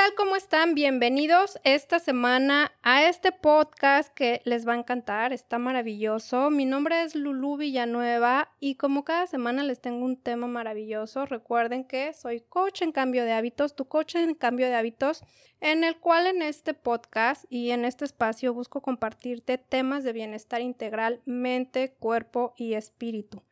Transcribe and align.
tal? 0.00 0.14
¿Cómo 0.14 0.34
están? 0.34 0.74
Bienvenidos 0.74 1.58
esta 1.62 1.98
semana 1.98 2.72
a 2.82 3.04
este 3.04 3.32
podcast 3.32 4.10
que 4.14 4.40
les 4.46 4.66
va 4.66 4.72
a 4.72 4.78
encantar, 4.78 5.34
está 5.34 5.58
maravilloso. 5.58 6.48
Mi 6.48 6.64
nombre 6.64 7.02
es 7.02 7.14
Lulu 7.14 7.58
Villanueva 7.58 8.48
y 8.60 8.76
como 8.76 9.04
cada 9.04 9.26
semana 9.26 9.62
les 9.62 9.78
tengo 9.78 10.06
un 10.06 10.16
tema 10.16 10.46
maravilloso, 10.46 11.26
recuerden 11.26 11.84
que 11.84 12.14
soy 12.14 12.40
coach 12.40 12.80
en 12.80 12.92
cambio 12.92 13.26
de 13.26 13.32
hábitos, 13.32 13.76
tu 13.76 13.88
coach 13.88 14.14
en 14.14 14.34
cambio 14.34 14.68
de 14.68 14.74
hábitos, 14.74 15.22
en 15.60 15.84
el 15.84 15.98
cual 15.98 16.26
en 16.26 16.40
este 16.40 16.72
podcast 16.72 17.44
y 17.50 17.70
en 17.70 17.84
este 17.84 18.06
espacio 18.06 18.54
busco 18.54 18.80
compartirte 18.80 19.58
temas 19.58 20.02
de 20.02 20.14
bienestar 20.14 20.62
integral, 20.62 21.20
mente, 21.26 21.92
cuerpo 21.98 22.54
y 22.56 22.72
espíritu 22.72 23.42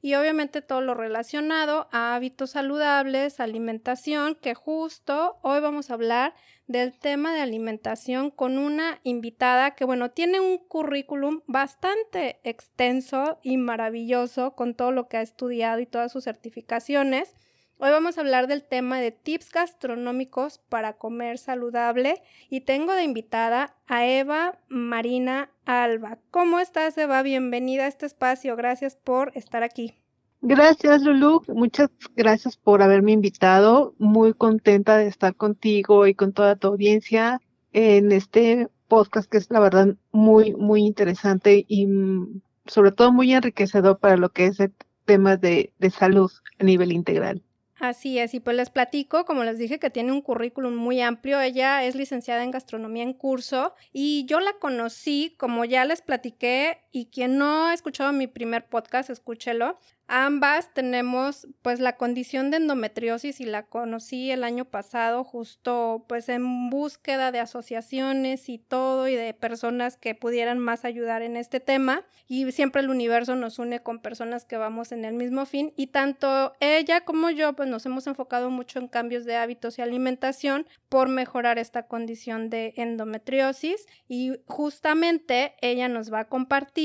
y 0.00 0.14
obviamente 0.14 0.62
todo 0.62 0.80
lo 0.80 0.94
relacionado 0.94 1.88
a 1.92 2.14
hábitos 2.14 2.50
saludables, 2.50 3.40
alimentación, 3.40 4.34
que 4.34 4.54
justo 4.54 5.38
hoy 5.42 5.60
vamos 5.60 5.90
a 5.90 5.94
hablar 5.94 6.34
del 6.66 6.98
tema 6.98 7.32
de 7.34 7.40
alimentación 7.40 8.30
con 8.30 8.58
una 8.58 9.00
invitada 9.02 9.74
que, 9.74 9.84
bueno, 9.84 10.10
tiene 10.10 10.38
un 10.38 10.58
currículum 10.58 11.40
bastante 11.46 12.38
extenso 12.44 13.38
y 13.42 13.56
maravilloso 13.56 14.54
con 14.54 14.74
todo 14.74 14.92
lo 14.92 15.08
que 15.08 15.16
ha 15.16 15.22
estudiado 15.22 15.80
y 15.80 15.86
todas 15.86 16.12
sus 16.12 16.24
certificaciones. 16.24 17.34
Hoy 17.80 17.90
vamos 17.90 18.18
a 18.18 18.22
hablar 18.22 18.48
del 18.48 18.64
tema 18.64 18.98
de 18.98 19.12
tips 19.12 19.52
gastronómicos 19.52 20.58
para 20.68 20.94
comer 20.94 21.38
saludable 21.38 22.20
y 22.50 22.62
tengo 22.62 22.92
de 22.92 23.04
invitada 23.04 23.76
a 23.86 24.04
Eva 24.04 24.58
Marina 24.66 25.50
Alba. 25.64 26.18
¿Cómo 26.32 26.58
estás, 26.58 26.98
Eva? 26.98 27.22
Bienvenida 27.22 27.84
a 27.84 27.86
este 27.86 28.06
espacio. 28.06 28.56
Gracias 28.56 28.96
por 28.96 29.30
estar 29.36 29.62
aquí. 29.62 29.94
Gracias, 30.40 31.02
Lulu. 31.02 31.44
Muchas 31.46 31.88
gracias 32.16 32.56
por 32.56 32.82
haberme 32.82 33.12
invitado. 33.12 33.94
Muy 33.98 34.34
contenta 34.34 34.96
de 34.96 35.06
estar 35.06 35.36
contigo 35.36 36.08
y 36.08 36.14
con 36.14 36.32
toda 36.32 36.56
tu 36.56 36.66
audiencia 36.66 37.40
en 37.72 38.10
este 38.10 38.66
podcast 38.88 39.30
que 39.30 39.38
es 39.38 39.52
la 39.52 39.60
verdad 39.60 39.94
muy, 40.10 40.52
muy 40.52 40.84
interesante 40.84 41.64
y 41.68 41.86
mm, 41.86 42.40
sobre 42.66 42.90
todo 42.90 43.12
muy 43.12 43.32
enriquecedor 43.32 44.00
para 44.00 44.16
lo 44.16 44.30
que 44.30 44.46
es 44.46 44.58
el 44.58 44.72
tema 45.04 45.36
de, 45.36 45.72
de 45.78 45.90
salud 45.90 46.32
a 46.58 46.64
nivel 46.64 46.90
integral. 46.90 47.44
Así 47.80 48.18
es, 48.18 48.34
y 48.34 48.40
pues 48.40 48.56
les 48.56 48.70
platico, 48.70 49.24
como 49.24 49.44
les 49.44 49.56
dije, 49.56 49.78
que 49.78 49.88
tiene 49.88 50.10
un 50.10 50.20
currículum 50.20 50.74
muy 50.74 51.00
amplio. 51.00 51.40
Ella 51.40 51.84
es 51.84 51.94
licenciada 51.94 52.42
en 52.42 52.50
gastronomía 52.50 53.04
en 53.04 53.12
curso 53.12 53.72
y 53.92 54.26
yo 54.26 54.40
la 54.40 54.52
conocí, 54.54 55.36
como 55.38 55.64
ya 55.64 55.84
les 55.84 56.02
platiqué, 56.02 56.78
y 56.90 57.06
quien 57.06 57.38
no 57.38 57.66
ha 57.66 57.74
escuchado 57.74 58.12
mi 58.12 58.26
primer 58.26 58.66
podcast, 58.66 59.10
escúchelo. 59.10 59.78
Ambas 60.10 60.72
tenemos 60.72 61.46
pues 61.60 61.80
la 61.80 61.96
condición 61.96 62.50
de 62.50 62.56
endometriosis 62.56 63.40
y 63.40 63.44
la 63.44 63.66
conocí 63.66 64.30
el 64.30 64.42
año 64.42 64.64
pasado 64.64 65.22
justo 65.22 66.06
pues 66.08 66.30
en 66.30 66.70
búsqueda 66.70 67.30
de 67.30 67.40
asociaciones 67.40 68.48
y 68.48 68.56
todo 68.56 69.06
y 69.08 69.16
de 69.16 69.34
personas 69.34 69.98
que 69.98 70.14
pudieran 70.14 70.58
más 70.58 70.86
ayudar 70.86 71.20
en 71.20 71.36
este 71.36 71.60
tema 71.60 72.06
y 72.26 72.50
siempre 72.52 72.80
el 72.80 72.88
universo 72.88 73.36
nos 73.36 73.58
une 73.58 73.82
con 73.82 73.98
personas 73.98 74.46
que 74.46 74.56
vamos 74.56 74.92
en 74.92 75.04
el 75.04 75.12
mismo 75.12 75.44
fin 75.44 75.74
y 75.76 75.88
tanto 75.88 76.54
ella 76.60 77.04
como 77.04 77.28
yo 77.28 77.52
pues 77.52 77.68
nos 77.68 77.84
hemos 77.84 78.06
enfocado 78.06 78.48
mucho 78.48 78.78
en 78.78 78.88
cambios 78.88 79.26
de 79.26 79.36
hábitos 79.36 79.78
y 79.78 79.82
alimentación 79.82 80.66
por 80.88 81.10
mejorar 81.10 81.58
esta 81.58 81.82
condición 81.82 82.48
de 82.48 82.72
endometriosis 82.76 83.86
y 84.08 84.40
justamente 84.46 85.54
ella 85.60 85.88
nos 85.88 86.10
va 86.10 86.20
a 86.20 86.28
compartir 86.28 86.77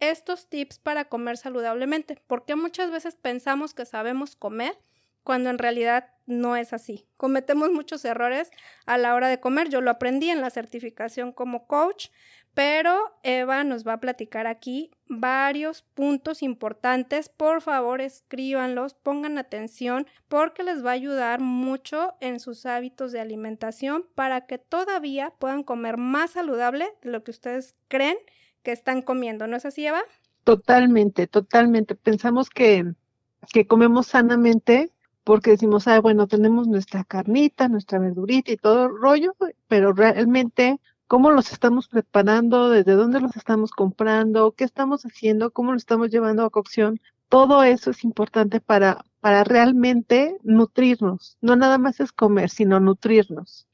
estos 0.00 0.48
tips 0.48 0.78
para 0.78 1.04
comer 1.04 1.36
saludablemente, 1.36 2.20
porque 2.26 2.56
muchas 2.56 2.90
veces 2.90 3.14
pensamos 3.14 3.74
que 3.74 3.84
sabemos 3.84 4.34
comer 4.34 4.76
cuando 5.22 5.50
en 5.50 5.58
realidad 5.58 6.08
no 6.26 6.56
es 6.56 6.72
así. 6.72 7.06
Cometemos 7.16 7.70
muchos 7.70 8.04
errores 8.04 8.50
a 8.86 8.98
la 8.98 9.14
hora 9.14 9.28
de 9.28 9.38
comer. 9.38 9.68
Yo 9.68 9.80
lo 9.80 9.90
aprendí 9.90 10.30
en 10.30 10.40
la 10.40 10.50
certificación 10.50 11.32
como 11.32 11.66
coach, 11.66 12.08
pero 12.54 12.98
Eva 13.22 13.62
nos 13.62 13.86
va 13.86 13.94
a 13.94 14.00
platicar 14.00 14.46
aquí 14.46 14.90
varios 15.06 15.82
puntos 15.82 16.42
importantes. 16.42 17.28
Por 17.28 17.60
favor, 17.60 18.00
escríbanlos, 18.00 18.94
pongan 18.94 19.38
atención 19.38 20.06
porque 20.28 20.64
les 20.64 20.84
va 20.84 20.90
a 20.90 20.94
ayudar 20.94 21.40
mucho 21.40 22.14
en 22.20 22.40
sus 22.40 22.64
hábitos 22.66 23.12
de 23.12 23.20
alimentación 23.20 24.06
para 24.14 24.46
que 24.46 24.58
todavía 24.58 25.34
puedan 25.38 25.62
comer 25.62 25.98
más 25.98 26.30
saludable 26.30 26.88
de 27.02 27.10
lo 27.10 27.22
que 27.22 27.30
ustedes 27.30 27.76
creen 27.88 28.16
que 28.62 28.72
están 28.72 29.02
comiendo, 29.02 29.46
¿no 29.46 29.56
es 29.56 29.66
así, 29.66 29.86
Eva? 29.86 30.02
Totalmente, 30.44 31.26
totalmente. 31.26 31.94
Pensamos 31.94 32.50
que, 32.50 32.94
que 33.52 33.66
comemos 33.66 34.06
sanamente 34.06 34.90
porque 35.24 35.50
decimos, 35.50 35.86
ah, 35.86 36.00
bueno, 36.00 36.26
tenemos 36.26 36.66
nuestra 36.66 37.04
carnita, 37.04 37.68
nuestra 37.68 37.98
verdurita 37.98 38.52
y 38.52 38.56
todo 38.56 38.86
el 38.86 38.92
rollo, 39.00 39.36
pero 39.68 39.92
realmente 39.92 40.80
cómo 41.06 41.30
los 41.30 41.52
estamos 41.52 41.88
preparando, 41.88 42.70
desde 42.70 42.92
dónde 42.92 43.20
los 43.20 43.36
estamos 43.36 43.70
comprando, 43.72 44.52
qué 44.52 44.64
estamos 44.64 45.04
haciendo, 45.04 45.50
cómo 45.50 45.72
lo 45.72 45.76
estamos 45.76 46.10
llevando 46.10 46.44
a 46.44 46.50
cocción, 46.50 47.00
todo 47.28 47.62
eso 47.62 47.90
es 47.90 48.04
importante 48.04 48.60
para, 48.60 49.04
para 49.20 49.44
realmente 49.44 50.36
nutrirnos. 50.42 51.36
No 51.40 51.56
nada 51.56 51.78
más 51.78 52.00
es 52.00 52.12
comer, 52.12 52.50
sino 52.50 52.80
nutrirnos. 52.80 53.66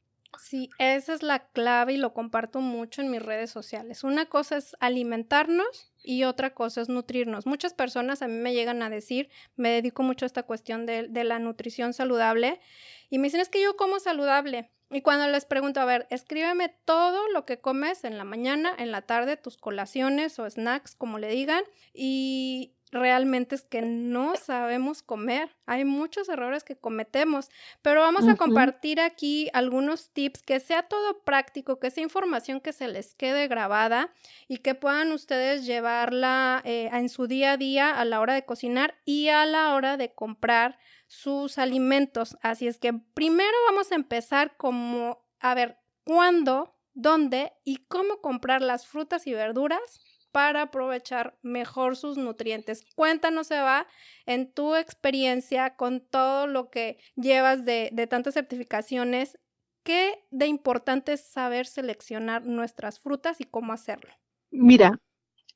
Sí, 0.49 0.69
esa 0.79 1.13
es 1.13 1.23
la 1.23 1.39
clave 1.49 1.93
y 1.93 1.97
lo 1.97 2.13
comparto 2.13 2.61
mucho 2.61 3.01
en 3.01 3.11
mis 3.11 3.21
redes 3.21 3.51
sociales. 3.51 4.05
Una 4.05 4.27
cosa 4.27 4.55
es 4.55 4.77
alimentarnos 4.79 5.91
y 6.05 6.23
otra 6.23 6.53
cosa 6.53 6.79
es 6.79 6.87
nutrirnos. 6.87 7.45
Muchas 7.45 7.73
personas 7.73 8.21
a 8.21 8.29
mí 8.29 8.35
me 8.35 8.53
llegan 8.53 8.81
a 8.81 8.89
decir, 8.89 9.29
me 9.57 9.69
dedico 9.71 10.03
mucho 10.03 10.23
a 10.23 10.27
esta 10.27 10.43
cuestión 10.43 10.85
de, 10.85 11.09
de 11.09 11.23
la 11.25 11.39
nutrición 11.39 11.91
saludable 11.91 12.61
y 13.09 13.19
me 13.19 13.27
dicen 13.27 13.41
es 13.41 13.49
que 13.49 13.61
yo 13.61 13.75
como 13.75 13.99
saludable. 13.99 14.71
Y 14.89 15.01
cuando 15.01 15.27
les 15.27 15.43
pregunto, 15.43 15.81
a 15.81 15.85
ver, 15.85 16.07
escríbeme 16.11 16.73
todo 16.85 17.27
lo 17.33 17.45
que 17.45 17.59
comes 17.59 18.05
en 18.05 18.17
la 18.17 18.23
mañana, 18.23 18.73
en 18.77 18.91
la 18.93 19.01
tarde, 19.01 19.35
tus 19.35 19.57
colaciones 19.57 20.39
o 20.39 20.49
snacks, 20.49 20.95
como 20.95 21.19
le 21.19 21.27
digan, 21.27 21.63
y, 21.93 22.76
realmente 22.91 23.55
es 23.55 23.63
que 23.63 23.81
no 23.81 24.35
sabemos 24.35 25.01
comer. 25.03 25.55
Hay 25.65 25.85
muchos 25.85 26.29
errores 26.29 26.63
que 26.63 26.77
cometemos, 26.77 27.49
pero 27.81 28.01
vamos 28.01 28.27
a 28.27 28.35
compartir 28.35 28.99
aquí 28.99 29.49
algunos 29.53 30.09
tips 30.11 30.41
que 30.41 30.59
sea 30.59 30.83
todo 30.83 31.19
práctico, 31.23 31.79
que 31.79 31.91
sea 31.91 32.03
información 32.03 32.61
que 32.61 32.73
se 32.73 32.87
les 32.87 33.13
quede 33.13 33.47
grabada 33.47 34.13
y 34.47 34.57
que 34.57 34.75
puedan 34.75 35.11
ustedes 35.11 35.65
llevarla 35.65 36.61
eh, 36.63 36.89
en 36.93 37.09
su 37.09 37.27
día 37.27 37.53
a 37.53 37.57
día 37.57 37.99
a 37.99 38.05
la 38.05 38.21
hora 38.21 38.33
de 38.33 38.45
cocinar 38.45 38.95
y 39.05 39.29
a 39.29 39.45
la 39.45 39.73
hora 39.73 39.97
de 39.97 40.13
comprar 40.13 40.77
sus 41.07 41.57
alimentos. 41.57 42.37
Así 42.41 42.67
es 42.67 42.77
que 42.77 42.93
primero 42.93 43.57
vamos 43.67 43.91
a 43.91 43.95
empezar 43.95 44.55
como 44.57 45.25
a 45.39 45.53
ver 45.55 45.77
cuándo, 46.03 46.73
dónde 46.93 47.53
y 47.63 47.77
cómo 47.87 48.21
comprar 48.21 48.61
las 48.61 48.87
frutas 48.87 49.27
y 49.27 49.33
verduras 49.33 50.01
para 50.37 50.61
aprovechar 50.61 51.35
mejor 51.41 51.95
sus 51.95 52.15
nutrientes. 52.15 52.85
Cuéntanos, 52.93 53.49
Eva, 53.49 53.87
en 54.27 54.53
tu 54.53 54.75
experiencia 54.75 55.75
con 55.75 55.99
todo 55.99 56.45
lo 56.45 56.69
que 56.69 56.99
llevas 57.15 57.65
de, 57.65 58.07
tantas 58.07 58.35
certificaciones, 58.35 59.39
¿qué 59.81 60.23
de 60.29 60.45
importante 60.45 61.13
es 61.13 61.27
saber 61.27 61.65
seleccionar 61.65 62.45
nuestras 62.45 62.99
frutas 62.99 63.41
y 63.41 63.45
cómo 63.45 63.73
hacerlo? 63.73 64.11
Mira, 64.51 64.99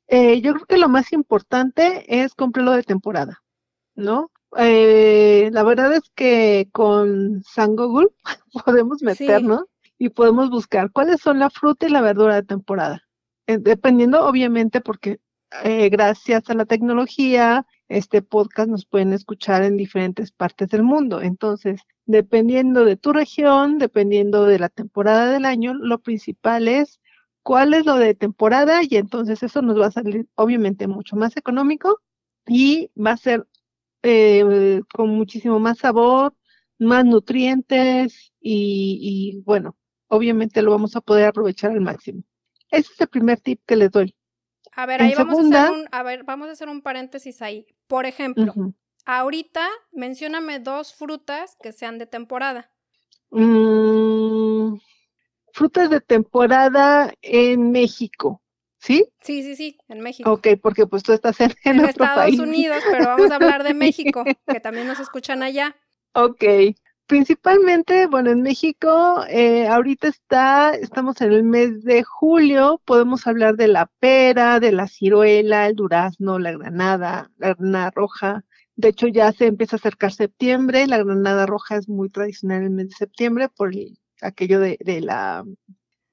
eh, 0.07 0.41
yo 0.41 0.55
creo 0.55 0.65
que 0.65 0.77
lo 0.79 0.89
más 0.89 1.13
importante 1.13 2.23
es 2.23 2.33
comprarlo 2.33 2.71
de 2.71 2.81
temporada, 2.81 3.43
¿no? 3.93 4.31
Eh, 4.57 5.51
la 5.53 5.61
verdad 5.61 5.93
es 5.93 6.09
que 6.15 6.69
con 6.71 7.43
San 7.43 7.75
Google 7.75 8.07
podemos 8.65 9.03
meternos 9.03 9.65
y 9.99 10.09
podemos 10.09 10.49
buscar 10.49 10.91
cuáles 10.91 11.21
son 11.21 11.37
la 11.37 11.51
fruta 11.51 11.85
y 11.85 11.91
la 11.91 12.01
verdura 12.01 12.33
de 12.33 12.47
temporada. 12.47 13.03
Eh, 13.47 13.57
dependiendo 13.59 14.25
obviamente 14.25 14.81
porque 14.81 15.19
eh, 15.63 15.89
gracias 15.89 16.49
a 16.49 16.53
la 16.53 16.65
tecnología, 16.65 17.65
este 17.89 18.21
podcast 18.21 18.69
nos 18.69 18.85
pueden 18.85 19.13
escuchar 19.13 19.63
en 19.63 19.77
diferentes 19.77 20.31
partes 20.31 20.69
del 20.69 20.83
mundo. 20.83 21.21
Entonces, 21.21 21.81
dependiendo 22.05 22.85
de 22.85 22.95
tu 22.97 23.11
región, 23.13 23.77
dependiendo 23.77 24.45
de 24.45 24.59
la 24.59 24.69
temporada 24.69 25.31
del 25.31 25.45
año, 25.45 25.73
lo 25.73 25.99
principal 25.99 26.67
es 26.67 27.01
cuál 27.43 27.73
es 27.73 27.85
lo 27.85 27.95
de 27.97 28.15
temporada 28.15 28.81
y 28.83 28.95
entonces 28.97 29.43
eso 29.43 29.61
nos 29.61 29.79
va 29.79 29.87
a 29.87 29.91
salir 29.91 30.27
obviamente 30.35 30.87
mucho 30.87 31.15
más 31.15 31.35
económico 31.37 32.01
y 32.47 32.91
va 32.95 33.11
a 33.11 33.17
ser 33.17 33.47
eh, 34.03 34.81
con 34.93 35.09
muchísimo 35.09 35.59
más 35.59 35.79
sabor, 35.79 36.35
más 36.79 37.05
nutrientes 37.05 38.33
y, 38.39 39.33
y 39.35 39.41
bueno, 39.43 39.77
obviamente 40.07 40.61
lo 40.61 40.71
vamos 40.71 40.95
a 40.95 41.01
poder 41.01 41.27
aprovechar 41.27 41.71
al 41.71 41.81
máximo. 41.81 42.23
Ese 42.71 42.93
es 42.93 43.01
el 43.01 43.07
primer 43.09 43.39
tip 43.39 43.61
que 43.65 43.75
les 43.75 43.91
doy. 43.91 44.15
A 44.73 44.85
ver, 44.85 45.01
ahí 45.01 45.13
vamos, 45.15 45.37
a 45.37 45.41
hacer 45.41 45.71
un, 45.71 45.87
a 45.91 46.03
ver, 46.03 46.23
vamos 46.23 46.47
a 46.47 46.53
hacer 46.53 46.69
un 46.69 46.81
paréntesis 46.81 47.41
ahí. 47.41 47.67
Por 47.87 48.05
ejemplo, 48.05 48.53
ahorita 49.05 49.67
mencióname 49.91 50.59
dos 50.59 50.93
frutas 50.93 51.57
que 51.61 51.73
sean 51.73 51.97
de 51.97 52.05
temporada. 52.05 52.71
Mm, 53.31 54.77
frutas 55.53 55.89
de 55.89 55.99
temporada 55.99 57.13
en 57.21 57.71
México, 57.71 58.41
¿sí? 58.79 59.05
Sí, 59.21 59.43
sí, 59.43 59.55
sí, 59.55 59.77
en 59.89 59.99
México. 59.99 60.31
Ok, 60.31 60.47
porque 60.61 60.87
pues 60.87 61.03
tú 61.03 61.11
estás 61.11 61.39
en, 61.41 61.53
en, 61.65 61.83
Estados 61.83 62.39
Unidos, 62.39 62.81
pero 62.89 63.05
vamos 63.05 63.31
a 63.31 63.35
hablar 63.35 63.63
de 63.63 63.73
México, 63.73 64.23
que 64.47 64.59
también 64.61 64.87
nos 64.87 64.99
escuchan 64.99 65.43
allá. 65.43 65.75
Ok, 66.13 66.43
Principalmente, 67.07 68.07
bueno, 68.07 68.31
en 68.31 68.41
México, 68.41 69.25
eh, 69.27 69.67
ahorita 69.67 70.07
está, 70.07 70.73
estamos 70.73 71.19
en 71.21 71.33
el 71.33 71.43
mes 71.43 71.83
de 71.83 72.03
julio, 72.03 72.81
podemos 72.85 73.27
hablar 73.27 73.57
de 73.57 73.67
la 73.67 73.87
pera, 73.99 74.61
de 74.61 74.71
la 74.71 74.87
ciruela, 74.87 75.67
el 75.67 75.75
durazno, 75.75 76.39
la 76.39 76.53
granada, 76.53 77.29
la 77.37 77.53
granada 77.53 77.91
roja. 77.91 78.45
De 78.77 78.89
hecho, 78.89 79.07
ya 79.07 79.33
se 79.33 79.47
empieza 79.47 79.75
a 79.75 79.79
acercar 79.79 80.13
septiembre, 80.13 80.87
la 80.87 81.03
granada 81.03 81.45
roja 81.45 81.75
es 81.75 81.89
muy 81.89 82.09
tradicional 82.09 82.59
en 82.59 82.63
el 82.63 82.69
mes 82.71 82.89
de 82.89 82.95
septiembre 82.95 83.49
por 83.49 83.71
aquello 84.21 84.59
de, 84.61 84.77
de 84.79 85.01
la 85.01 85.43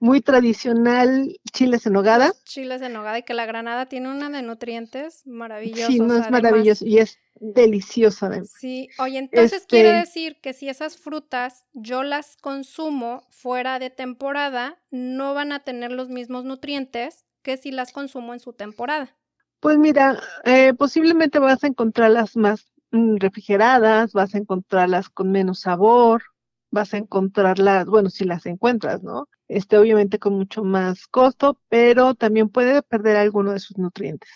muy 0.00 0.20
tradicional 0.20 1.36
chiles 1.52 1.86
en 1.86 1.92
nogada. 1.94 2.32
chiles 2.44 2.82
en 2.82 2.92
nogada 2.92 3.18
y 3.18 3.22
que 3.22 3.34
la 3.34 3.46
granada 3.46 3.86
tiene 3.86 4.10
una 4.10 4.30
de 4.30 4.42
nutrientes 4.42 5.26
maravillosos. 5.26 5.86
Sí, 5.86 6.00
no 6.00 6.16
es 6.16 6.30
maravilloso 6.30 6.86
y 6.86 6.98
es 6.98 7.18
delicioso 7.40 8.26
además. 8.26 8.50
Sí, 8.58 8.88
oye, 8.98 9.18
entonces 9.18 9.64
quiere 9.66 9.98
este 9.98 10.00
decir 10.00 10.40
que 10.40 10.52
si 10.52 10.68
esas 10.68 10.96
frutas 10.96 11.66
yo 11.72 12.02
las 12.02 12.36
consumo 12.36 13.26
fuera 13.30 13.78
de 13.78 13.90
temporada, 13.90 14.78
no 14.90 15.34
van 15.34 15.52
a 15.52 15.60
tener 15.60 15.92
los 15.92 16.08
mismos 16.08 16.44
nutrientes 16.44 17.24
que 17.42 17.56
si 17.56 17.70
las 17.70 17.92
consumo 17.92 18.34
en 18.34 18.40
su 18.40 18.52
temporada. 18.52 19.16
Pues 19.60 19.76
mira, 19.78 20.20
eh, 20.44 20.72
posiblemente 20.74 21.38
vas 21.38 21.64
a 21.64 21.66
encontrarlas 21.66 22.36
más 22.36 22.72
mm, 22.92 23.16
refrigeradas, 23.16 24.12
vas 24.12 24.34
a 24.34 24.38
encontrarlas 24.38 25.08
con 25.08 25.32
menos 25.32 25.60
sabor, 25.60 26.22
vas 26.70 26.94
a 26.94 26.98
encontrarlas, 26.98 27.86
bueno, 27.86 28.10
si 28.10 28.24
las 28.24 28.46
encuentras, 28.46 29.02
¿no? 29.02 29.28
Este, 29.48 29.78
obviamente 29.78 30.18
con 30.18 30.34
mucho 30.34 30.62
más 30.62 31.06
costo, 31.06 31.58
pero 31.68 32.14
también 32.14 32.50
puede 32.50 32.82
perder 32.82 33.16
alguno 33.16 33.52
de 33.52 33.60
sus 33.60 33.78
nutrientes. 33.78 34.28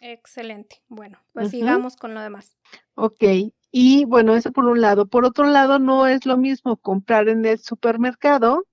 Excelente. 0.00 0.82
Bueno, 0.88 1.18
pues 1.32 1.50
sigamos 1.50 1.96
con 1.96 2.14
lo 2.14 2.20
demás. 2.20 2.56
Ok. 2.94 3.22
Y 3.70 4.04
bueno, 4.04 4.34
eso 4.34 4.52
por 4.52 4.64
un 4.66 4.80
lado. 4.80 5.06
Por 5.06 5.24
otro 5.24 5.46
lado, 5.46 5.78
no 5.78 6.06
es 6.06 6.26
lo 6.26 6.36
mismo 6.36 6.76
comprar 6.76 7.28
en 7.28 7.44
el 7.44 7.58
supermercado 7.58 8.66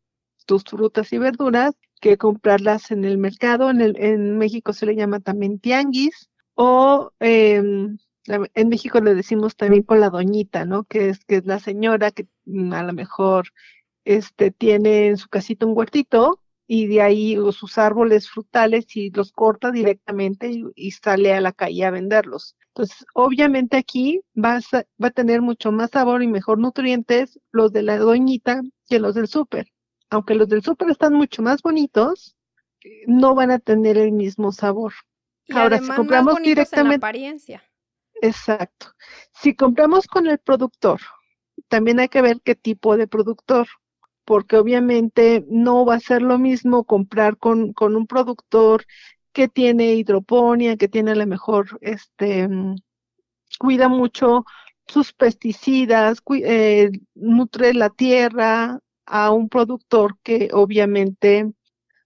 tus 0.46 0.64
frutas 0.64 1.14
y 1.14 1.18
verduras 1.18 1.74
que 2.02 2.18
comprarlas 2.18 2.92
en 2.92 3.06
el 3.06 3.18
mercado. 3.18 3.70
En, 3.70 3.82
el, 3.82 3.96
en 3.98 4.38
México 4.38 4.74
se 4.74 4.86
le 4.86 4.96
llama 4.96 5.20
también 5.20 5.60
tianguis 5.60 6.30
o 6.56 7.12
em, 7.20 7.98
en 8.26 8.70
México 8.70 9.00
le 9.02 9.16
decimos 9.16 9.56
también 9.56 9.84
con 9.84 10.00
la 10.00 10.10
doñita, 10.10 10.66
¿no? 10.66 10.84
Que 10.86 11.10
es, 11.10 11.26
que 11.26 11.38
es 11.38 11.46
la 11.46 11.60
señora 11.60 12.12
que 12.12 12.28
mm, 12.46 12.74
a 12.74 12.84
lo 12.84 12.94
mejor 12.94 13.48
este, 14.06 14.52
tiene 14.52 15.08
en 15.08 15.18
su 15.18 15.30
casita 15.30 15.66
un 15.66 15.78
huertito 15.78 16.40
y 16.68 16.88
de 16.88 17.02
ahí 17.02 17.38
sus 17.52 17.78
árboles 17.78 18.30
frutales 18.30 18.86
y 18.96 19.12
los 19.12 19.32
corta 19.32 19.72
directamente 19.72 20.52
y, 20.76 20.92
sale 20.92 21.34
a 21.34 21.42
la 21.42 21.52
calle 21.52 21.86
a 21.86 21.92
venderlos. 21.92 22.56
Entonces, 22.70 23.06
obviamente 23.14 23.78
aquí 23.78 24.22
va 24.36 24.58
a, 24.58 24.84
va 25.02 25.08
a 25.10 25.12
tener 25.12 25.42
mucho 25.42 25.72
más 25.72 25.92
sabor 25.92 26.24
y 26.24 26.28
mejor 26.28 26.60
nutrientes 26.60 27.40
los 27.52 27.72
de 27.72 27.84
la 27.84 27.98
doñita 27.98 28.62
que 28.88 29.00
los 29.00 29.16
del 29.16 29.28
súper. 29.28 29.68
Aunque 30.10 30.36
los 30.36 30.48
del 30.48 30.64
súper 30.64 30.90
están 30.90 31.14
mucho 31.14 31.42
más 31.42 31.62
bonitos, 31.62 32.36
no 33.08 33.36
van 33.36 33.52
a 33.52 33.60
tener 33.60 33.98
el 33.98 34.12
mismo 34.12 34.52
sabor. 34.52 34.94
Ahora, 35.52 35.80
si 35.80 35.90
compramos 35.90 36.38
directamente. 36.42 36.96
En 36.96 37.00
apariencia. 37.00 37.64
Exacto. 38.22 38.88
Si 39.34 39.56
compramos 39.56 40.08
con 40.08 40.28
el 40.28 40.40
productor, 40.40 41.02
también 41.68 42.00
hay 42.00 42.08
que 42.08 42.22
ver 42.22 42.42
qué 42.42 42.56
tipo 42.56 42.96
de 42.96 43.08
productor 43.08 43.68
porque 44.26 44.58
obviamente 44.58 45.46
no 45.50 45.86
va 45.86 45.96
a 45.96 46.00
ser 46.00 46.22
lo 46.22 46.38
mismo 46.40 46.84
comprar 46.86 47.38
con, 47.38 47.74
con 47.74 47.96
un 47.96 48.08
productor 48.08 48.86
que 49.34 49.48
tiene 49.48 49.96
hidroponía, 49.96 50.78
que 50.78 50.88
tiene 50.88 51.12
a 51.12 51.16
lo 51.16 51.28
mejor, 51.28 51.78
este, 51.82 52.48
mm, 52.48 52.76
cuida 53.60 53.88
mucho 53.90 54.46
sus 54.88 55.14
pesticidas, 55.14 56.22
eh, 56.36 56.92
nutre 57.16 57.74
la 57.74 57.90
tierra 57.90 58.80
a 59.06 59.32
un 59.32 59.50
productor 59.50 60.18
que 60.24 60.50
obviamente, 60.54 61.52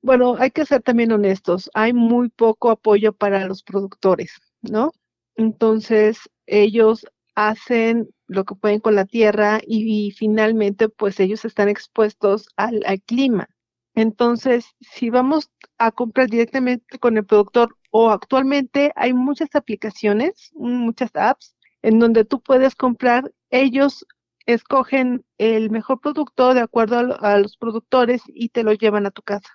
bueno, 0.02 0.36
hay 0.40 0.52
que 0.52 0.66
ser 0.66 0.82
también 0.84 1.12
honestos, 1.12 1.70
hay 1.74 1.94
muy 1.94 2.30
poco 2.30 2.72
apoyo 2.72 3.14
para 3.14 3.46
los 3.48 3.64
productores, 3.64 4.34
¿no? 4.62 4.92
Entonces, 5.36 6.20
ellos 6.48 7.06
hacen 7.38 8.10
lo 8.26 8.46
que 8.46 8.56
pueden 8.56 8.80
con 8.80 8.96
la 8.96 9.06
tierra 9.06 9.60
y, 9.66 10.12
finalmente 10.12 10.90
pues 10.90 11.20
ellos 11.20 11.46
están 11.46 11.70
expuestos 11.70 12.48
al, 12.58 12.82
clima. 13.06 13.48
Entonces, 13.94 14.66
si 14.82 15.12
vamos 15.12 15.52
a 15.78 15.92
comprar 15.92 16.30
directamente 16.30 16.98
con 16.98 17.16
el 17.16 17.26
productor 17.26 17.78
o 17.92 18.10
actualmente 18.10 18.92
hay 18.96 19.14
muchas 19.14 19.50
aplicaciones, 19.54 20.52
muchas 20.56 21.12
apps 21.16 21.56
en 21.84 22.00
donde 22.00 22.26
tú 22.26 22.42
puedes 22.42 22.76
comprar, 22.76 23.32
ellos 23.52 24.06
escogen 24.48 25.24
el 25.38 25.70
mejor 25.70 26.02
producto 26.02 26.56
de 26.56 26.62
acuerdo 26.62 27.18
a, 27.22 27.38
los 27.38 27.56
productores 27.58 28.24
y 28.26 28.50
te 28.50 28.64
lo 28.64 28.74
llevan 28.74 29.06
a 29.06 29.12
tu 29.12 29.22
casa. 29.22 29.50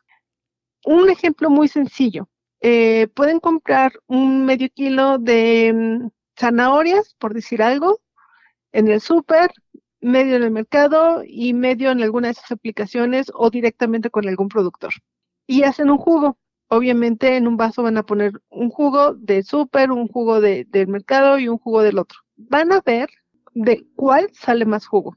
Un 0.85 1.11
ejemplo 1.11 1.51
muy 1.51 1.67
sencillo, 1.67 2.29
eh, 2.61 3.09
pueden 3.09 3.41
comprar 3.41 3.93
un 4.07 4.45
medio 4.45 4.69
kilo 4.73 5.19
de 5.19 5.73
mm, 5.75 6.09
zanahorias, 6.39 7.15
por 7.19 7.35
decir 7.35 7.63
algo, 7.63 8.01
en 8.73 8.89
el 8.89 9.01
súper, 9.01 9.53
medio 10.01 10.37
en 10.37 10.43
el 10.43 10.51
mercado 10.51 11.23
y 11.27 11.55
medio 11.55 11.91
en 11.91 12.03
alguna 12.03 12.29
de 12.29 12.33
esas 12.33 12.51
aplicaciones 12.53 13.31
o 13.35 13.51
directamente 13.51 14.11
con 14.11 14.29
algún 14.29 14.49
productor. 14.49 14.93
Y 15.47 15.63
hacen 15.63 15.91
un 15.91 15.99
jugo. 15.99 16.39
Obviamente 16.69 17.37
en 17.37 17.47
un 17.47 17.59
vaso 17.59 17.83
van 17.83 17.99
a 17.99 18.03
poner 18.03 18.33
un 18.49 18.71
jugo 18.71 19.15
de 19.15 19.43
súper, 19.43 19.93
un 19.93 20.09
jugo 20.09 20.41
de, 20.41 20.65
del 20.69 20.89
mercado 20.89 21.39
y 21.39 21.49
un 21.49 21.59
jugo 21.59 21.83
del 21.83 21.99
otro. 21.99 22.21
Van 22.37 22.73
a 22.73 22.81
ver 22.81 23.11
de 23.55 23.87
cuál 23.95 24.31
sale 24.33 24.65
más 24.65 24.87
jugo. 24.87 25.17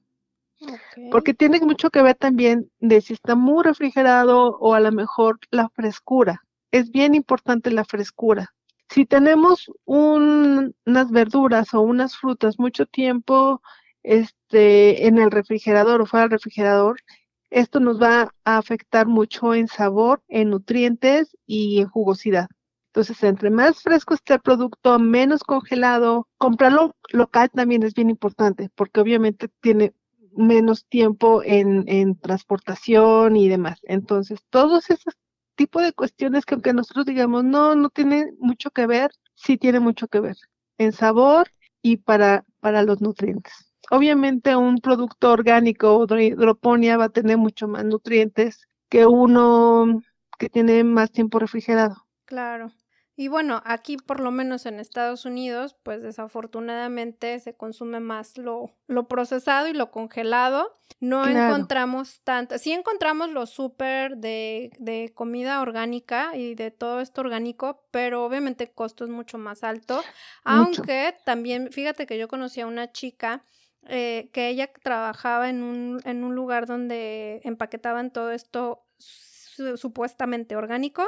Porque 1.11 1.33
tiene 1.33 1.59
mucho 1.59 1.89
que 1.89 2.01
ver 2.01 2.15
también 2.15 2.71
de 2.79 3.01
si 3.01 3.13
está 3.13 3.35
muy 3.35 3.63
refrigerado 3.63 4.57
o 4.57 4.73
a 4.73 4.79
lo 4.79 4.91
mejor 4.91 5.39
la 5.51 5.69
frescura. 5.69 6.44
Es 6.71 6.91
bien 6.91 7.15
importante 7.15 7.71
la 7.71 7.85
frescura. 7.85 8.55
Si 8.95 9.06
tenemos 9.06 9.69
unas 9.83 11.12
verduras 11.12 11.74
o 11.74 11.81
unas 11.81 12.15
frutas 12.15 12.57
mucho 12.57 12.86
tiempo 12.86 13.62
este, 14.03 15.06
en 15.07 15.18
el 15.18 15.31
refrigerador 15.31 16.00
o 16.00 16.06
fuera 16.06 16.24
del 16.24 16.31
refrigerador, 16.31 17.01
esto 17.50 17.81
nos 17.81 18.01
va 18.01 18.33
a 18.45 18.57
afectar 18.57 19.06
mucho 19.06 19.53
en 19.53 19.68
sabor, 19.68 20.24
en 20.30 20.50
nutrientes 20.50 21.36
y 21.45 21.81
en 21.81 21.89
jugosidad. 21.89 22.47
Entonces, 22.94 23.21
entre 23.25 23.50
más 23.50 23.81
fresco 23.81 24.14
esté 24.14 24.35
el 24.35 24.40
producto, 24.40 24.97
menos 24.97 25.44
congelado, 25.44 26.30
comprarlo 26.37 26.95
local 27.11 27.52
también 27.54 27.83
es 27.83 27.95
bien 27.95 28.09
importante, 28.09 28.69
porque 28.75 29.02
obviamente 29.02 29.49
tiene 29.59 29.94
menos 30.37 30.85
tiempo 30.85 31.44
en, 31.44 31.83
en 31.90 32.18
transportación 32.18 33.35
y 33.35 33.49
demás. 33.49 33.78
Entonces, 33.83 34.40
todos 34.49 34.90
esos 34.90 35.16
tipo 35.56 35.81
de 35.81 35.94
cuestiones 35.94 36.45
que 36.45 36.56
aunque 36.56 36.74
nosotros 36.74 37.06
digamos, 37.06 37.44
no, 37.44 37.76
no 37.76 37.90
tiene 37.90 38.31
mucho 38.40 38.71
que 38.71 38.88
ver, 38.88 39.12
sí 39.33 39.57
tiene 39.57 39.80
mucho 39.80 40.07
que 40.07 40.19
ver 40.19 40.38
en 40.78 40.92
sabor 40.92 41.50
y 41.81 41.97
para, 41.97 42.45
para 42.59 42.83
los 42.83 43.02
nutrientes. 43.02 43.71
Obviamente 43.92 44.56
un 44.56 44.78
producto 44.78 45.31
orgánico 45.31 45.95
o 45.95 46.18
hidroponía 46.18 46.97
va 46.97 47.06
a 47.06 47.09
tener 47.09 47.38
mucho 47.38 47.68
más 47.68 47.85
nutrientes 47.85 48.68
que 48.90 49.06
uno 49.06 50.02
que 50.40 50.50
tiene 50.50 50.83
más 50.83 51.12
tiempo 51.12 51.40
refrigerado. 51.40 52.07
Claro. 52.26 52.71
Y 53.18 53.30
bueno, 53.30 53.62
aquí 53.64 53.95
por 53.95 54.19
lo 54.19 54.30
menos 54.30 54.66
en 54.66 54.80
Estados 54.80 55.24
Unidos, 55.24 55.76
pues 55.84 56.02
desafortunadamente 56.02 57.40
se 57.40 57.56
consume 57.56 58.02
más 58.02 58.38
lo, 58.38 58.74
lo 58.88 59.07
procesado 59.07 59.68
y 59.68 59.74
lo 59.74 59.90
congelado. 59.90 60.74
No 61.00 61.26
encontramos 61.26 62.22
tanto, 62.24 62.57
sí 62.57 62.74
encontramos 62.74 63.30
lo 63.30 63.45
súper 63.45 64.18
de, 64.18 64.72
de, 64.80 65.12
comida 65.14 65.62
orgánica 65.62 66.36
y 66.36 66.56
de 66.56 66.72
todo 66.72 67.00
esto 67.00 67.22
orgánico, 67.22 67.86
pero 67.92 68.26
obviamente 68.26 68.66
el 68.66 68.74
costo 68.74 69.06
es 69.06 69.10
mucho 69.10 69.38
más 69.38 69.64
alto. 69.64 70.02
Aunque 70.44 71.16
también, 71.26 71.72
fíjate 71.72 72.06
que 72.06 72.18
yo 72.18 72.28
conocí 72.28 72.62
a 72.62 72.68
una 72.68 72.92
chica 72.92 73.44
eh, 73.88 74.30
que 74.34 74.50
ella 74.50 74.72
trabajaba 74.81 75.50
en 75.50 75.64
un, 75.64 76.02
en 76.06 76.24
un 76.24 76.36
lugar 76.36 76.66
donde 76.66 77.40
empaquetaban 77.44 78.12
todo 78.12 78.31
esto 78.31 78.84
supuestamente 78.98 80.56
orgánico 80.56 81.04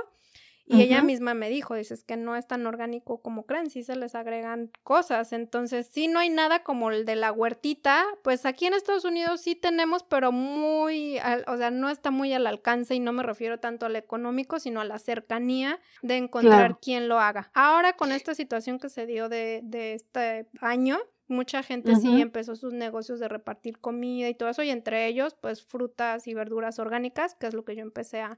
y 0.70 0.82
ella 0.82 1.02
misma 1.02 1.34
me 1.34 1.50
dijo, 1.50 1.76
dices 1.76 2.04
que 2.04 2.18
no 2.18 2.36
es 2.36 2.46
tan 2.46 2.66
orgánico 2.68 3.22
como 3.22 3.46
creen, 3.46 3.70
sí 3.70 3.84
se 3.84 3.96
les 3.96 4.16
agregan 4.16 4.70
cosas. 4.84 5.32
Entonces, 5.32 5.88
sí 5.90 6.10
no 6.10 6.20
hay 6.20 6.30
nada 6.30 6.64
como 6.64 6.92
el 6.92 7.06
de 7.06 7.16
la 7.16 7.32
huertita, 7.32 8.04
pues 8.22 8.46
aquí 8.46 8.66
en 8.66 8.74
Estados 8.74 9.06
Unidos 9.06 9.42
sí 9.42 9.56
tenemos, 9.56 10.04
pero 10.04 10.32
muy, 10.32 11.20
o 11.48 11.58
sea, 11.58 11.72
no 11.72 11.90
está 11.90 12.12
muy 12.12 12.34
al 12.34 12.48
alcance 12.48 12.96
y 12.96 13.00
no 13.00 13.14
me 13.14 13.24
refiero 13.24 13.60
tanto 13.60 13.86
al 13.86 13.96
económico, 13.96 14.60
sino 14.60 14.82
a 14.82 14.86
la 14.86 15.00
cercanía 15.00 15.80
de 16.02 16.18
encontrar 16.18 16.80
quien 16.80 17.08
lo 17.08 17.20
haga. 17.20 17.50
Ahora 17.54 17.94
con 17.94 18.12
esta 18.12 18.36
situación 18.36 18.78
que 18.78 18.90
se 18.90 19.06
dio 19.06 19.30
de, 19.30 19.62
de 19.64 19.94
este 19.94 20.48
año, 20.60 21.00
mucha 21.28 21.64
gente 21.64 21.96
sí 21.96 22.22
empezó 22.22 22.56
sus 22.56 22.74
negocios 22.74 23.20
de 23.20 23.28
repartir 23.28 23.80
comida 23.80 24.30
y 24.30 24.36
todo 24.36 24.50
eso, 24.50 24.64
y 24.64 24.70
entre 24.70 25.08
ellos, 25.08 25.36
pues 25.40 25.64
frutas 25.64 26.28
y 26.28 26.34
verduras 26.34 26.80
orgánicas, 26.80 27.36
que 27.36 27.48
es 27.48 27.54
lo 27.54 27.64
que 27.64 27.76
yo 27.76 27.82
empecé 27.82 28.22
a 28.22 28.38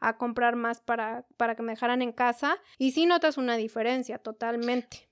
a 0.00 0.16
comprar 0.16 0.56
más 0.56 0.80
para, 0.80 1.26
para 1.36 1.54
que 1.54 1.62
me 1.62 1.72
dejaran 1.72 2.02
en 2.02 2.12
casa 2.12 2.56
y 2.78 2.92
sí 2.92 3.06
notas 3.06 3.38
una 3.38 3.56
diferencia 3.56 4.18
totalmente. 4.18 5.08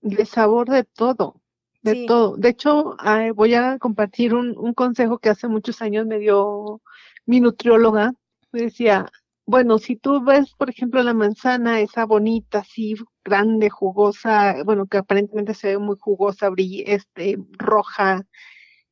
De 0.00 0.24
sabor 0.26 0.68
de 0.68 0.84
todo. 0.84 1.40
de 1.82 2.06
todo. 2.06 2.36
De 2.36 2.50
hecho, 2.50 2.96
voy 3.34 3.54
a 3.54 3.78
compartir 3.78 4.34
un, 4.34 4.56
un, 4.56 4.74
consejo 4.74 5.18
que 5.18 5.28
hace 5.28 5.48
muchos 5.48 5.82
años 5.82 6.06
me 6.06 6.18
dio 6.18 6.80
mi 7.26 7.40
nutrióloga. 7.40 8.12
Me 8.52 8.62
decía, 8.62 9.06
bueno, 9.48 9.78
si 9.78 9.96
tú 9.96 10.22
ves, 10.22 10.52
por 10.54 10.68
ejemplo, 10.68 11.02
la 11.02 11.14
manzana, 11.14 11.80
esa 11.80 12.04
bonita, 12.04 12.58
así 12.58 12.96
grande, 13.24 13.70
jugosa, 13.70 14.62
bueno, 14.64 14.86
que 14.86 14.98
aparentemente 14.98 15.54
se 15.54 15.68
ve 15.68 15.78
muy 15.78 15.96
jugosa, 15.98 16.50
este, 16.84 17.38
roja, 17.52 18.26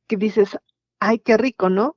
que 0.07 0.17
dices, 0.17 0.57
ay, 0.99 1.19
qué 1.19 1.37
rico, 1.37 1.69
¿no? 1.69 1.95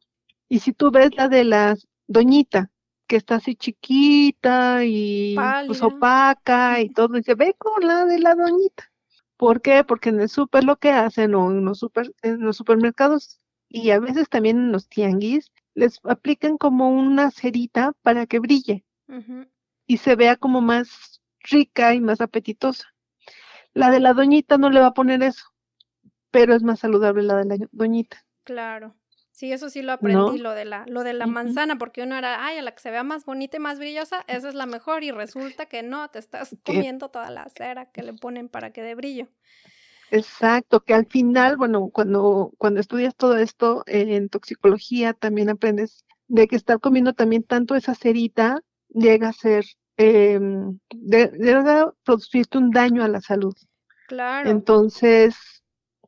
Y 0.48 0.58
si 0.60 0.74
tú 0.74 0.90
ves 0.90 1.14
la 1.16 1.28
de 1.28 1.44
la 1.44 1.74
doñita, 2.06 2.70
que 3.10 3.16
está 3.16 3.34
así 3.34 3.56
chiquita 3.56 4.84
y 4.84 5.34
pues, 5.66 5.82
opaca 5.82 6.80
y 6.80 6.90
todo, 6.90 7.08
dice, 7.08 7.34
ve 7.34 7.56
con 7.58 7.84
la 7.84 8.04
de 8.04 8.20
la 8.20 8.36
doñita. 8.36 8.92
¿Por 9.36 9.60
qué? 9.62 9.82
Porque 9.82 10.10
en 10.10 10.20
el 10.20 10.28
súper 10.28 10.62
lo 10.62 10.76
que 10.76 10.92
hacen 10.92 11.34
o 11.34 11.50
en 11.50 11.64
los, 11.64 11.80
super, 11.80 12.14
en 12.22 12.40
los 12.40 12.56
supermercados 12.56 13.40
y 13.68 13.90
a 13.90 13.98
veces 13.98 14.28
también 14.28 14.58
en 14.58 14.70
los 14.70 14.88
tianguis 14.88 15.50
les 15.74 15.98
aplican 16.04 16.56
como 16.56 16.88
una 16.88 17.32
cerita 17.32 17.94
para 18.02 18.26
que 18.26 18.38
brille 18.38 18.84
y 19.88 19.96
se 19.96 20.14
vea 20.14 20.36
como 20.36 20.60
más 20.60 21.20
rica 21.40 21.94
y 21.94 22.00
más 22.00 22.20
apetitosa. 22.20 22.94
La 23.74 23.90
de 23.90 23.98
la 23.98 24.12
doñita 24.12 24.56
no 24.56 24.70
le 24.70 24.78
va 24.78 24.86
a 24.86 24.94
poner 24.94 25.24
eso, 25.24 25.46
pero 26.30 26.54
es 26.54 26.62
más 26.62 26.78
saludable 26.78 27.24
la 27.24 27.38
de 27.38 27.58
la 27.58 27.66
doñita. 27.72 28.24
Claro. 28.44 28.94
Sí, 29.40 29.54
eso 29.54 29.70
sí 29.70 29.80
lo 29.80 29.92
aprendí, 29.92 30.36
lo 30.36 30.52
de 30.52 30.66
la, 30.66 30.84
lo 30.86 31.02
de 31.02 31.14
la 31.14 31.26
manzana, 31.26 31.78
porque 31.78 32.02
uno 32.02 32.14
era, 32.14 32.44
ay, 32.44 32.58
a 32.58 32.62
la 32.62 32.72
que 32.72 32.82
se 32.82 32.90
vea 32.90 33.04
más 33.04 33.24
bonita 33.24 33.56
y 33.56 33.60
más 33.60 33.78
brillosa, 33.78 34.22
esa 34.26 34.50
es 34.50 34.54
la 34.54 34.66
mejor, 34.66 35.02
y 35.02 35.12
resulta 35.12 35.64
que 35.64 35.82
no, 35.82 36.10
te 36.10 36.18
estás 36.18 36.54
comiendo 36.92 37.08
toda 37.08 37.30
la 37.30 37.48
cera 37.48 37.86
que 37.86 38.02
le 38.02 38.12
ponen 38.12 38.50
para 38.50 38.70
que 38.70 38.82
dé 38.82 38.94
brillo. 38.94 39.28
Exacto, 40.10 40.80
que 40.80 40.92
al 40.92 41.06
final, 41.06 41.56
bueno, 41.56 41.88
cuando, 41.88 42.52
cuando 42.58 42.80
estudias 42.80 43.16
todo 43.16 43.38
esto 43.38 43.82
en 43.86 44.28
toxicología, 44.28 45.14
también 45.14 45.48
aprendes 45.48 46.04
de 46.28 46.46
que 46.46 46.56
estar 46.56 46.78
comiendo 46.78 47.14
también 47.14 47.42
tanto 47.42 47.74
esa 47.74 47.94
cerita 47.94 48.60
llega 48.90 49.30
a 49.30 49.32
ser, 49.32 49.64
eh, 49.96 50.38
llega 50.90 51.80
a 51.80 51.94
producirte 52.04 52.58
un 52.58 52.72
daño 52.72 53.02
a 53.02 53.08
la 53.08 53.22
salud. 53.22 53.54
Claro. 54.06 54.50
Entonces, 54.50 55.34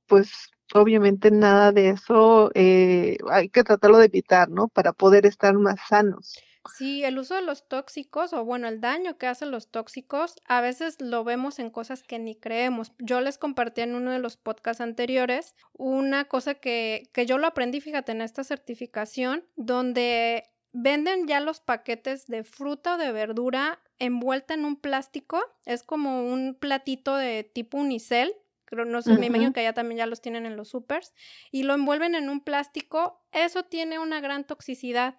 pues 0.07 0.52
obviamente 0.75 1.31
nada 1.31 1.73
de 1.73 1.91
eso 1.91 2.51
eh, 2.55 3.19
hay 3.31 3.49
que 3.49 3.65
tratarlo 3.65 3.99
de 3.99 4.07
evitar, 4.07 4.49
¿no? 4.49 4.69
Para 4.69 4.93
poder 4.93 5.27
estar 5.27 5.55
más 5.55 5.81
sanos. 5.89 6.37
Sí, 6.77 7.03
el 7.03 7.19
uso 7.19 7.35
de 7.35 7.43
los 7.43 7.69
tóxicos 7.69 8.33
o 8.33 8.45
bueno, 8.45 8.69
el 8.69 8.81
daño 8.81 9.19
que 9.19 9.27
hacen 9.27 9.51
los 9.51 9.69
tóxicos, 9.69 10.37
a 10.47 10.61
veces 10.61 11.01
lo 11.01 11.25
vemos 11.25 11.59
en 11.59 11.71
cosas 11.71 12.05
que 12.05 12.19
ni 12.19 12.37
creemos. 12.37 12.93
Yo 12.99 13.21
les 13.21 13.37
compartí 13.37 13.81
en 13.81 13.97
uno 13.97 14.13
de 14.13 14.21
los 14.21 14.37
podcasts 14.37 14.81
anteriores 14.81 15.57
una 15.73 16.27
cosa 16.27 16.55
que, 16.55 17.11
que 17.13 17.27
yo 17.27 17.39
lo 17.39 17.49
aprendí, 17.49 17.81
fíjate, 17.81 18.13
en 18.13 18.23
esta 18.23 18.45
certificación, 18.45 19.45
donde 19.57 20.45
venden 20.73 21.27
ya 21.27 21.41
los 21.41 21.61
paquetes 21.61 22.27
de 22.27 22.45
fruta 22.45 22.95
o 22.95 22.99
de 22.99 23.13
verdura 23.13 23.81
envuelta 23.99 24.55
en 24.55 24.65
un 24.65 24.77
plástico. 24.77 25.41
Es 25.65 25.83
como 25.83 26.23
un 26.25 26.55
platito 26.55 27.17
de 27.17 27.45
tipo 27.45 27.79
unicel 27.79 28.35
no 28.73 29.03
sé, 29.03 29.17
me 29.19 29.27
imagino 29.27 29.53
que 29.53 29.61
allá 29.61 29.73
también 29.73 29.99
ya 29.99 30.07
los 30.07 30.21
tienen 30.21 30.47
en 30.47 30.57
los 30.57 30.69
supers, 30.69 31.13
y 31.51 31.63
lo 31.63 31.75
envuelven 31.75 32.15
en 32.15 32.29
un 32.29 32.41
plástico, 32.41 33.23
eso 33.33 33.65
tiene 33.65 33.99
una 33.99 34.21
gran 34.21 34.45
toxicidad. 34.45 35.19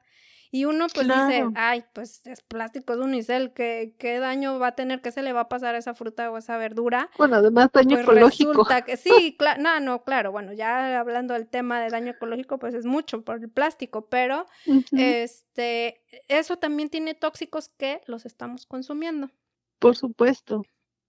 Y 0.56 0.66
uno 0.66 0.86
pues 0.94 1.08
dice, 1.08 1.46
ay, 1.56 1.84
pues 1.94 2.28
es 2.28 2.44
plástico, 2.44 2.94
es 2.94 3.00
unicel, 3.00 3.54
¿qué, 3.54 3.96
¿qué 3.98 4.20
daño 4.20 4.60
va 4.60 4.68
a 4.68 4.76
tener? 4.76 5.02
¿Qué 5.02 5.12
se 5.12 5.24
le 5.24 5.34
va 5.34 5.42
a 5.42 5.50
pasar 5.50 5.74
a 5.74 5.80
esa 5.80 5.96
fruta 5.96 6.30
o 6.30 6.36
a 6.36 6.40
esa 6.40 6.58
verdura? 6.58 7.10
Bueno, 7.18 7.38
además 7.38 7.70
daño 7.74 7.96
pues 7.96 8.04
ecológico. 8.04 8.52
Resulta 8.52 8.84
que 8.84 8.96
sí, 8.96 9.36
claro, 9.36 9.64
no, 9.64 9.80
no, 9.80 10.04
claro, 10.04 10.32
bueno, 10.32 10.54
ya 10.54 11.00
hablando 11.00 11.34
del 11.34 11.48
tema 11.48 11.82
de 11.82 11.90
daño 11.90 12.12
ecológico, 12.12 12.60
pues 12.60 12.76
es 12.76 12.86
mucho 12.86 13.24
por 13.24 13.42
el 13.42 13.50
plástico, 13.50 14.06
pero 14.10 14.46
este, 14.92 16.04
eso 16.28 16.58
también 16.58 16.90
tiene 16.90 17.16
tóxicos 17.16 17.70
que 17.70 18.02
los 18.06 18.28
estamos 18.28 18.68
consumiendo. 18.68 19.32
Por 19.80 19.96
supuesto. 19.96 20.64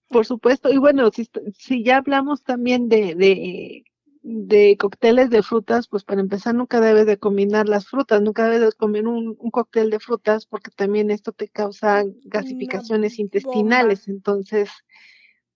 Por 0.09 0.25
supuesto, 0.25 0.71
y 0.71 0.77
bueno, 0.77 1.09
si, 1.11 1.27
si 1.57 1.83
ya 1.83 1.97
hablamos 1.97 2.43
también 2.43 2.89
de, 2.89 3.15
de, 3.15 3.83
de, 4.21 4.77
cócteles 4.77 5.29
de 5.29 5.41
frutas, 5.41 5.87
pues 5.87 6.03
para 6.03 6.21
empezar 6.21 6.53
nunca 6.53 6.79
debes 6.79 7.05
de 7.07 7.17
combinar 7.17 7.67
las 7.67 7.87
frutas, 7.87 8.21
nunca 8.21 8.45
debes 8.45 8.61
de 8.61 8.77
comer 8.77 9.07
un, 9.07 9.35
un 9.37 9.51
cóctel 9.51 9.89
de 9.89 9.99
frutas 9.99 10.45
porque 10.45 10.71
también 10.71 11.09
esto 11.09 11.31
te 11.31 11.47
causa 11.47 12.03
gasificaciones 12.23 13.17
intestinales, 13.17 14.07
entonces, 14.07 14.69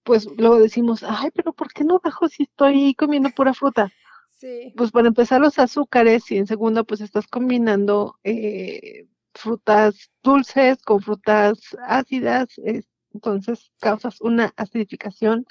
pues 0.03 0.27
luego 0.38 0.60
decimos, 0.60 1.03
ay, 1.03 1.29
pero 1.34 1.53
¿por 1.53 1.72
qué 1.72 1.84
no 1.84 2.01
bajo 2.03 2.27
si 2.27 2.44
estoy 2.44 2.96
comiendo 2.96 3.29
pura 3.29 3.53
fruta? 3.53 3.91
Sí. 4.29 4.74
Pues 4.75 4.91
para 4.91 5.10
empezar 5.10 5.41
los 5.41 5.60
azúcares 5.60 6.32
y 6.32 6.38
en 6.38 6.48
segundo 6.48 6.86
pues 6.86 7.01
estás 7.01 7.27
combinando 7.27 8.18
eh, 8.24 9.06
frutas 9.34 10.12
dulces 10.24 10.82
con 10.82 11.01
frutas 11.01 11.60
ácidas, 11.86 12.48
entonces 13.13 13.72
causas 13.80 14.22
una 14.22 14.54
acidificación 14.56 15.46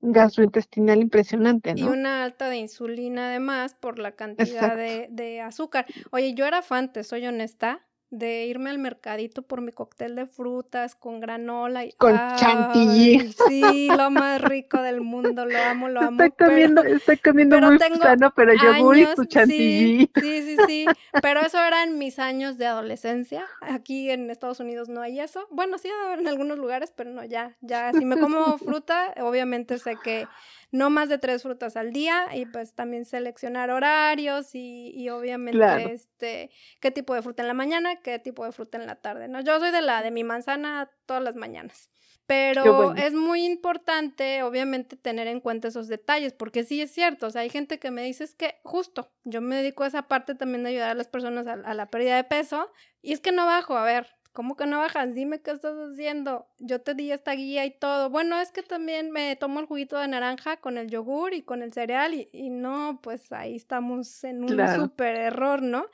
gastrointestinal 0.00 1.00
impresionante, 1.00 1.74
¿no? 1.74 1.80
Y 1.80 1.82
una 1.84 2.22
alta 2.22 2.48
de 2.48 2.56
insulina 2.58 3.30
además 3.30 3.74
por 3.74 3.98
la 3.98 4.12
cantidad 4.12 4.76
de, 4.76 5.08
de, 5.10 5.40
azúcar. 5.40 5.86
Oye, 6.10 6.34
yo 6.34 6.46
era 6.46 6.62
fan, 6.62 6.92
te 6.92 7.02
soy 7.02 7.26
honesta, 7.26 7.87
de 8.10 8.46
irme 8.46 8.70
al 8.70 8.78
mercadito 8.78 9.42
por 9.42 9.60
mi 9.60 9.70
cóctel 9.72 10.14
de 10.14 10.26
frutas 10.26 10.94
con 10.94 11.20
granola 11.20 11.84
y 11.84 11.92
con 11.92 12.16
chantilly. 12.36 13.32
Sí, 13.48 13.88
lo 13.88 14.10
más 14.10 14.40
rico 14.40 14.80
del 14.80 15.00
mundo, 15.02 15.44
lo 15.44 15.58
amo, 15.58 15.88
lo 15.88 16.00
amo. 16.00 16.22
Estoy 16.22 16.46
comiendo, 16.46 16.82
estoy 16.82 17.18
comiendo 17.18 17.60
muy 17.60 17.78
sano, 17.78 18.32
pero 18.34 18.52
yo 18.54 18.82
voy 18.82 19.06
tu 19.14 19.24
chantilly. 19.26 20.10
Sí, 20.20 20.42
sí, 20.42 20.56
sí, 20.66 20.86
pero 21.20 21.40
eso 21.40 21.62
eran 21.62 21.98
mis 21.98 22.18
años 22.18 22.56
de 22.56 22.66
adolescencia. 22.66 23.46
Aquí 23.60 24.10
en 24.10 24.30
Estados 24.30 24.60
Unidos 24.60 24.88
no 24.88 25.02
hay 25.02 25.20
eso. 25.20 25.46
Bueno, 25.50 25.76
sí 25.78 25.88
en 26.18 26.26
algunos 26.26 26.58
lugares, 26.58 26.92
pero 26.94 27.10
no, 27.10 27.24
ya, 27.24 27.56
ya, 27.60 27.92
si 27.92 28.04
me 28.04 28.18
como 28.18 28.58
fruta, 28.58 29.14
obviamente 29.20 29.78
sé 29.78 29.96
que 30.02 30.26
no 30.70 30.90
más 30.90 31.08
de 31.08 31.18
tres 31.18 31.42
frutas 31.42 31.76
al 31.76 31.92
día 31.92 32.26
y 32.34 32.46
pues 32.46 32.74
también 32.74 33.04
seleccionar 33.04 33.70
horarios 33.70 34.54
y, 34.54 34.92
y 34.94 35.08
obviamente 35.08 35.92
este 35.92 36.50
qué 36.80 36.90
tipo 36.90 37.14
de 37.14 37.22
fruta 37.22 37.42
en 37.42 37.48
la 37.48 37.54
mañana, 37.54 37.96
qué 38.02 38.18
tipo 38.18 38.44
de 38.44 38.52
fruta 38.52 38.78
en 38.78 38.86
la 38.86 38.96
tarde, 38.96 39.28
¿no? 39.28 39.40
Yo 39.40 39.58
soy 39.58 39.70
de 39.70 39.82
la 39.82 40.02
de 40.02 40.10
mi 40.10 40.24
manzana 40.24 40.90
todas 41.06 41.22
las 41.22 41.36
mañanas. 41.36 41.90
Pero 42.26 42.94
es 42.94 43.14
muy 43.14 43.46
importante, 43.46 44.42
obviamente, 44.42 44.98
tener 44.98 45.26
en 45.28 45.40
cuenta 45.40 45.68
esos 45.68 45.88
detalles, 45.88 46.34
porque 46.34 46.62
sí 46.62 46.82
es 46.82 46.90
cierto, 46.90 47.26
o 47.26 47.30
sea, 47.30 47.40
hay 47.40 47.48
gente 47.48 47.78
que 47.78 47.90
me 47.90 48.02
dice 48.02 48.24
es 48.24 48.34
que 48.34 48.56
justo, 48.64 49.10
yo 49.24 49.40
me 49.40 49.56
dedico 49.56 49.82
a 49.82 49.86
esa 49.86 50.08
parte 50.08 50.34
también 50.34 50.62
de 50.62 50.68
ayudar 50.68 50.90
a 50.90 50.94
las 50.94 51.08
personas 51.08 51.46
a, 51.46 51.54
a 51.54 51.72
la 51.72 51.86
pérdida 51.86 52.16
de 52.16 52.24
peso, 52.24 52.70
y 53.00 53.14
es 53.14 53.20
que 53.20 53.32
no 53.32 53.46
bajo, 53.46 53.78
a 53.78 53.84
ver, 53.84 54.17
¿Cómo 54.38 54.54
que 54.54 54.66
no 54.66 54.78
bajas? 54.78 55.16
Dime 55.16 55.40
qué 55.40 55.50
estás 55.50 55.74
haciendo. 55.74 56.46
Yo 56.60 56.80
te 56.80 56.94
di 56.94 57.10
esta 57.10 57.32
guía 57.32 57.66
y 57.66 57.72
todo. 57.72 58.08
Bueno, 58.08 58.38
es 58.38 58.52
que 58.52 58.62
también 58.62 59.10
me 59.10 59.34
tomo 59.34 59.58
el 59.58 59.66
juguito 59.66 59.98
de 59.98 60.06
naranja 60.06 60.58
con 60.58 60.78
el 60.78 60.88
yogur 60.88 61.34
y 61.34 61.42
con 61.42 61.60
el 61.60 61.72
cereal 61.72 62.14
y, 62.14 62.48
no, 62.48 63.00
pues 63.02 63.32
ahí 63.32 63.56
estamos 63.56 64.22
en 64.22 64.44
un 64.44 64.50
súper 64.76 65.16
error, 65.16 65.60
¿no? 65.60 65.86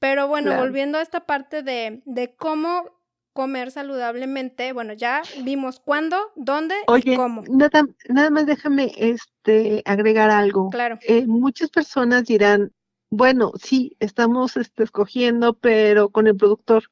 Pero 0.00 0.26
bueno, 0.26 0.56
volviendo 0.56 0.98
a 0.98 1.02
esta 1.02 1.24
parte 1.24 1.62
de, 1.62 2.02
de 2.04 2.34
cómo 2.34 2.98
comer 3.32 3.70
saludablemente, 3.70 4.72
bueno, 4.72 4.92
ya 4.94 5.22
vimos 5.44 5.78
cuándo, 5.78 6.16
dónde 6.34 6.74
y 6.96 7.14
cómo. 7.14 7.44
Nada, 7.48 7.84
nada 8.08 8.30
más 8.30 8.46
déjame 8.46 8.90
este, 8.96 9.82
agregar 9.84 10.30
algo. 10.30 10.70
Claro. 10.70 10.98
Eh, 11.02 11.28
muchas 11.28 11.70
personas 11.70 12.24
dirán, 12.24 12.72
bueno, 13.10 13.52
sí, 13.62 13.96
estamos 14.00 14.56
este, 14.56 14.82
escogiendo, 14.82 15.52
pero 15.54 16.08
con 16.08 16.26
el 16.26 16.36
productor. 16.36 16.90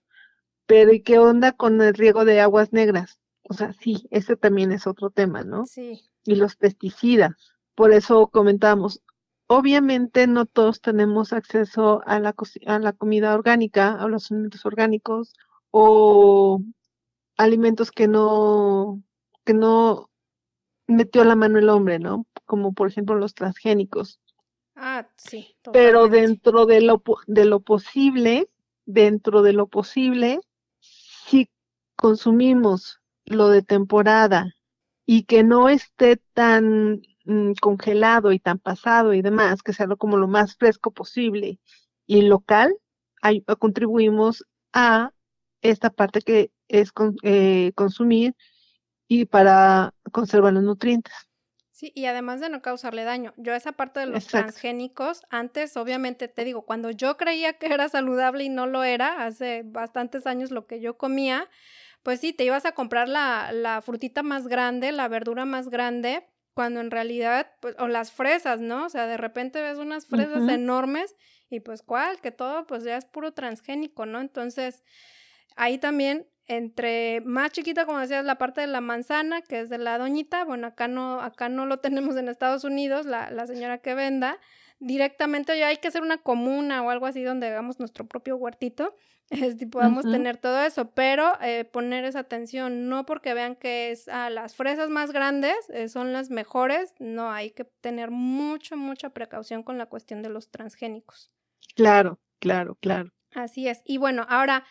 Pero 0.67 0.93
¿y 0.93 1.03
qué 1.03 1.19
onda 1.19 1.53
con 1.53 1.81
el 1.81 1.95
riego 1.95 2.25
de 2.25 2.41
aguas 2.41 2.73
negras? 2.73 3.21
O 3.43 3.55
sea, 3.55 3.73
sí, 3.73 4.07
ese 4.11 4.37
también 4.37 4.73
es 4.73 4.87
otro 4.87 5.11
tema, 5.11 5.43
¿no? 5.43 5.67
Sí. 5.67 6.01
Y 6.25 6.37
los 6.37 6.57
pesticidas. 6.57 7.33
Por 7.75 7.93
eso 7.93 8.29
comentamos, 8.29 9.03
obviamente 9.47 10.27
no 10.27 10.47
todos 10.47 10.81
tenemos 10.81 11.33
acceso 11.33 12.03
a 12.07 12.21
la, 12.21 12.35
a 12.67 12.79
la 12.79 12.93
comida 12.93 13.35
orgánica, 13.35 13.95
a 13.95 14.09
los 14.09 14.31
alimentos 14.31 14.65
orgánicos 14.65 15.35
o 15.71 16.63
alimentos 17.37 17.91
que 17.91 18.09
no, 18.09 19.03
que 19.45 19.55
no 19.55 20.11
metió 20.87 21.25
la 21.25 21.37
mano 21.37 21.59
el 21.59 21.69
hombre, 21.69 21.99
¿no? 21.99 22.27
Como 22.45 22.73
por 22.73 22.89
ejemplo 22.89 23.17
los 23.17 23.35
transgénicos. 23.35 24.21
Ah, 24.75 25.09
sí. 25.17 25.57
Pero 25.73 26.09
dentro 26.09 26.67
de 26.67 26.81
lo, 26.81 27.03
de 27.27 27.45
lo 27.45 27.61
posible, 27.61 28.49
dentro 28.85 29.43
de 29.43 29.53
lo 29.53 29.67
posible, 29.67 30.41
si 31.33 31.49
consumimos 31.97 33.01
lo 33.25 33.49
de 33.49 33.63
temporada 33.63 34.55
y 35.07 35.25
que 35.25 35.43
no 35.43 35.71
esté 35.71 36.19
tan 36.35 37.01
mm, 37.25 37.53
congelado 37.59 38.33
y 38.33 38.39
tan 38.39 38.59
pasado 38.59 39.15
y 39.15 39.23
demás, 39.23 39.63
que 39.63 39.73
sea 39.73 39.87
como 39.97 40.19
lo 40.19 40.29
más 40.29 40.57
fresco 40.57 40.91
posible 40.91 41.59
y 42.07 42.23
local, 42.23 42.77
contribuimos 43.59 44.45
a 44.75 45.13
esta 45.63 45.89
parte 45.89 46.21
que 46.21 46.51
es 46.69 46.93
eh, 47.23 47.73
consumir 47.75 48.35
y 49.09 49.25
para 49.25 49.95
conservar 50.13 50.53
los 50.53 50.65
nutrientes. 50.65 51.15
Sí, 51.83 51.91
y 51.97 52.07
además 52.07 52.39
de 52.39 52.49
no 52.49 52.63
causarle 52.63 53.03
daño. 53.03 53.35
Yo 53.37 53.55
esa 53.55 53.73
parte 53.73 53.99
de 53.99 54.07
los 54.07 54.29
transgénicos, 54.29 55.23
antes 55.31 55.77
obviamente 55.77 56.29
te 56.29 56.45
digo, 56.45 56.63
cuando 56.63 56.93
yo 56.93 57.17
creía 57.17 57.55
que 57.55 57.67
era 57.67 57.89
saludable 57.89 58.45
y 58.45 58.49
no 58.49 58.69
lo 58.69 58.85
era, 58.85 59.25
hace 59.25 59.63
bastantes 59.65 60.29
años 60.29 60.53
lo 60.53 60.69
que 60.69 60.79
yo 60.79 60.97
comía, 60.97 61.51
pues 62.05 62.21
sí, 62.21 62.33
te 62.33 62.45
ibas 62.45 62.67
a 62.67 62.73
comprar 62.73 63.09
la, 63.09 63.51
la 63.51 63.83
frutita 63.83 64.23
más 64.23 64.47
grande, 64.47 64.93
la 64.93 65.09
verdura 65.09 65.45
más 65.45 65.71
grande, 65.71 66.25
cuando 66.55 66.79
en 66.79 66.93
realidad, 66.93 67.51
pues, 67.59 67.75
o 67.81 67.89
las 67.89 68.13
fresas, 68.13 68.61
¿no? 68.61 68.85
O 68.87 68.89
sea, 68.89 69.09
de 69.09 69.17
repente 69.17 69.61
ves 69.61 69.79
unas 69.79 70.07
fresas 70.07 70.49
enormes 70.49 71.17
y 71.51 71.59
pues 71.59 71.83
cuál, 71.83 72.21
que 72.21 72.31
todo 72.31 72.65
pues 72.65 72.85
ya 72.85 72.97
es 72.97 73.07
puro 73.07 73.33
transgénico, 73.33 74.07
¿no? 74.07 74.21
Entonces, 74.21 74.85
ahí 75.57 75.79
también 75.79 76.29
entre 76.47 77.21
más 77.23 77.53
chiquita, 77.53 77.87
como 77.87 78.01
decías, 78.01 78.25
la 78.25 78.37
parte 78.37 78.61
de 78.61 78.67
la 78.67 78.81
manzana, 78.81 79.43
que 79.43 79.61
es 79.61 79.69
de 79.69 79.79
la 79.79 79.99
doñita, 79.99 80.45
bueno, 80.45 80.67
acá 80.67 80.89
no, 80.89 81.21
acá 81.21 81.49
no 81.49 81.67
lo 81.67 81.79
tenemos 81.81 82.17
en 82.17 82.29
Estados 82.29 82.65
Unidos, 82.65 83.07
la, 83.07 83.31
la 83.31 83.47
señora 83.47 83.79
que 83.79 83.95
venda, 83.95 84.39
directamente 84.79 85.57
ya 85.59 85.69
hay 85.69 85.77
que 85.77 85.89
hacer 85.89 86.03
una 86.03 86.19
comuna 86.19 86.83
o 86.83 86.91
algo 86.91 87.07
así 87.07 87.23
donde 87.23 87.47
hagamos 87.47 87.79
nuestro 87.79 88.07
propio 88.07 88.37
huertito 88.37 88.97
este, 89.31 89.67
podamos 89.67 90.05
tener 90.05 90.37
todo 90.37 90.61
eso, 90.61 90.91
pero 90.91 91.41
eh, 91.41 91.65
poner 91.65 92.05
esa 92.05 92.21
atención, 92.21 92.89
no 92.89 93.07
porque 93.07 93.33
vean 93.33 93.57
que 93.57 93.91
es 93.91 94.09
a 94.09 94.29
las 94.29 94.55
fresas 94.55 94.91
más 94.91 95.11
grandes 95.13 95.55
eh, 95.71 95.89
son 95.89 96.13
las 96.13 96.31
mejores, 96.31 96.93
no, 96.99 97.33
hay 97.33 97.51
que 97.51 97.65
tener 97.65 98.11
mucha, 98.11 98.77
mucha 98.77 99.11
precaución 99.11 99.63
con 99.63 99.79
la 99.79 99.87
cuestión 99.87 100.23
de 100.23 100.29
los 100.29 100.51
transgénicos. 100.51 101.33
Claro, 101.75 102.21
claro, 102.41 102.77
claro. 102.77 103.11
Así 103.35 103.69
es. 103.69 103.81
Y 103.87 103.97
bueno, 103.97 104.27
ahora, 104.29 104.65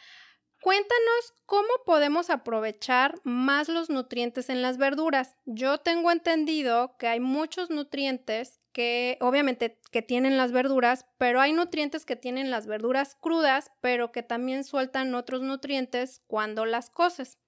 Cuéntanos 0.62 1.34
cómo 1.48 1.70
podemos 1.88 2.30
aprovechar 2.30 3.20
más 3.24 3.68
los 3.68 3.89
nutrientes 3.89 4.48
en 4.48 4.62
las 4.62 4.77
verduras. 4.77 5.36
Yo 5.46 5.80
tengo 5.80 6.12
entendido 6.12 6.96
que 7.00 7.08
hay 7.08 7.20
muchos 7.20 7.72
nutrientes 7.72 8.60
que 8.72 9.18
obviamente 9.22 9.80
que 9.91 10.03
tienen 10.03 10.38
las 10.38 10.51
verduras, 10.51 11.08
pero 11.18 11.41
hay 11.41 11.51
nutrientes 11.51 12.06
que 12.06 12.15
tienen 12.15 12.51
las 12.51 12.68
verduras 12.68 13.18
crudas, 13.20 13.72
pero 13.82 14.12
que 14.12 14.22
también 14.22 14.63
sueltan 14.63 15.15
otros 15.15 15.41
nutrientes 15.41 16.22
cuando 16.27 16.65
las 16.65 16.91
coces. 16.91 17.39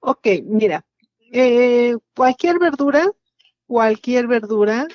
Ok, 0.00 0.26
mira, 0.42 0.84
eh, 1.32 1.94
cualquier 2.16 2.58
verdura, 2.58 3.06
cualquier 3.68 4.26
verdura 4.26 4.88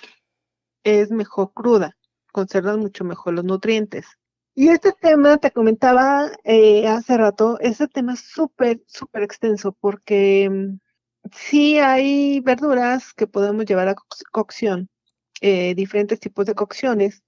es 0.84 1.10
mejor 1.10 1.53
cruda, 1.53 1.96
conservan 2.34 2.81
mucho 2.81 3.05
mejor 3.05 3.34
los 3.34 3.46
nutrientes. 3.46 4.18
Y 4.59 4.67
este 4.67 4.91
tema, 4.91 5.37
te 5.37 5.51
comentaba 5.51 6.29
eh, 6.43 6.85
hace 6.85 7.15
rato, 7.15 7.57
ese 7.61 7.87
tema 7.87 8.11
es 8.15 8.19
súper, 8.19 8.81
súper 8.87 9.23
extenso 9.23 9.71
porque 9.71 10.49
mm, 10.49 10.79
sí 11.31 11.79
hay 11.79 12.41
verduras 12.41 13.13
que 13.13 13.25
podemos 13.25 13.63
llevar 13.65 13.87
a 13.87 13.95
cocción, 14.33 14.89
eh, 15.39 15.73
diferentes 15.75 16.19
tipos 16.19 16.45
de 16.45 16.55
cocciones. 16.55 17.23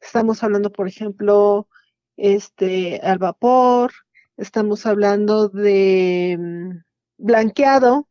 Estamos 0.00 0.42
hablando, 0.42 0.72
por 0.72 0.88
ejemplo, 0.88 1.68
este, 2.16 2.98
al 3.04 3.18
vapor, 3.18 3.92
estamos 4.36 4.84
hablando 4.84 5.48
de 5.50 6.36
mm, 6.36 6.78
blanqueado, 7.16 8.08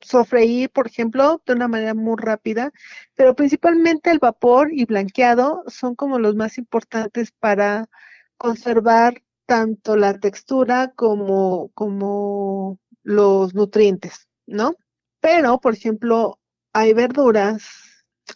sofreír, 0.00 0.70
por 0.70 0.86
ejemplo, 0.86 1.42
de 1.46 1.54
una 1.54 1.68
manera 1.68 1.94
muy 1.94 2.16
rápida, 2.16 2.72
pero 3.14 3.34
principalmente 3.34 4.10
el 4.10 4.18
vapor 4.18 4.72
y 4.72 4.84
blanqueado 4.84 5.64
son 5.66 5.94
como 5.94 6.18
los 6.18 6.34
más 6.34 6.58
importantes 6.58 7.32
para 7.32 7.88
conservar 8.36 9.22
tanto 9.46 9.96
la 9.96 10.18
textura 10.18 10.92
como, 10.94 11.70
como 11.74 12.78
los 13.02 13.54
nutrientes, 13.54 14.28
¿no? 14.46 14.74
Pero, 15.20 15.58
por 15.58 15.74
ejemplo, 15.74 16.38
hay 16.72 16.92
verduras, 16.92 17.64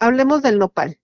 hablemos 0.01 0.43
del 0.43 0.59
nopal. 0.59 0.99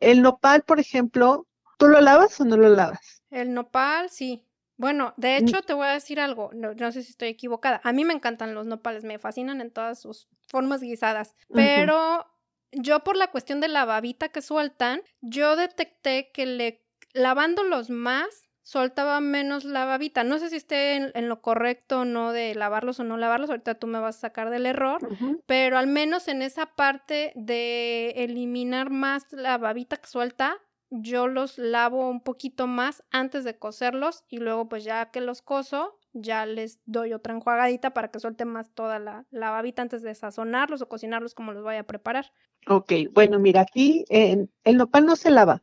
El 0.00 0.22
nopal, 0.22 0.62
por 0.62 0.80
ejemplo, 0.80 1.46
¿tú 1.78 1.88
lo 1.88 2.00
lavas 2.00 2.40
o 2.40 2.44
no 2.44 2.56
lo 2.56 2.68
lavas? 2.68 3.22
El 3.30 3.54
nopal, 3.54 4.10
sí. 4.10 4.44
Bueno, 4.82 5.14
de 5.16 5.36
hecho, 5.36 5.62
te 5.62 5.74
voy 5.74 5.86
a 5.86 5.92
decir 5.92 6.18
algo, 6.18 6.50
no, 6.54 6.90
sé 6.90 7.04
si 7.04 7.12
estoy 7.12 7.28
equivocada. 7.28 7.80
A 7.84 7.92
mí 7.92 8.04
me 8.04 8.14
encantan 8.14 8.52
los 8.52 8.66
nopales, 8.66 9.04
me 9.04 9.20
fascinan 9.20 9.60
en 9.60 9.70
todas 9.70 10.00
sus 10.00 10.26
formas 10.48 10.80
guisadas, 10.80 11.36
pero 11.54 12.26
yo 12.72 12.98
por 13.04 13.16
la 13.16 13.28
cuestión 13.28 13.60
de 13.60 13.68
la 13.68 13.84
babita 13.84 14.30
que 14.30 14.42
sueltan, 14.42 15.00
yo 15.20 15.54
detecté 15.54 16.32
que 16.32 16.46
le 16.46 16.84
lavándolos 17.12 17.90
más 17.90 18.48
soltaba 18.64 19.20
menos 19.20 19.62
la 19.62 19.84
babita. 19.84 20.24
No 20.24 20.40
sé 20.40 20.50
si 20.50 20.56
esté 20.56 20.96
en, 20.96 21.28
lo 21.28 21.42
correcto 21.42 22.00
o 22.00 22.04
no 22.04 22.32
de 22.32 22.56
lavarlos 22.56 22.98
o 22.98 23.04
no 23.04 23.16
lavarlos, 23.16 23.50
ahorita 23.50 23.76
tú 23.76 23.86
me 23.86 24.00
vas 24.00 24.16
a 24.16 24.20
sacar 24.22 24.50
del 24.50 24.66
error, 24.66 24.98
pero 25.46 25.78
al 25.78 25.86
menos 25.86 26.26
en 26.26 26.42
esa 26.42 26.66
parte 26.66 27.30
de 27.36 28.14
eliminar 28.16 28.90
más 28.90 29.32
la 29.32 29.58
babita 29.58 29.96
que 29.98 30.08
suelta, 30.08 30.58
yo 30.94 31.26
los 31.26 31.56
lavo 31.56 32.08
un 32.10 32.20
poquito 32.20 32.66
más 32.66 33.02
antes 33.10 33.44
de 33.44 33.58
cocerlos 33.58 34.24
y 34.28 34.38
luego 34.38 34.68
pues 34.68 34.84
ya 34.84 35.10
que 35.10 35.22
los 35.22 35.40
coso, 35.40 35.98
ya 36.12 36.44
les 36.44 36.80
doy 36.84 37.14
otra 37.14 37.34
enjuagadita 37.34 37.94
para 37.94 38.10
que 38.10 38.20
suelte 38.20 38.44
más 38.44 38.70
toda 38.74 38.98
la, 38.98 39.24
la 39.30 39.50
babita 39.50 39.80
antes 39.80 40.02
de 40.02 40.14
sazonarlos 40.14 40.82
o 40.82 40.88
cocinarlos 40.88 41.34
como 41.34 41.52
los 41.52 41.64
vaya 41.64 41.80
a 41.80 41.86
preparar. 41.86 42.30
Ok, 42.68 42.92
bueno, 43.12 43.38
mira, 43.38 43.62
aquí 43.62 44.04
el 44.10 44.76
nopal 44.76 45.06
no 45.06 45.16
se 45.16 45.30
lava. 45.30 45.62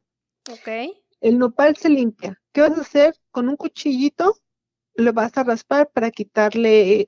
Ok. 0.52 0.96
El 1.22 1.38
nopal 1.38 1.78
se 1.78 1.90
limpia. 1.90 2.42
¿Qué 2.52 2.62
vas 2.62 2.78
a 2.78 2.82
hacer? 2.82 3.16
Con 3.30 3.50
un 3.50 3.56
cuchillito 3.56 4.36
le 4.96 5.12
vas 5.12 5.38
a 5.38 5.44
raspar 5.44 5.92
para 5.92 6.10
quitarle 6.10 7.08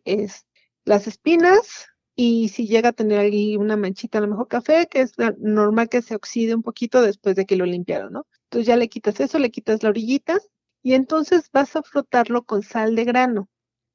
las 0.86 1.08
espinas 1.08 1.88
y 2.15 2.50
si 2.50 2.67
llega 2.67 2.89
a 2.89 2.93
tener 2.93 3.19
ahí 3.19 3.56
una 3.58 3.78
manchita, 3.78 4.17
a 4.17 4.21
lo 4.21 4.28
mejor 4.28 4.47
café, 4.47 4.88
que 4.88 5.02
es 5.02 5.13
normal 5.38 5.89
que 5.89 6.02
se 6.02 6.15
oxide 6.15 6.56
un 6.56 6.62
poquito 6.62 7.02
después 7.02 7.36
de 7.36 7.45
que 7.45 7.56
lo 7.56 7.65
limpiaron, 7.65 8.13
¿no? 8.13 8.28
Entonces 8.43 8.67
ya 8.67 8.76
le 8.76 8.89
quitas 8.89 9.19
eso, 9.19 9.39
le 9.39 9.52
quitas 9.52 9.82
la 9.84 9.89
orillita 9.89 10.38
y 10.84 10.93
entonces 10.93 11.50
vas 11.54 11.76
a 11.76 11.84
frotarlo 11.84 12.43
con 12.43 12.63
sal 12.63 12.95
de 12.95 13.06
grano. 13.06 13.50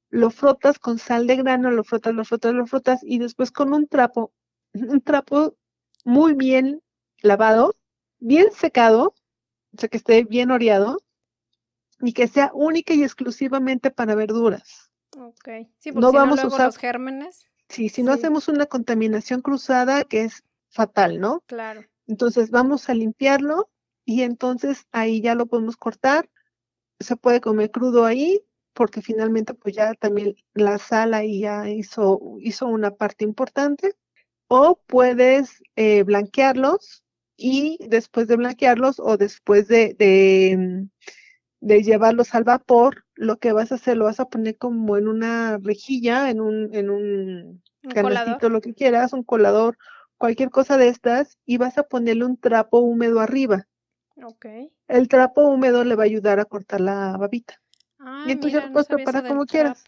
Lo 0.09 0.31
frotas 0.31 0.79
con 0.79 0.98
sal 0.98 1.26
de 1.26 1.37
grano, 1.37 1.70
lo 1.70 1.85
frotas, 1.85 2.14
lo 2.14 2.24
frotas, 2.24 2.55
lo 2.55 2.66
frotas 2.66 3.00
y 3.02 3.18
después 3.18 3.50
con 3.50 3.74
un 3.74 3.87
trapo, 3.87 4.33
un 4.72 5.00
trapo 5.00 5.57
muy 6.05 6.35
bien 6.35 6.83
lavado, 7.20 7.74
bien 8.18 8.50
secado, 8.52 9.14
o 9.74 9.79
sea 9.79 9.88
que 9.88 9.96
esté 9.98 10.24
bien 10.24 10.50
oreado 10.50 10.98
y 12.00 12.12
que 12.12 12.29
sea 12.29 12.50
única 12.55 12.94
y 12.94 13.02
exclusivamente 13.02 13.90
para 13.90 14.14
verduras. 14.14 14.90
Ok. 15.18 15.48
Sí, 15.79 15.92
porque 15.92 16.00
no 16.00 16.11
si 16.11 16.16
vamos 16.16 16.38
a 16.38 16.46
usar 16.46 16.66
los 16.66 16.79
gérmenes. 16.79 17.46
Sí, 17.68 17.88
si 17.88 18.02
no 18.02 18.12
hacemos 18.12 18.48
una 18.48 18.66
contaminación 18.66 19.42
cruzada 19.42 20.05
que 20.05 20.24
es 20.24 20.44
fatal, 20.68 21.20
¿no? 21.20 21.42
Claro. 21.46 21.85
Entonces 22.07 22.50
vamos 22.50 22.88
a 22.88 22.94
limpiarlo 22.94 23.70
y 24.05 24.22
entonces 24.22 24.87
ahí 24.92 25.20
ya 25.20 25.35
lo 25.35 25.46
podemos 25.46 25.76
cortar. 25.76 26.31
Se 27.00 27.16
puede 27.16 27.40
comer 27.40 27.70
crudo 27.70 28.05
ahí 28.05 28.42
porque 28.72 29.02
finalmente 29.02 29.55
pues 29.55 29.74
ya 29.74 29.94
también 29.94 30.37
la 30.55 30.79
sal 30.79 31.14
ahí 31.14 31.40
ya 31.40 31.68
hizo, 31.68 32.37
hizo 32.40 32.66
una 32.66 32.92
parte 32.92 33.24
importante. 33.24 33.94
O 34.48 34.81
puedes 34.87 35.61
eh, 35.74 36.05
blanquearlos 36.05 37.02
y 37.37 37.79
después 37.88 38.29
de 38.29 38.37
blanquearlos 38.37 39.00
o 39.00 39.16
después 39.16 39.66
de, 39.66 39.94
de 39.98 40.87
de 41.66 41.83
llevarlos 41.83 42.33
al 42.37 42.44
vapor, 42.44 43.05
lo 43.16 43.38
que 43.38 43.52
vas 43.52 43.72
a 43.72 43.74
hacer, 43.74 43.96
lo 43.96 44.05
vas 44.05 44.20
a 44.20 44.26
poner 44.26 44.57
como 44.57 44.96
en 44.96 45.09
una 45.09 45.59
rejilla, 45.59 46.31
en 46.31 46.40
un, 46.40 46.72
en 46.72 46.90
un, 46.90 47.61
canastito, 47.92 48.48
lo 48.48 48.61
que 48.61 48.72
quieras, 48.72 49.12
un 49.12 49.24
colador, 49.24 49.76
cualquier 50.16 50.50
cosa 50.50 50.76
de 50.76 50.87
estas, 50.87 51.38
y 51.44 51.57
vas 51.57 51.76
a 51.76 51.83
ponerle 51.83 52.24
un 52.24 52.37
trapo 52.37 52.79
húmedo 52.79 53.18
arriba. 53.18 53.66
El 54.87 55.09
trapo 55.09 55.42
húmedo 55.42 55.83
le 55.83 55.96
va 55.96 56.05
a 56.05 56.07
ayudar 56.07 56.38
a 56.38 56.44
cortar 56.44 56.81
la 56.81 57.16
babita. 57.16 57.61
y 58.26 58.31
entonces 58.31 58.61
ya 58.61 58.66
lo 58.66 58.72
puedes 58.72 58.87
preparar 58.87 59.26
como 59.26 59.44
quieras. 59.44 59.83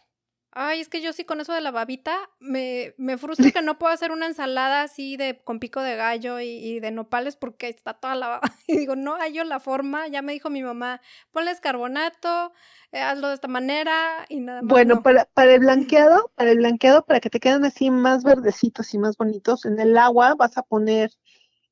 Ay, 0.52 0.80
es 0.80 0.88
que 0.88 1.02
yo 1.02 1.12
sí 1.12 1.24
con 1.24 1.40
eso 1.40 1.52
de 1.52 1.61
la 1.61 1.70
babita 1.70 2.16
me, 2.40 2.94
me 2.96 3.18
frustra 3.18 3.50
que 3.50 3.61
no 3.61 3.78
puedo 3.78 3.92
hacer 3.92 4.12
una 4.12 4.26
ensalada 4.26 4.82
así 4.82 5.16
de 5.16 5.40
con 5.44 5.61
pico 5.61 5.82
de 5.82 5.94
gallo 5.94 6.40
y, 6.40 6.80
de 6.80 6.90
nopales 6.90 7.37
porque 7.37 7.68
está 7.68 7.94
toda 7.94 8.14
la 8.14 8.28
baba. 8.28 8.40
Y 8.66 8.78
digo, 8.78 8.96
no 8.96 9.16
hallo 9.16 9.44
la 9.44 9.61
forma. 9.61 10.08
Ya 10.08 10.22
me 10.22 10.32
dijo 10.32 10.48
mi 10.48 10.62
mamá, 10.62 11.00
ponles 11.32 11.61
carbonato, 11.61 12.52
eh, 12.92 13.00
hazlo 13.00 13.28
de 13.28 13.34
esta 13.34 13.48
manera 13.48 14.24
y 14.28 14.40
nada 14.40 14.62
más. 14.62 14.70
Bueno, 14.70 15.02
para, 15.02 15.26
para 15.26 15.54
el 15.54 15.61
blanqueado, 15.61 16.32
para 16.34 16.50
el 16.50 16.58
blanqueado, 16.58 17.04
para 17.04 17.20
que 17.20 17.30
te 17.30 17.40
queden 17.40 17.64
así 17.64 17.90
más 17.90 18.24
verdecitos 18.24 18.92
y 18.94 18.98
más 18.98 19.16
bonitos, 19.16 19.66
en 19.66 19.78
el 19.78 19.98
agua 19.98 20.34
vas 20.34 20.56
a 20.56 20.62
poner 20.62 21.11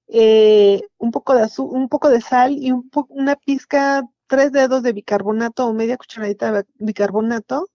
eh, 0.09 0.83
un 0.99 1.11
poco 1.11 1.35
de 1.35 1.43
azúcar, 1.43 1.81
un 1.81 1.89
poco 1.89 2.11
de 2.11 2.21
sal 2.21 2.57
y 2.59 2.73
un 2.73 2.91
una 3.09 3.37
pizca, 3.37 4.03
tres 4.27 4.53
dedos 4.53 4.83
de 4.83 4.93
bicarbonato 4.93 5.67
o 5.67 5.73
media 5.73 5.97
cucharadita 5.97 6.53
de 6.53 6.65
bicarbonato 6.79 7.69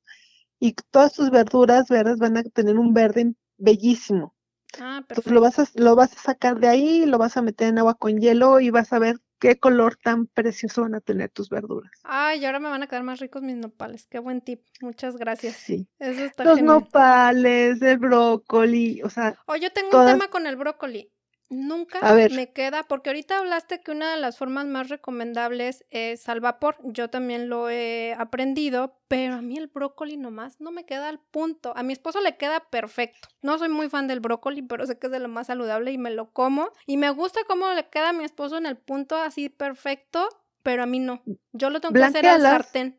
y 0.62 0.76
todas 0.92 1.14
tus 1.14 1.32
verduras 1.32 1.90
verdes 1.90 2.20
van 2.20 2.38
a 2.38 2.44
tener 2.44 2.78
un 2.78 2.94
verde 2.94 3.34
bellísimo. 3.58 4.36
Ah, 4.80 5.00
Entonces 5.00 5.34
lo 5.34 5.42
vas, 5.42 5.58
a, 5.60 5.66
lo 5.74 5.96
vas 5.96 6.16
a 6.16 6.22
sacar 6.22 6.60
de 6.60 6.68
ahí, 6.68 7.06
lo 7.06 7.18
vas 7.18 7.36
a 7.36 7.42
meter 7.42 7.68
en 7.68 7.80
agua 7.80 7.96
con 7.96 8.20
hielo 8.20 8.60
y 8.60 8.70
vas 8.70 8.94
a 8.94 9.00
ver 9.00 9.18
qué 9.40 9.58
color 9.58 9.98
tan 10.02 10.28
precioso 10.28 10.84
van 10.84 10.94
a 10.94 11.02
tener 11.02 11.32
tus 11.32 11.50
verduras. 11.50 11.92
Ay, 12.04 12.46
ahora 12.46 12.60
me 12.60 12.70
van 12.70 12.84
a 12.84 12.88
quedar 12.88 13.04
más 13.04 13.20
ricos 13.20 13.42
mis 13.42 13.58
nopales. 13.58 14.06
Qué 14.08 14.20
buen 14.20 14.42
tip. 14.42 14.62
Muchas 14.82 15.18
gracias. 15.18 15.56
Sí. 15.56 15.88
Eso 15.98 16.24
está 16.24 16.44
Los 16.44 16.62
nopales, 16.62 17.82
el 17.82 17.98
brócoli, 17.98 19.02
o 19.02 19.10
sea. 19.10 19.36
Oh, 19.48 19.56
yo 19.56 19.74
tengo 19.74 20.00
un 20.00 20.06
tema 20.06 20.28
con 20.30 20.46
el 20.46 20.58
brócoli. 20.58 21.12
Nunca 21.52 22.00
me 22.14 22.54
queda, 22.54 22.84
porque 22.84 23.10
ahorita 23.10 23.40
hablaste 23.40 23.82
que 23.82 23.92
una 23.92 24.16
de 24.16 24.22
las 24.22 24.38
formas 24.38 24.68
más 24.68 24.88
recomendables 24.88 25.84
es 25.90 26.30
al 26.30 26.40
vapor. 26.40 26.78
Yo 26.82 27.10
también 27.10 27.50
lo 27.50 27.70
he 27.70 28.16
aprendido, 28.18 28.96
pero 29.10 29.34
a 29.34 29.42
mí 29.42 29.58
el 29.58 29.68
brócoli 29.68 30.16
nomás 30.16 30.62
no 30.62 30.72
me 30.72 30.86
queda 30.86 31.10
al 31.10 31.20
punto. 31.20 31.74
A 31.76 31.84
mi 31.84 31.92
esposo 31.92 32.22
le 32.22 32.38
queda 32.38 32.62
perfecto. 32.70 33.28
No 33.42 33.58
soy 33.58 33.68
muy 33.68 33.90
fan 33.90 34.08
del 34.08 34.22
brócoli, 34.22 34.62
pero 34.62 34.86
sé 34.86 34.98
que 34.98 35.08
es 35.08 35.12
de 35.12 35.20
lo 35.20 35.28
más 35.28 35.48
saludable 35.48 35.92
y 35.92 35.98
me 35.98 36.12
lo 36.12 36.32
como. 36.32 36.70
Y 36.86 36.96
me 36.96 37.10
gusta 37.10 37.42
cómo 37.46 37.70
le 37.74 37.90
queda 37.90 38.12
a 38.12 38.14
mi 38.14 38.24
esposo 38.24 38.58
en 38.58 38.66
el 38.66 38.78
punto 38.78 39.18
así 39.18 39.50
perfecto, 39.50 40.30
pero 40.64 40.84
a 40.84 40.86
mí 40.86 41.00
no. 41.00 41.22
Yo 41.52 41.70
lo 41.70 41.82
tengo 41.82 41.94
que 41.94 42.02
hacer 42.02 42.28
al 42.28 42.44
sartén. 42.44 42.98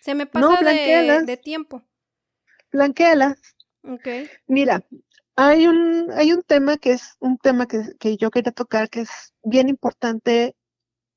Se 0.00 0.16
me 0.16 0.26
pasa 0.26 0.60
de, 0.60 1.22
de, 1.24 1.36
tiempo. 1.36 1.84
Blanquealas. 2.72 3.38
Ok. 3.84 4.08
Mira, 4.48 4.82
hay 5.36 5.66
un, 5.66 6.10
hay 6.12 6.32
un 6.32 6.42
tema 6.42 6.76
que 6.76 6.92
es 6.92 7.16
un 7.20 7.38
tema 7.38 7.66
que, 7.66 7.82
que 7.98 8.16
yo 8.16 8.30
quería 8.30 8.52
tocar 8.52 8.90
que 8.90 9.00
es 9.02 9.32
bien 9.42 9.68
importante 9.68 10.56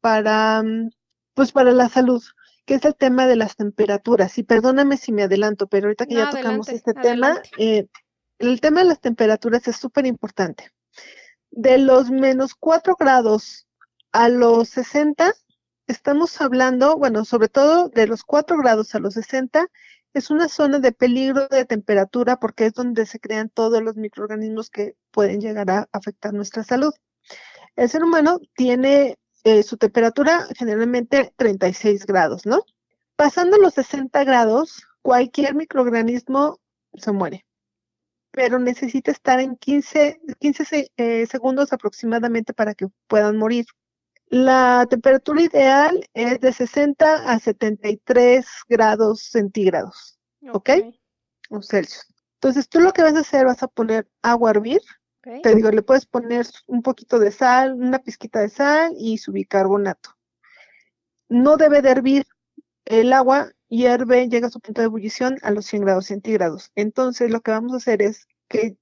para, 0.02 0.64
mm, 0.64 0.92
pues 1.34 1.52
para 1.52 1.72
la 1.72 1.90
salud, 1.90 2.24
que 2.66 2.76
es 2.76 2.86
el 2.86 2.96
tema 2.96 3.28
de 3.28 3.36
las 3.36 3.56
temperaturas. 3.56 4.38
Y 4.38 4.44
perdóname 4.44 4.98
si 4.98 5.12
me 5.12 5.24
adelanto, 5.24 5.68
pero 5.68 5.88
ahorita 5.88 6.06
que 6.06 6.16
ya 6.16 6.30
tocamos 6.30 6.70
este 6.70 6.94
tema, 6.94 7.42
eh, 7.58 7.88
el 8.40 8.62
tema 8.62 8.82
de 8.82 8.88
las 8.88 9.02
temperaturas 9.02 9.68
es 9.68 9.76
súper 9.76 10.06
importante. 10.06 10.72
De 11.52 11.78
los 11.78 12.10
menos 12.10 12.56
4 12.56 12.96
grados 13.00 13.68
a 14.12 14.30
los 14.30 14.70
60, 14.70 15.34
estamos 15.88 16.40
hablando, 16.42 16.98
bueno, 16.98 17.26
sobre 17.26 17.50
todo 17.50 17.90
de 17.90 18.08
los 18.08 18.24
4 18.24 18.58
grados 18.58 18.96
a 18.96 19.00
los 19.00 19.14
60, 19.16 19.68
es 20.16 20.30
una 20.32 20.48
zona 20.48 20.80
de 20.80 20.94
peligro 20.94 21.50
de 21.50 21.66
temperatura 21.66 22.38
porque 22.38 22.68
es 22.68 22.74
donde 22.74 23.06
se 23.06 23.20
crean 23.20 23.50
todos 23.50 23.84
los 23.84 23.98
microorganismos 23.98 24.70
que 24.70 24.96
pueden 25.12 25.42
llegar 25.42 25.70
a 25.70 25.90
afectar 25.92 26.34
nuestra 26.34 26.64
salud. 26.64 26.94
El 27.76 27.90
ser 27.90 28.02
humano 28.02 28.40
tiene 28.56 29.18
eh, 29.44 29.62
su 29.62 29.76
temperatura 29.76 30.48
generalmente 30.58 31.34
36 31.36 32.06
grados, 32.06 32.46
¿no? 32.46 32.64
Pasando 33.18 33.58
los 33.58 33.74
60 33.74 34.24
grados, 34.24 34.88
cualquier 35.02 35.54
microorganismo 35.54 36.62
se 36.94 37.12
muere, 37.12 37.46
pero 38.32 38.58
necesita 38.58 39.12
estar 39.12 39.42
en 39.42 39.58
15, 39.58 40.22
15 40.40 40.92
eh, 40.96 41.26
segundos 41.28 41.74
aproximadamente 41.74 42.54
para 42.54 42.74
que 42.74 42.88
puedan 43.08 43.38
morir. 43.38 43.66
La 44.30 44.88
temperatura 44.90 45.42
ideal 45.42 46.10
es 46.14 46.40
de 46.40 46.52
60 46.52 47.32
a 47.32 47.40
73 47.40 48.46
grados 48.68 49.22
centígrados, 49.22 50.20
¿ok? 50.52 50.70
O 51.50 51.62
Celsius. 51.62 52.08
Entonces, 52.36 52.68
tú 52.68 52.80
lo 52.80 52.92
que 52.92 53.04
vas 53.04 53.16
a 53.16 53.20
hacer, 53.20 53.46
vas 53.46 53.62
a 53.62 53.68
poner 53.68 54.08
agua 54.22 54.50
a 54.50 54.52
hervir. 54.52 54.82
Te 55.42 55.56
digo, 55.56 55.72
le 55.72 55.82
puedes 55.82 56.06
poner 56.06 56.46
un 56.68 56.84
poquito 56.84 57.18
de 57.18 57.32
sal, 57.32 57.74
una 57.74 58.00
pizquita 58.00 58.40
de 58.42 58.50
sal 58.50 58.94
y 58.98 59.18
su 59.18 59.32
bicarbonato. 59.32 60.12
No 61.30 61.58
debe 61.58 61.82
de 61.82 61.90
hervir. 61.90 62.26
El 62.86 63.14
agua 63.14 63.52
hierve, 63.68 64.30
llega 64.30 64.48
a 64.48 64.52
su 64.52 64.60
punto 64.60 64.82
de 64.82 64.86
ebullición 64.86 65.38
a 65.42 65.50
los 65.50 65.66
100 65.66 65.84
grados 65.84 66.06
centígrados. 66.06 66.72
Entonces, 66.76 67.32
lo 67.32 67.42
que 67.42 67.52
vamos 67.52 67.74
a 67.74 67.78
hacer 67.78 68.04
es 68.04 68.28
que 68.48 68.78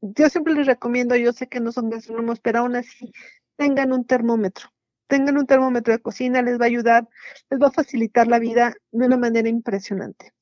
yo 0.00 0.28
siempre 0.28 0.54
les 0.54 0.66
recomiendo, 0.66 1.16
yo 1.16 1.32
sé 1.32 1.46
que 1.46 1.60
no 1.60 1.72
son 1.72 1.88
gastrónomos, 1.88 2.40
pero 2.40 2.60
aún 2.60 2.76
así 2.76 3.12
tengan 3.56 3.92
un 3.92 4.04
termómetro 4.04 4.68
tengan 5.08 5.38
un 5.38 5.46
termómetro 5.46 5.92
de 5.92 6.00
cocina, 6.00 6.42
les 6.42 6.60
va 6.60 6.64
a 6.64 6.68
ayudar, 6.68 7.08
les 7.50 7.60
va 7.60 7.68
a 7.68 7.72
facilitar 7.72 8.28
la 8.28 8.38
vida 8.38 8.74
de 8.92 9.06
una 9.06 9.16
manera 9.16 9.48
impresionante. 9.48 10.32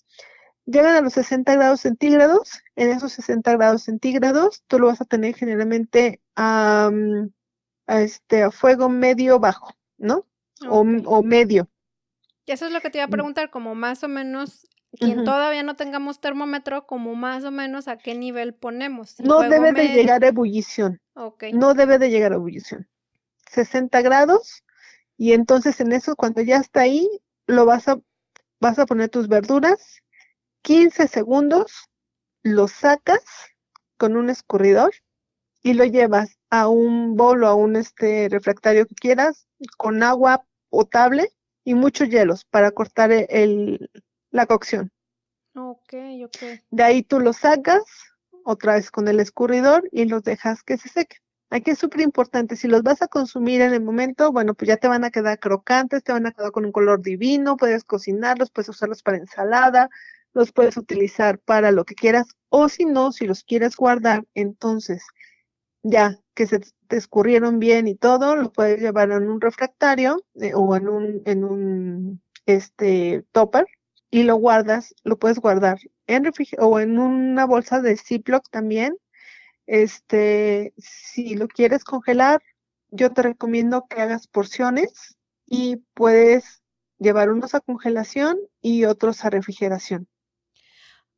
Llegan 0.66 0.96
a 0.96 1.00
los 1.00 1.12
60 1.14 1.54
grados 1.54 1.80
centígrados, 1.80 2.60
en 2.74 2.90
esos 2.90 3.12
60 3.12 3.52
grados 3.52 3.84
centígrados 3.84 4.64
tú 4.66 4.80
lo 4.80 4.88
vas 4.88 5.00
a 5.00 5.04
tener 5.04 5.34
generalmente 5.36 6.20
a, 6.34 6.90
este, 7.86 8.42
a 8.42 8.50
fuego 8.50 8.88
medio 8.88 9.38
bajo, 9.38 9.72
¿no? 9.96 10.26
O, 10.68 11.22
medio. 11.22 11.68
Y 12.46 12.52
eso 12.52 12.66
es 12.66 12.72
lo 12.72 12.80
que 12.80 12.90
te 12.90 12.98
iba 12.98 13.04
a 13.04 13.08
preguntar, 13.08 13.50
como 13.50 13.74
más 13.74 14.02
o 14.02 14.08
menos 14.08 14.66
quien 14.98 15.24
todavía 15.24 15.62
no 15.62 15.76
tengamos 15.76 16.20
termómetro, 16.20 16.86
como 16.86 17.14
más 17.14 17.44
o 17.44 17.50
menos 17.50 17.86
a 17.86 17.98
qué 17.98 18.14
nivel 18.14 18.54
ponemos. 18.54 19.20
No 19.20 19.40
debe 19.42 19.72
de 19.72 19.88
llegar 19.88 20.24
a 20.24 20.28
ebullición. 20.28 21.00
Okay. 21.14 21.52
No 21.52 21.74
debe 21.74 21.98
de 21.98 22.10
llegar 22.10 22.32
a 22.32 22.36
ebullición. 22.36 22.88
60 23.56 24.02
grados 24.02 24.62
y 25.16 25.32
entonces 25.32 25.80
en 25.80 25.92
eso 25.92 26.14
cuando 26.14 26.42
ya 26.42 26.58
está 26.58 26.82
ahí 26.82 27.08
lo 27.46 27.64
vas 27.64 27.88
a 27.88 27.98
vas 28.60 28.78
a 28.78 28.86
poner 28.86 29.08
tus 29.08 29.28
verduras 29.28 30.02
15 30.62 31.08
segundos 31.08 31.88
lo 32.42 32.68
sacas 32.68 33.24
con 33.96 34.16
un 34.16 34.30
escurridor 34.30 34.92
y 35.62 35.72
lo 35.72 35.84
llevas 35.84 36.38
a 36.50 36.68
un 36.68 37.16
bol 37.16 37.44
o 37.44 37.48
a 37.48 37.54
un 37.54 37.76
este 37.76 38.28
refractario 38.28 38.86
que 38.86 38.94
quieras 38.94 39.48
con 39.76 40.02
agua 40.02 40.44
potable 40.68 41.32
y 41.64 41.74
muchos 41.74 42.08
hielos 42.08 42.44
para 42.44 42.70
cortar 42.70 43.10
e, 43.10 43.26
el, 43.30 43.90
la 44.30 44.46
cocción. 44.46 44.92
Ok, 45.56 45.94
ok. 46.24 46.60
De 46.70 46.82
ahí 46.82 47.02
tú 47.02 47.18
lo 47.18 47.32
sacas 47.32 47.82
otra 48.44 48.74
vez 48.74 48.90
con 48.92 49.08
el 49.08 49.18
escurridor 49.18 49.88
y 49.90 50.04
los 50.04 50.22
dejas 50.22 50.62
que 50.62 50.76
se 50.76 50.88
sequen. 50.88 51.18
Aquí 51.56 51.70
es 51.70 51.78
súper 51.78 52.02
importante, 52.02 52.54
si 52.54 52.68
los 52.68 52.82
vas 52.82 53.00
a 53.00 53.08
consumir 53.08 53.62
en 53.62 53.72
el 53.72 53.80
momento, 53.80 54.30
bueno, 54.30 54.52
pues 54.52 54.68
ya 54.68 54.76
te 54.76 54.88
van 54.88 55.04
a 55.04 55.10
quedar 55.10 55.38
crocantes, 55.38 56.04
te 56.04 56.12
van 56.12 56.26
a 56.26 56.32
quedar 56.32 56.52
con 56.52 56.66
un 56.66 56.72
color 56.72 57.00
divino, 57.00 57.56
puedes 57.56 57.82
cocinarlos, 57.82 58.50
puedes 58.50 58.68
usarlos 58.68 59.02
para 59.02 59.16
ensalada, 59.16 59.88
los 60.34 60.52
puedes 60.52 60.76
utilizar 60.76 61.38
para 61.38 61.70
lo 61.72 61.86
que 61.86 61.94
quieras, 61.94 62.26
o 62.50 62.68
si 62.68 62.84
no, 62.84 63.10
si 63.10 63.26
los 63.26 63.42
quieres 63.42 63.74
guardar, 63.74 64.26
entonces 64.34 65.02
ya 65.82 66.18
que 66.34 66.46
se 66.46 66.60
te 66.88 66.96
escurrieron 66.98 67.58
bien 67.58 67.88
y 67.88 67.94
todo, 67.94 68.36
lo 68.36 68.52
puedes 68.52 68.78
llevar 68.78 69.10
en 69.10 69.26
un 69.26 69.40
refractario 69.40 70.22
eh, 70.34 70.52
o 70.54 70.76
en 70.76 70.88
un, 70.88 71.22
en 71.24 71.42
un 71.42 72.20
este 72.44 73.24
topper 73.32 73.64
y 74.10 74.24
lo 74.24 74.36
guardas, 74.36 74.94
lo 75.04 75.18
puedes 75.18 75.38
guardar 75.38 75.78
en 76.06 76.30
o 76.58 76.80
en 76.80 76.98
una 76.98 77.46
bolsa 77.46 77.80
de 77.80 77.96
Ziploc 77.96 78.46
también 78.50 78.98
este, 79.66 80.72
si 80.78 81.34
lo 81.34 81.48
quieres 81.48 81.84
congelar, 81.84 82.42
yo 82.90 83.12
te 83.12 83.22
recomiendo 83.22 83.86
que 83.88 84.00
hagas 84.00 84.26
porciones 84.26 85.16
y 85.46 85.76
puedes 85.94 86.62
llevar 86.98 87.30
unos 87.30 87.54
a 87.54 87.60
congelación 87.60 88.38
y 88.60 88.84
otros 88.84 89.24
a 89.24 89.30
refrigeración. 89.30 90.08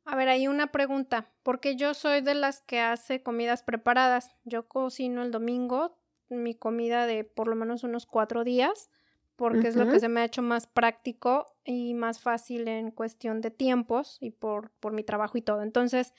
A 0.05 0.15
ver, 0.15 0.29
hay 0.29 0.47
una 0.47 0.67
pregunta, 0.71 1.31
porque 1.43 1.75
yo 1.75 1.93
soy 1.93 2.21
de 2.21 2.33
las 2.33 2.61
que 2.61 2.79
hace 2.79 3.21
comidas 3.21 3.61
preparadas. 3.61 4.31
Yo 4.43 4.67
cocino 4.67 5.21
el 5.21 5.31
domingo 5.31 5.99
mi 6.29 6.55
comida 6.55 7.05
de 7.05 7.23
por 7.23 7.47
lo 7.47 7.55
menos 7.55 7.83
unos 7.83 8.05
cuatro 8.05 8.43
días, 8.43 8.89
porque 9.35 9.69
es 9.69 9.75
lo 9.75 9.89
que 9.89 9.99
se 9.99 10.09
me 10.09 10.19
ha 10.19 10.25
hecho 10.25 10.41
más 10.41 10.67
práctico 10.67 11.55
y 11.63 11.93
más 11.93 12.19
fácil 12.19 12.67
en 12.67 12.91
cuestión 12.91 13.39
de 13.39 13.51
tiempos 13.51 14.17
y 14.19 14.31
por, 14.31 14.71
por 14.79 14.91
mi 14.91 15.03
trabajo 15.03 15.37
y 15.37 15.41
todo. 15.41 15.61
Entonces, 15.61 16.13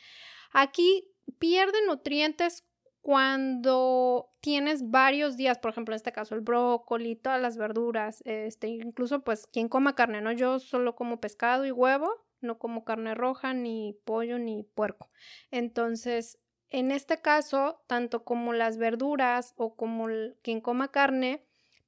aquí 0.52 1.09
pierde 1.30 1.78
nutrientes 1.86 2.64
cuando 3.00 4.30
tienes 4.40 4.90
varios 4.90 5.36
días, 5.36 5.58
por 5.58 5.70
ejemplo, 5.70 5.94
en 5.94 5.96
este 5.96 6.12
caso 6.12 6.34
el 6.34 6.42
brócoli, 6.42 7.16
todas 7.16 7.40
las 7.40 7.56
verduras, 7.56 8.22
este, 8.26 8.68
incluso 8.68 9.22
pues 9.22 9.46
quien 9.46 9.68
coma 9.68 9.94
carne, 9.94 10.20
¿no? 10.20 10.32
Yo 10.32 10.58
solo 10.58 10.94
como 10.94 11.20
pescado 11.20 11.64
y 11.66 11.70
huevo, 11.70 12.10
no 12.40 12.58
como 12.58 12.84
carne 12.84 13.14
roja, 13.14 13.54
ni 13.54 13.98
pollo, 14.04 14.38
ni 14.38 14.64
puerco. 14.74 15.10
Entonces, 15.50 16.38
en 16.68 16.90
este 16.90 17.20
caso, 17.20 17.82
tanto 17.86 18.24
como 18.24 18.52
las 18.52 18.76
verduras 18.78 19.54
o 19.56 19.74
como 19.76 20.06
quien 20.42 20.60
coma 20.60 20.88
carne, 20.88 21.44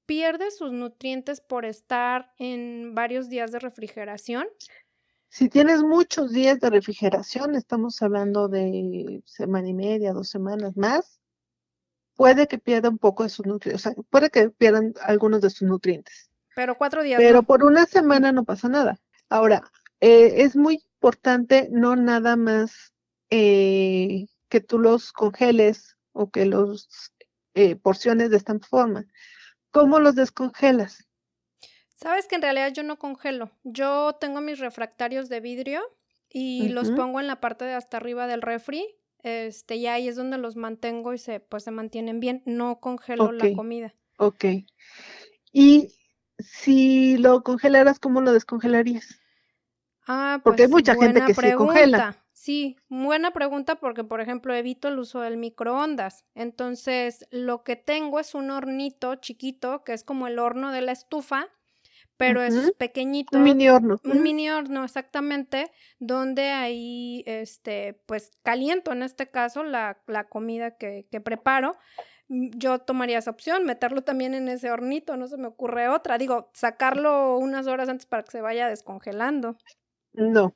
pierde 0.07 0.51
sus 0.51 0.73
nutrientes 0.73 1.41
por 1.41 1.65
estar 1.65 2.33
en 2.39 2.95
varios 2.95 3.29
días 3.29 3.53
de 3.53 3.61
refrigeración. 3.61 4.47
Si 5.33 5.49
tienes 5.49 5.83
muchos 5.83 6.31
días 6.31 6.61
de 6.61 6.69
refrigeración, 6.69 7.55
estamos 7.55 8.03
hablando 8.03 8.49
de 8.49 9.23
semana 9.25 9.67
y 9.67 9.73
media, 9.73 10.13
dos 10.13 10.29
semanas 10.29 10.77
más, 10.77 11.21
puede 12.17 12.47
que 12.47 12.59
pierda 12.59 12.91
un 12.91 12.99
poco 12.99 13.23
de 13.23 13.31
sus 13.31 13.47
nutrientes, 13.47 13.87
o 13.87 13.95
sea, 13.95 14.03
puede 14.11 14.29
que 14.29 14.51
pierdan 14.51 14.93
algunos 15.01 15.41
de 15.41 15.49
sus 15.49 15.67
nutrientes. 15.67 16.29
Pero 16.55 16.77
cuatro 16.77 17.03
días. 17.03 17.19
Pero 17.19 17.45
por 17.45 17.65
una 17.65 17.87
semana 17.87 18.31
no 18.31 18.45
pasa 18.45 18.69
nada. 18.69 19.01
Ahora, 19.31 19.63
eh, 20.01 20.43
es 20.43 20.55
muy 20.55 20.85
importante 20.97 21.71
no 21.73 21.97
nada 21.97 22.37
más 22.37 22.93
eh, 23.31 24.27
que 24.51 24.61
tú 24.61 24.79
los 24.79 25.15
congeles 25.15 25.97
o 26.13 26.31
que 26.31 26.45
los 26.45 27.11
eh, 27.55 27.77
porciones 27.77 28.29
de 28.29 28.37
esta 28.37 28.59
forma. 28.59 29.07
¿Cómo 29.71 29.99
los 29.99 30.15
descongelas? 30.15 31.09
Sabes 32.03 32.27
que 32.27 32.35
en 32.35 32.43
realidad 32.43 32.73
yo 32.73 32.83
no 32.83 32.99
congelo. 32.99 33.53
Yo 33.63 34.17
tengo 34.21 34.41
mis 34.41 34.59
refractarios 34.59 35.29
de 35.29 35.39
vidrio 35.39 35.83
y 36.29 36.69
los 36.71 36.91
pongo 36.91 37.21
en 37.21 37.29
la 37.29 37.41
parte 37.41 37.65
de 37.65 37.75
hasta 37.75 37.99
arriba 37.99 38.27
del 38.27 38.43
refri. 38.43 38.85
Este, 39.23 39.77
y 39.77 39.87
ahí 39.87 40.09
es 40.09 40.17
donde 40.17 40.37
los 40.37 40.57
mantengo 40.57 41.15
y 41.15 41.19
se, 41.19 41.39
pues 41.39 41.63
se 41.63 41.71
mantienen 41.71 42.19
bien. 42.19 42.43
No 42.45 42.81
congelo 42.81 43.31
la 43.31 43.55
comida. 43.55 43.95
Ok. 44.19 44.45
Y 45.53 45.93
si 46.39 47.19
lo 47.19 47.45
congelaras, 47.45 48.01
¿cómo 48.01 48.21
lo 48.21 48.33
descongelarías? 48.33 49.21
Ah, 50.09 50.41
Porque 50.43 50.63
hay 50.63 50.69
pues 50.69 50.83
mucha 50.83 50.97
gente 50.97 51.25
que 51.25 51.35
se 51.35 51.55
congela. 51.55 52.17
Sí, 52.33 52.77
buena 52.89 53.33
pregunta 53.33 53.77
porque, 53.77 54.03
por 54.03 54.21
ejemplo, 54.21 54.53
evito 54.53 54.89
el 54.89 54.99
uso 54.99 55.21
del 55.21 55.37
microondas. 55.37 56.25
Entonces, 56.35 57.29
lo 57.31 57.63
que 57.63 57.77
tengo 57.77 58.19
es 58.19 58.35
un 58.35 58.51
hornito 58.51 59.15
chiquito, 59.15 59.85
que 59.85 59.93
es 59.93 60.03
como 60.03 60.27
el 60.27 60.41
horno 60.41 60.73
de 60.73 60.81
la 60.81 60.91
estufa, 60.91 61.49
pero 62.23 62.43
es 62.43 62.73
pequeñito. 62.79 63.37
Un 63.37 63.43
mini 63.43 63.69
horno. 63.69 64.01
Un 64.05 64.23
mini 64.23 64.49
horno, 64.49 64.85
exactamente, 64.85 65.73
donde 65.99 66.51
ahí, 66.51 67.25
este, 67.27 68.01
pues 68.07 68.31
caliento 68.45 68.93
en 68.93 69.03
este 69.03 69.29
caso 69.29 69.65
la, 69.65 70.01
la 70.07 70.29
comida 70.29 70.77
que, 70.77 71.09
que 71.11 71.21
preparo 71.21 71.77
mm, 72.29 72.51
yo 72.57 72.79
tomaría 72.79 73.19
esa 73.19 73.33
opción, 73.33 73.65
meterlo 73.65 74.03
también 74.03 74.35
en 74.35 74.49
ese 74.49 74.71
hornito, 74.71 75.17
no 75.17 75.27
se 75.27 75.37
me 75.37 75.49
ocurre 75.49 75.89
otra. 75.89 76.17
Digo, 76.17 76.51
sacarlo 76.55 77.39
unas 77.39 77.67
horas 77.67 77.89
antes 77.89 78.07
para 78.07 78.23
que 78.23 78.31
se 78.31 78.41
vaya 78.41 78.69
descongelando. 78.69 79.57
No, 80.13 80.55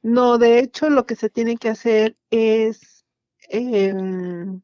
no, 0.00 0.38
de 0.38 0.60
hecho 0.60 0.88
lo 0.88 1.04
que 1.04 1.16
se 1.16 1.28
tiene 1.28 1.58
que 1.58 1.68
hacer 1.68 2.16
es, 2.30 3.04
em, 3.50 4.62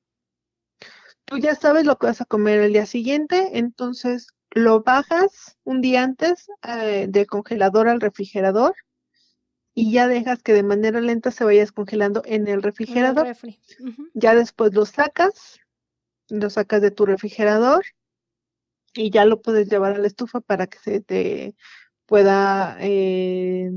tú 1.26 1.36
ya 1.36 1.54
sabes 1.54 1.84
lo 1.84 1.98
que 1.98 2.06
vas 2.06 2.22
a 2.22 2.26
comer 2.26 2.60
el 2.60 2.72
día 2.72 2.86
siguiente, 2.86 3.58
entonces 3.58 4.33
lo 4.54 4.82
bajas 4.82 5.58
un 5.64 5.80
día 5.80 6.02
antes 6.02 6.46
eh, 6.62 7.06
del 7.08 7.26
congelador 7.26 7.88
al 7.88 8.00
refrigerador 8.00 8.74
y 9.74 9.92
ya 9.92 10.06
dejas 10.06 10.42
que 10.42 10.52
de 10.52 10.62
manera 10.62 11.00
lenta 11.00 11.32
se 11.32 11.44
vaya 11.44 11.60
descongelando 11.60 12.22
en 12.24 12.46
el 12.46 12.62
refrigerador. 12.62 13.36
Ya 14.14 14.34
después 14.36 14.72
lo 14.72 14.86
sacas, 14.86 15.58
lo 16.28 16.48
sacas 16.48 16.80
de 16.80 16.92
tu 16.92 17.04
refrigerador 17.04 17.84
y 18.94 19.10
ya 19.10 19.24
lo 19.24 19.42
puedes 19.42 19.68
llevar 19.68 19.94
a 19.94 19.98
la 19.98 20.06
estufa 20.06 20.40
para 20.40 20.68
que 20.68 20.78
se 20.78 21.00
te 21.00 21.56
pueda, 22.06 22.76
eh, 22.80 23.70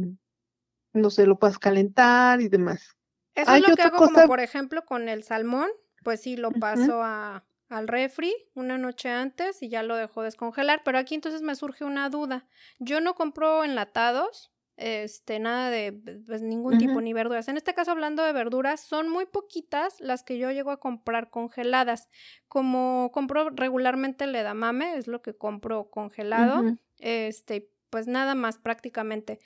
no 0.94 1.10
sé, 1.10 1.26
lo 1.26 1.40
puedas 1.40 1.58
calentar 1.58 2.42
y 2.42 2.50
demás. 2.50 2.96
Eso 3.34 3.56
es 3.56 3.68
lo 3.68 3.76
que 3.76 3.82
hago 3.82 3.98
como 3.98 4.28
por 4.28 4.40
ejemplo 4.40 4.86
con 4.86 5.10
el 5.10 5.24
salmón, 5.24 5.70
pues 6.04 6.22
sí, 6.22 6.38
lo 6.38 6.52
paso 6.52 7.02
a 7.04 7.44
al 7.69 7.88
refri 7.88 8.34
una 8.53 8.77
noche 8.77 9.10
antes 9.10 9.62
y 9.62 9.69
ya 9.69 9.84
lo 9.84 9.95
dejo 9.95 10.21
descongelar. 10.21 10.82
Pero 10.84 10.97
aquí 10.97 11.15
entonces 11.15 11.41
me 11.41 11.56
surge 11.56 11.84
una 11.84 12.10
duda. 12.10 12.47
Yo 12.80 13.01
no 13.01 13.15
compro 13.15 13.63
enlatados, 13.63 14.51
este, 14.77 15.39
nada 15.39 15.69
de 15.71 15.91
pues, 16.25 16.41
ningún 16.41 16.77
tipo, 16.77 17.01
ni 17.01 17.12
verduras. 17.12 17.47
En 17.47 17.58
este 17.58 17.73
caso, 17.73 17.91
hablando 17.91 18.23
de 18.23 18.32
verduras, 18.32 18.82
son 18.82 19.10
muy 19.10 19.25
poquitas 19.25 19.99
las 19.99 20.23
que 20.23 20.38
yo 20.38 20.51
llego 20.51 20.71
a 20.71 20.80
comprar 20.80 21.30
congeladas. 21.30 22.10
Como 22.47 23.12
compro 23.12 23.49
regularmente 23.49 24.25
el 24.25 24.36
edamame, 24.36 24.95
es 24.95 25.08
lo 25.08 25.21
que 25.21 25.36
compro 25.36 25.89
congelado, 25.89 26.63
este, 26.99 27.71
pues 27.89 28.08
nada 28.08 28.36
más 28.36 28.60
prácticamente. 28.60 29.39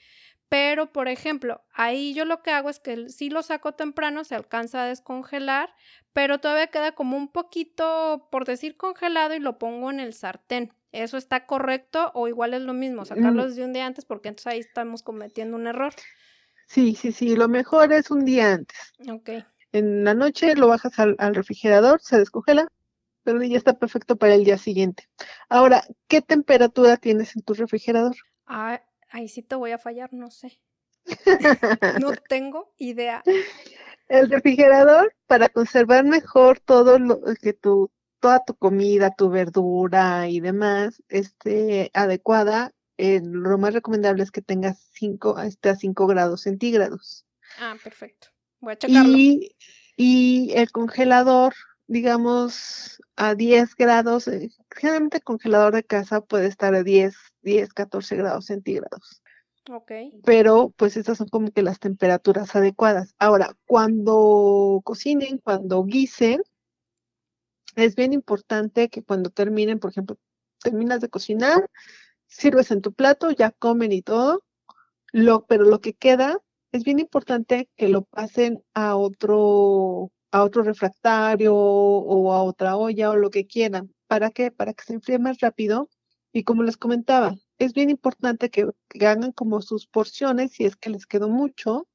Pero, 0.51 0.91
por 0.91 1.07
ejemplo, 1.07 1.61
ahí 1.71 2.13
yo 2.13 2.25
lo 2.25 2.43
que 2.43 2.51
hago 2.51 2.69
es 2.69 2.81
que 2.81 3.07
si 3.07 3.29
lo 3.29 3.41
saco 3.41 3.71
temprano, 3.71 4.25
se 4.25 4.35
alcanza 4.35 4.83
a 4.83 4.85
descongelar, 4.85 5.69
pero 6.11 6.39
todavía 6.39 6.67
queda 6.67 6.91
como 6.91 7.15
un 7.15 7.31
poquito, 7.31 8.27
por 8.29 8.43
decir 8.43 8.75
congelado, 8.75 9.33
y 9.33 9.39
lo 9.39 9.57
pongo 9.57 9.89
en 9.91 10.01
el 10.01 10.13
sartén. 10.13 10.73
¿Eso 10.91 11.15
está 11.15 11.45
correcto 11.45 12.11
o 12.15 12.27
igual 12.27 12.53
es 12.53 12.63
lo 12.63 12.73
mismo? 12.73 13.05
Sacarlo 13.05 13.43
mm. 13.43 13.47
desde 13.47 13.63
un 13.63 13.71
día 13.71 13.85
antes 13.85 14.03
porque 14.03 14.27
entonces 14.27 14.47
ahí 14.47 14.59
estamos 14.59 15.03
cometiendo 15.03 15.55
un 15.55 15.67
error. 15.67 15.93
Sí, 16.67 16.95
sí, 16.95 17.13
sí, 17.13 17.33
lo 17.37 17.47
mejor 17.47 17.93
es 17.93 18.11
un 18.11 18.25
día 18.25 18.51
antes. 18.51 18.91
Ok. 19.09 19.29
En 19.71 20.03
la 20.03 20.13
noche 20.13 20.53
lo 20.55 20.67
bajas 20.67 20.99
al, 20.99 21.15
refrigerador, 21.33 22.01
se 22.01 22.17
descongela, 22.17 22.67
pero 23.23 23.41
ya 23.41 23.55
está 23.55 23.79
perfecto 23.79 24.17
para 24.17 24.35
el 24.35 24.43
día 24.43 24.57
siguiente. 24.57 25.07
Ahora, 25.47 25.85
¿qué 26.09 26.21
temperatura 26.21 26.97
tienes 26.97 27.37
en 27.37 27.43
tu 27.43 27.53
refrigerador? 27.53 28.17
Ah, 28.47 28.81
ahí 29.11 29.27
sí 29.27 29.41
te 29.41 29.55
voy 29.55 29.71
a 29.71 29.77
fallar, 29.77 30.13
no 30.13 30.31
sé. 30.31 30.59
no 32.01 32.13
tengo 32.29 32.73
idea. 32.77 33.23
El 34.07 34.29
refrigerador, 34.29 35.13
para 35.27 35.49
conservar 35.49 36.03
mejor 36.05 36.59
todo 36.59 36.99
lo 36.99 37.21
que 37.41 37.53
tu, 37.53 37.91
toda 38.19 38.43
tu 38.43 38.55
comida, 38.55 39.15
tu 39.15 39.29
verdura 39.29 40.27
y 40.27 40.39
demás 40.39 41.01
esté 41.09 41.91
adecuada, 41.93 42.73
eh, 42.97 43.21
lo 43.23 43.57
más 43.57 43.73
recomendable 43.73 44.23
es 44.23 44.31
que 44.31 44.41
tengas 44.41 44.79
5 44.93 45.39
esté 45.39 45.69
a 45.69 45.75
5 45.75 46.07
grados 46.07 46.41
centígrados. 46.41 47.25
Ah, 47.59 47.75
perfecto. 47.81 48.27
Voy 48.59 48.73
a 48.73 48.77
checarlo. 48.77 49.17
Y, 49.17 49.55
y 49.95 50.51
el 50.53 50.71
congelador, 50.71 51.53
digamos, 51.87 53.01
a 53.15 53.33
10 53.33 53.75
grados, 53.75 54.27
eh, 54.27 54.49
generalmente 54.69 55.17
el 55.17 55.23
congelador 55.23 55.73
de 55.73 55.83
casa 55.83 56.21
puede 56.21 56.47
estar 56.47 56.75
a 56.75 56.83
10, 56.83 57.15
10, 57.41 57.73
14 57.73 58.15
grados 58.15 58.45
centígrados. 58.45 59.21
Ok. 59.69 59.91
Pero 60.23 60.73
pues 60.75 60.97
estas 60.97 61.19
son 61.19 61.27
como 61.27 61.51
que 61.51 61.61
las 61.61 61.79
temperaturas 61.79 62.55
adecuadas. 62.55 63.13
Ahora, 63.19 63.55
cuando 63.67 64.81
cocinen, 64.83 65.37
cuando 65.37 65.83
guisen, 65.83 66.41
es 67.75 67.95
bien 67.95 68.13
importante 68.13 68.89
que 68.89 69.03
cuando 69.03 69.29
terminen, 69.29 69.79
por 69.79 69.91
ejemplo, 69.91 70.17
terminas 70.61 71.01
de 71.01 71.09
cocinar, 71.09 71.69
sirves 72.27 72.71
en 72.71 72.81
tu 72.81 72.93
plato, 72.93 73.31
ya 73.31 73.51
comen 73.51 73.91
y 73.91 74.01
todo, 74.01 74.43
lo, 75.11 75.45
pero 75.45 75.63
lo 75.63 75.81
que 75.81 75.93
queda 75.93 76.39
es 76.71 76.83
bien 76.83 76.99
importante 76.99 77.69
que 77.75 77.89
lo 77.89 78.03
pasen 78.03 78.63
a 78.73 78.95
otro, 78.95 80.11
a 80.31 80.43
otro 80.43 80.63
refractario 80.63 81.53
o 81.53 82.33
a 82.33 82.43
otra 82.43 82.77
olla 82.77 83.11
o 83.11 83.17
lo 83.17 83.29
que 83.29 83.45
quieran. 83.45 83.93
¿Para 84.07 84.31
qué? 84.31 84.51
Para 84.51 84.73
que 84.73 84.83
se 84.83 84.93
enfríe 84.93 85.19
más 85.19 85.39
rápido. 85.39 85.89
Y 86.33 86.43
como 86.43 86.63
les 86.63 86.77
comentaba, 86.77 87.35
es 87.57 87.73
bien 87.73 87.89
importante 87.89 88.49
que, 88.49 88.67
hagan 89.01 89.31
como 89.31 89.61
sus 89.61 89.87
porciones 89.87 90.53
si 90.53 90.65
es 90.65 90.75
que 90.75 90.89
les 90.89 91.05
quedó 91.05 91.29
mucho 91.29 91.87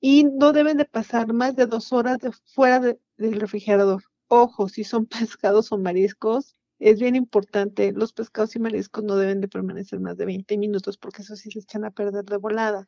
y 0.00 0.24
no 0.24 0.52
deben 0.52 0.76
de 0.76 0.84
pasar 0.84 1.32
más 1.32 1.54
de 1.56 1.66
dos 1.66 1.92
horas 1.92 2.18
de 2.18 2.32
fuera 2.32 2.80
del 2.80 3.40
refrigerador. 3.40 4.02
Ojo, 4.28 4.68
si 4.68 4.84
son 4.84 5.06
pescados 5.36 5.72
o 5.72 5.78
mariscos, 5.78 6.56
es 6.78 6.98
bien 6.98 7.14
importante, 7.14 7.92
los 7.92 8.12
pescados 8.12 8.56
y 8.56 8.58
mariscos 8.58 9.04
no 9.04 9.16
deben 9.16 9.40
de 9.40 9.48
permanecer 9.48 10.00
más 10.00 10.16
de 10.16 10.26
20 10.26 10.58
minutos 10.58 10.98
porque 10.98 11.22
eso 11.22 11.36
sí 11.36 11.50
se 11.50 11.60
echan 11.60 11.84
a 11.84 11.90
perder 11.90 12.24
de 12.24 12.36
volada. 12.36 12.84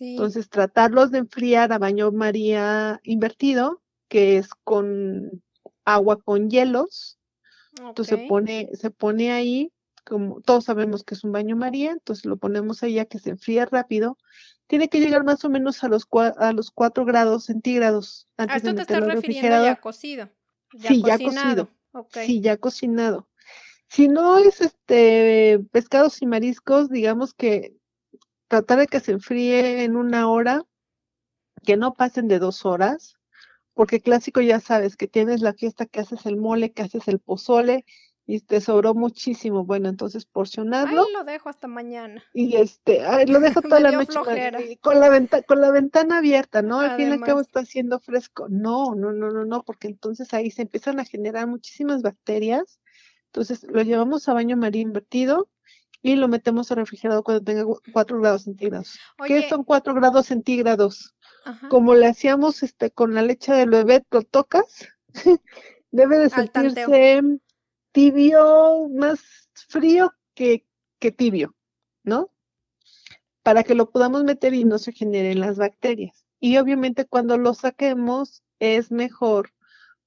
Entonces, 0.00 0.48
tratarlos 0.48 1.10
de 1.10 1.18
enfriar 1.18 1.72
a 1.72 1.78
baño 1.78 2.10
María 2.10 3.00
invertido, 3.02 3.82
que 4.08 4.38
es 4.38 4.48
con 4.62 5.42
agua 5.84 6.20
con 6.22 6.48
hielos. 6.48 7.18
Entonces 7.78 8.18
se 8.18 8.26
pone, 8.28 8.70
se 8.74 8.90
pone 8.90 9.32
ahí 9.32 9.72
como 10.04 10.40
todos 10.40 10.64
sabemos 10.64 11.02
que 11.04 11.14
es 11.14 11.24
un 11.24 11.32
baño 11.32 11.56
María, 11.56 11.92
entonces 11.92 12.24
lo 12.26 12.36
ponemos 12.36 12.82
ahí 12.82 12.98
a 12.98 13.06
que 13.06 13.18
se 13.18 13.30
enfríe 13.30 13.64
rápido. 13.66 14.18
Tiene 14.66 14.88
que 14.88 15.00
llegar 15.00 15.24
más 15.24 15.44
o 15.44 15.50
menos 15.50 15.82
a 15.84 15.88
los, 15.88 16.06
a 16.38 16.52
los 16.52 16.70
4 16.70 17.04
grados 17.04 17.44
centígrados. 17.44 18.28
Antes 18.36 18.54
¿A 18.54 18.56
esto 18.58 18.74
te 18.74 18.82
estás 18.82 19.04
refiriendo 19.04 19.64
ya 19.64 19.76
cocido? 19.76 20.30
sí, 20.78 21.02
ya 21.02 21.18
cocido. 21.18 21.68
Sí, 22.12 22.40
ya 22.40 22.56
cocinado. 22.56 23.28
Si 23.88 24.08
no 24.08 24.38
es 24.38 24.60
este 24.60 25.60
pescados 25.70 26.20
y 26.22 26.26
mariscos, 26.26 26.90
digamos 26.90 27.34
que 27.34 27.76
tratar 28.48 28.80
de 28.80 28.86
que 28.86 29.00
se 29.00 29.12
enfríe 29.12 29.84
en 29.84 29.96
una 29.96 30.28
hora, 30.28 30.64
que 31.64 31.76
no 31.76 31.94
pasen 31.94 32.26
de 32.26 32.38
dos 32.38 32.66
horas, 32.66 33.16
porque 33.74 34.00
clásico 34.00 34.40
ya 34.40 34.60
sabes 34.60 34.96
que 34.96 35.06
tienes 35.06 35.40
la 35.40 35.52
fiesta 35.54 35.86
que 35.86 36.00
haces 36.00 36.26
el 36.26 36.36
mole, 36.36 36.72
que 36.72 36.82
haces 36.82 37.06
el 37.08 37.20
pozole, 37.20 37.84
y 38.26 38.40
te 38.40 38.60
sobró 38.60 38.94
muchísimo. 38.94 39.64
Bueno, 39.64 39.88
entonces 39.88 40.24
porcionarlo. 40.24 41.04
Ay, 41.06 41.12
lo 41.12 41.24
dejo 41.24 41.48
hasta 41.48 41.68
mañana. 41.68 42.22
Y 42.32 42.56
este, 42.56 43.04
ay, 43.04 43.26
lo 43.26 43.40
dejo 43.40 43.60
toda 43.62 43.80
la 43.80 43.92
noche 43.92 44.18
con 44.80 45.00
la 45.00 45.08
ventana 45.08 45.42
con 45.42 45.60
la 45.60 45.70
ventana 45.70 46.18
abierta, 46.18 46.62
¿no? 46.62 46.80
Al 46.80 46.96
fin 46.96 47.08
y 47.08 47.12
al 47.12 47.20
cabo 47.20 47.40
está 47.40 47.60
haciendo 47.60 48.00
fresco. 48.00 48.46
No, 48.48 48.94
no, 48.94 49.12
no, 49.12 49.30
no, 49.30 49.44
no, 49.44 49.62
porque 49.62 49.88
entonces 49.88 50.32
ahí 50.32 50.50
se 50.50 50.62
empiezan 50.62 51.00
a 51.00 51.04
generar 51.04 51.46
muchísimas 51.46 52.02
bacterias. 52.02 52.80
Entonces 53.26 53.66
lo 53.68 53.82
llevamos 53.82 54.28
a 54.28 54.34
baño 54.34 54.56
maría 54.56 54.82
invertido 54.82 55.48
y 56.00 56.16
lo 56.16 56.28
metemos 56.28 56.70
a 56.70 56.76
refrigerador 56.76 57.24
cuando 57.24 57.44
tenga 57.44 57.64
4 57.92 58.20
grados 58.20 58.42
centígrados. 58.42 58.98
¿Qué 59.26 59.48
son 59.48 59.64
4 59.64 59.94
grados 59.94 60.26
centígrados? 60.26 61.14
Como 61.68 61.94
le 61.94 62.06
hacíamos 62.06 62.62
este 62.62 62.90
con 62.90 63.12
la 63.12 63.22
leche 63.22 63.52
del 63.52 63.70
bebé, 63.70 64.04
lo 64.10 64.22
tocas, 64.22 64.88
debe 65.90 66.18
de 66.18 66.30
sentirse 66.30 67.22
tibio, 67.94 68.88
más 68.88 69.48
frío 69.68 70.12
que, 70.34 70.66
que 70.98 71.12
tibio, 71.12 71.54
¿no? 72.02 72.28
Para 73.44 73.62
que 73.62 73.76
lo 73.76 73.88
podamos 73.88 74.24
meter 74.24 74.52
y 74.52 74.64
no 74.64 74.78
se 74.78 74.90
generen 74.90 75.38
las 75.38 75.58
bacterias. 75.58 76.26
Y 76.40 76.58
obviamente 76.58 77.06
cuando 77.06 77.38
lo 77.38 77.54
saquemos 77.54 78.42
es 78.58 78.90
mejor 78.90 79.52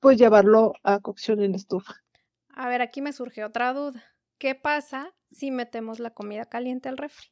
pues 0.02 0.18
llevarlo 0.18 0.74
a 0.84 1.00
cocción 1.00 1.42
en 1.42 1.56
estufa. 1.56 1.96
A 2.50 2.68
ver, 2.68 2.82
aquí 2.82 3.02
me 3.02 3.14
surge 3.14 3.46
otra 3.46 3.74
duda. 3.74 4.04
¿Qué 4.38 4.54
pasa 4.54 5.16
si 5.32 5.50
metemos 5.50 6.00
la 6.00 6.12
comida 6.12 6.46
caliente 6.46 6.90
al 6.90 6.98
refri? 6.98 7.28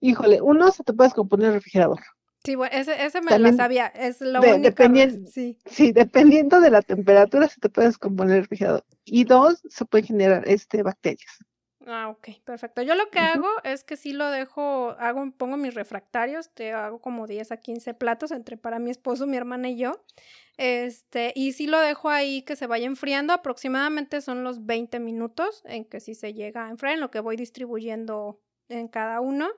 Híjole, 0.00 0.40
uno 0.40 0.72
se 0.72 0.82
te 0.82 0.94
puede 0.94 1.08
descomponer 1.08 1.48
el 1.48 1.54
refrigerador. 1.54 2.00
Sí, 2.44 2.54
bueno, 2.54 2.74
ese, 2.74 3.04
ese 3.04 3.20
me 3.20 3.38
lo 3.38 3.52
sabía, 3.52 3.86
es 3.88 4.20
lo 4.22 4.40
único. 4.40 4.58
Dependiendo, 4.60 5.28
sí. 5.30 5.58
sí. 5.66 5.92
dependiendo 5.92 6.60
de 6.60 6.70
la 6.70 6.80
temperatura 6.80 7.48
se 7.48 7.60
te 7.60 7.68
puede 7.68 7.88
descomponer 7.88 8.36
el 8.36 8.42
refrigerador. 8.42 8.84
Y 9.04 9.24
dos, 9.24 9.62
se 9.68 9.84
pueden 9.84 10.06
generar 10.06 10.48
este, 10.48 10.82
bacterias. 10.82 11.44
Ah, 11.86 12.08
ok, 12.08 12.42
perfecto. 12.44 12.82
Yo 12.82 12.94
lo 12.94 13.10
que 13.10 13.18
hago 13.18 13.48
es 13.64 13.84
que 13.84 13.96
sí 13.96 14.12
lo 14.12 14.30
dejo, 14.30 14.90
hago, 14.98 15.30
pongo 15.32 15.56
mis 15.56 15.74
refractarios, 15.74 16.50
te 16.50 16.72
hago 16.72 17.00
como 17.00 17.26
10 17.26 17.52
a 17.52 17.56
15 17.56 17.94
platos 17.94 18.30
entre 18.30 18.56
para 18.56 18.78
mi 18.78 18.90
esposo, 18.90 19.26
mi 19.26 19.36
hermana 19.36 19.68
y 19.70 19.76
yo. 19.76 20.02
Este, 20.56 21.32
y 21.34 21.52
sí 21.52 21.66
lo 21.66 21.80
dejo 21.80 22.10
ahí 22.10 22.42
que 22.42 22.54
se 22.54 22.66
vaya 22.66 22.86
enfriando, 22.86 23.32
aproximadamente 23.32 24.20
son 24.20 24.44
los 24.44 24.66
20 24.66 25.00
minutos 25.00 25.62
en 25.64 25.84
que 25.84 26.00
sí 26.00 26.14
se 26.14 26.34
llega 26.34 26.66
a 26.66 26.70
enfriar, 26.70 26.94
en 26.94 27.00
lo 27.00 27.10
que 27.10 27.20
voy 27.20 27.36
distribuyendo 27.36 28.40
en 28.68 28.88
cada 28.88 29.20
uno 29.20 29.48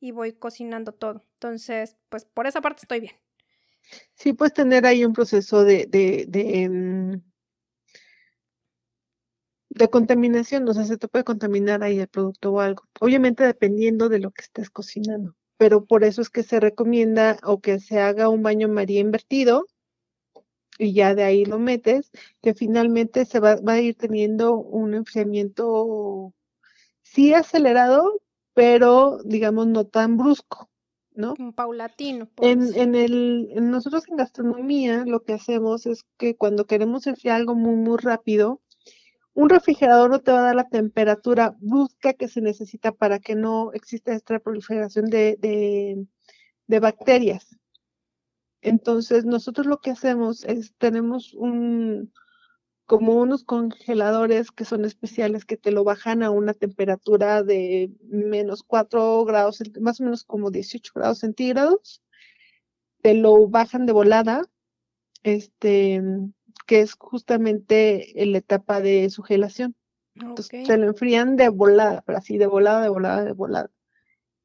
y 0.00 0.12
voy 0.12 0.32
cocinando 0.32 0.92
todo. 0.92 1.24
Entonces, 1.34 1.96
pues 2.08 2.24
por 2.24 2.46
esa 2.46 2.60
parte 2.60 2.82
estoy 2.82 3.00
bien. 3.00 3.14
Sí, 4.14 4.32
puedes 4.32 4.54
tener 4.54 4.86
ahí 4.86 5.04
un 5.04 5.12
proceso 5.12 5.64
de, 5.64 5.86
de, 5.86 6.24
de, 6.28 6.68
mm, 6.68 7.22
de 9.70 9.88
contaminación, 9.88 10.68
o 10.68 10.74
sea, 10.74 10.84
se 10.84 10.96
te 10.96 11.08
puede 11.08 11.24
contaminar 11.24 11.82
ahí 11.82 11.98
el 11.98 12.08
producto 12.08 12.52
o 12.52 12.60
algo. 12.60 12.84
Obviamente 13.00 13.44
dependiendo 13.44 14.08
de 14.08 14.18
lo 14.18 14.30
que 14.30 14.42
estés 14.42 14.70
cocinando, 14.70 15.36
pero 15.56 15.84
por 15.84 16.04
eso 16.04 16.22
es 16.22 16.30
que 16.30 16.42
se 16.42 16.60
recomienda 16.60 17.38
o 17.42 17.60
que 17.60 17.78
se 17.80 18.00
haga 18.00 18.28
un 18.28 18.42
baño 18.42 18.68
María 18.68 19.00
invertido 19.00 19.66
y 20.78 20.94
ya 20.94 21.14
de 21.14 21.24
ahí 21.24 21.44
lo 21.44 21.58
metes, 21.58 22.10
que 22.40 22.54
finalmente 22.54 23.26
se 23.26 23.38
va, 23.38 23.56
va 23.56 23.74
a 23.74 23.80
ir 23.80 23.96
teniendo 23.96 24.54
un 24.54 24.94
enfriamiento 24.94 26.32
sí 27.02 27.34
acelerado, 27.34 28.22
pero 28.60 29.16
digamos 29.24 29.68
no 29.68 29.86
tan 29.86 30.18
brusco, 30.18 30.68
¿no? 31.14 31.34
Un 31.38 31.54
paulatino. 31.54 32.28
En, 32.42 32.74
en, 32.74 32.94
el, 32.94 33.48
en 33.52 33.70
nosotros 33.70 34.06
en 34.06 34.18
gastronomía 34.18 35.06
lo 35.06 35.22
que 35.22 35.32
hacemos 35.32 35.86
es 35.86 36.04
que 36.18 36.36
cuando 36.36 36.66
queremos 36.66 37.06
enfriar 37.06 37.36
algo 37.36 37.54
muy, 37.54 37.76
muy 37.76 37.96
rápido, 37.96 38.60
un 39.32 39.48
refrigerador 39.48 40.10
no 40.10 40.20
te 40.20 40.32
va 40.32 40.40
a 40.40 40.42
dar 40.42 40.56
la 40.56 40.68
temperatura 40.68 41.56
brusca 41.58 42.12
que 42.12 42.28
se 42.28 42.42
necesita 42.42 42.92
para 42.92 43.18
que 43.18 43.34
no 43.34 43.72
exista 43.72 44.12
esta 44.12 44.38
proliferación 44.40 45.06
de, 45.06 45.38
de, 45.40 46.06
de 46.66 46.80
bacterias. 46.80 47.56
Entonces, 48.60 49.24
nosotros 49.24 49.66
lo 49.66 49.80
que 49.80 49.92
hacemos 49.92 50.44
es, 50.44 50.74
tenemos 50.76 51.32
un, 51.32 52.12
como 52.90 53.14
unos 53.14 53.44
congeladores 53.44 54.50
que 54.50 54.64
son 54.64 54.84
especiales 54.84 55.44
que 55.44 55.56
te 55.56 55.70
lo 55.70 55.84
bajan 55.84 56.24
a 56.24 56.32
una 56.32 56.54
temperatura 56.54 57.44
de 57.44 57.92
menos 58.02 58.64
4 58.64 59.24
grados, 59.24 59.62
más 59.80 60.00
o 60.00 60.02
menos 60.02 60.24
como 60.24 60.50
18 60.50 60.90
grados 60.96 61.18
centígrados. 61.18 62.02
Te 63.00 63.14
lo 63.14 63.46
bajan 63.46 63.86
de 63.86 63.92
volada, 63.92 64.42
este, 65.22 66.02
que 66.66 66.80
es 66.80 66.94
justamente 66.94 68.12
la 68.16 68.38
etapa 68.38 68.80
de 68.80 69.08
su 69.10 69.22
gelación. 69.22 69.76
Entonces, 70.16 70.66
se 70.66 70.76
lo 70.76 70.88
enfrían 70.88 71.36
de 71.36 71.48
volada, 71.48 72.02
pero 72.04 72.18
así 72.18 72.38
de 72.38 72.48
volada, 72.48 72.82
de 72.82 72.88
volada, 72.88 73.24
de 73.24 73.32
volada. 73.34 73.70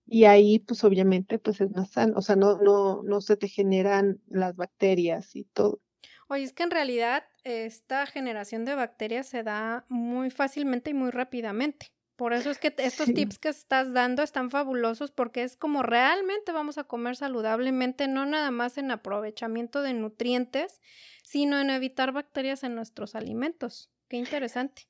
Y 0.05 0.25
ahí, 0.25 0.59
pues 0.59 0.83
obviamente, 0.83 1.39
pues 1.39 1.61
es 1.61 1.71
más 1.71 1.89
sano, 1.89 2.13
o 2.15 2.21
sea, 2.21 2.35
no, 2.35 2.59
no, 2.59 3.01
no 3.01 3.21
se 3.21 3.37
te 3.37 3.47
generan 3.47 4.21
las 4.27 4.55
bacterias 4.55 5.35
y 5.35 5.45
todo. 5.45 5.81
Oye, 6.27 6.43
es 6.43 6.53
que 6.53 6.63
en 6.63 6.71
realidad 6.71 7.23
esta 7.43 8.05
generación 8.07 8.65
de 8.65 8.75
bacterias 8.75 9.27
se 9.27 9.43
da 9.43 9.85
muy 9.89 10.31
fácilmente 10.31 10.89
y 10.89 10.93
muy 10.93 11.11
rápidamente. 11.11 11.91
Por 12.15 12.33
eso 12.33 12.49
es 12.49 12.59
que 12.59 12.73
estos 12.77 13.13
tips 13.13 13.39
que 13.39 13.49
estás 13.49 13.91
dando 13.91 14.23
están 14.23 14.49
fabulosos 14.49 15.11
porque 15.11 15.43
es 15.43 15.57
como 15.57 15.83
realmente 15.83 16.53
vamos 16.53 16.77
a 16.77 16.85
comer 16.85 17.17
saludablemente, 17.17 18.07
no 18.07 18.25
nada 18.25 18.51
más 18.51 18.77
en 18.77 18.89
aprovechamiento 18.89 19.81
de 19.81 19.93
nutrientes, 19.93 20.79
sino 21.23 21.59
en 21.59 21.69
evitar 21.69 22.13
bacterias 22.13 22.63
en 22.63 22.73
nuestros 22.73 23.15
alimentos. 23.15 23.91
Qué 24.07 24.15
interesante. 24.15 24.83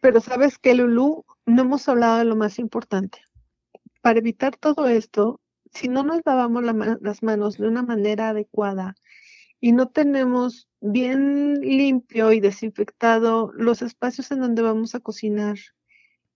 Pero 0.00 0.20
sabes 0.20 0.58
que, 0.58 0.74
Lulu, 0.74 1.24
no 1.46 1.62
hemos 1.62 1.88
hablado 1.88 2.18
de 2.18 2.24
lo 2.24 2.34
más 2.34 2.58
importante. 2.58 3.20
Para 4.02 4.18
evitar 4.18 4.56
todo 4.56 4.88
esto, 4.88 5.40
si 5.72 5.88
no 5.88 6.02
nos 6.02 6.22
lavamos 6.24 6.64
las 6.64 7.22
manos 7.22 7.58
de 7.58 7.68
una 7.68 7.82
manera 7.82 8.30
adecuada, 8.30 8.96
y 9.60 9.72
no 9.72 9.88
tenemos 9.88 10.68
bien 10.80 11.60
limpio 11.60 12.32
y 12.32 12.40
desinfectado 12.40 13.50
los 13.54 13.82
espacios 13.82 14.30
en 14.30 14.40
donde 14.40 14.62
vamos 14.62 14.94
a 14.94 15.00
cocinar 15.00 15.56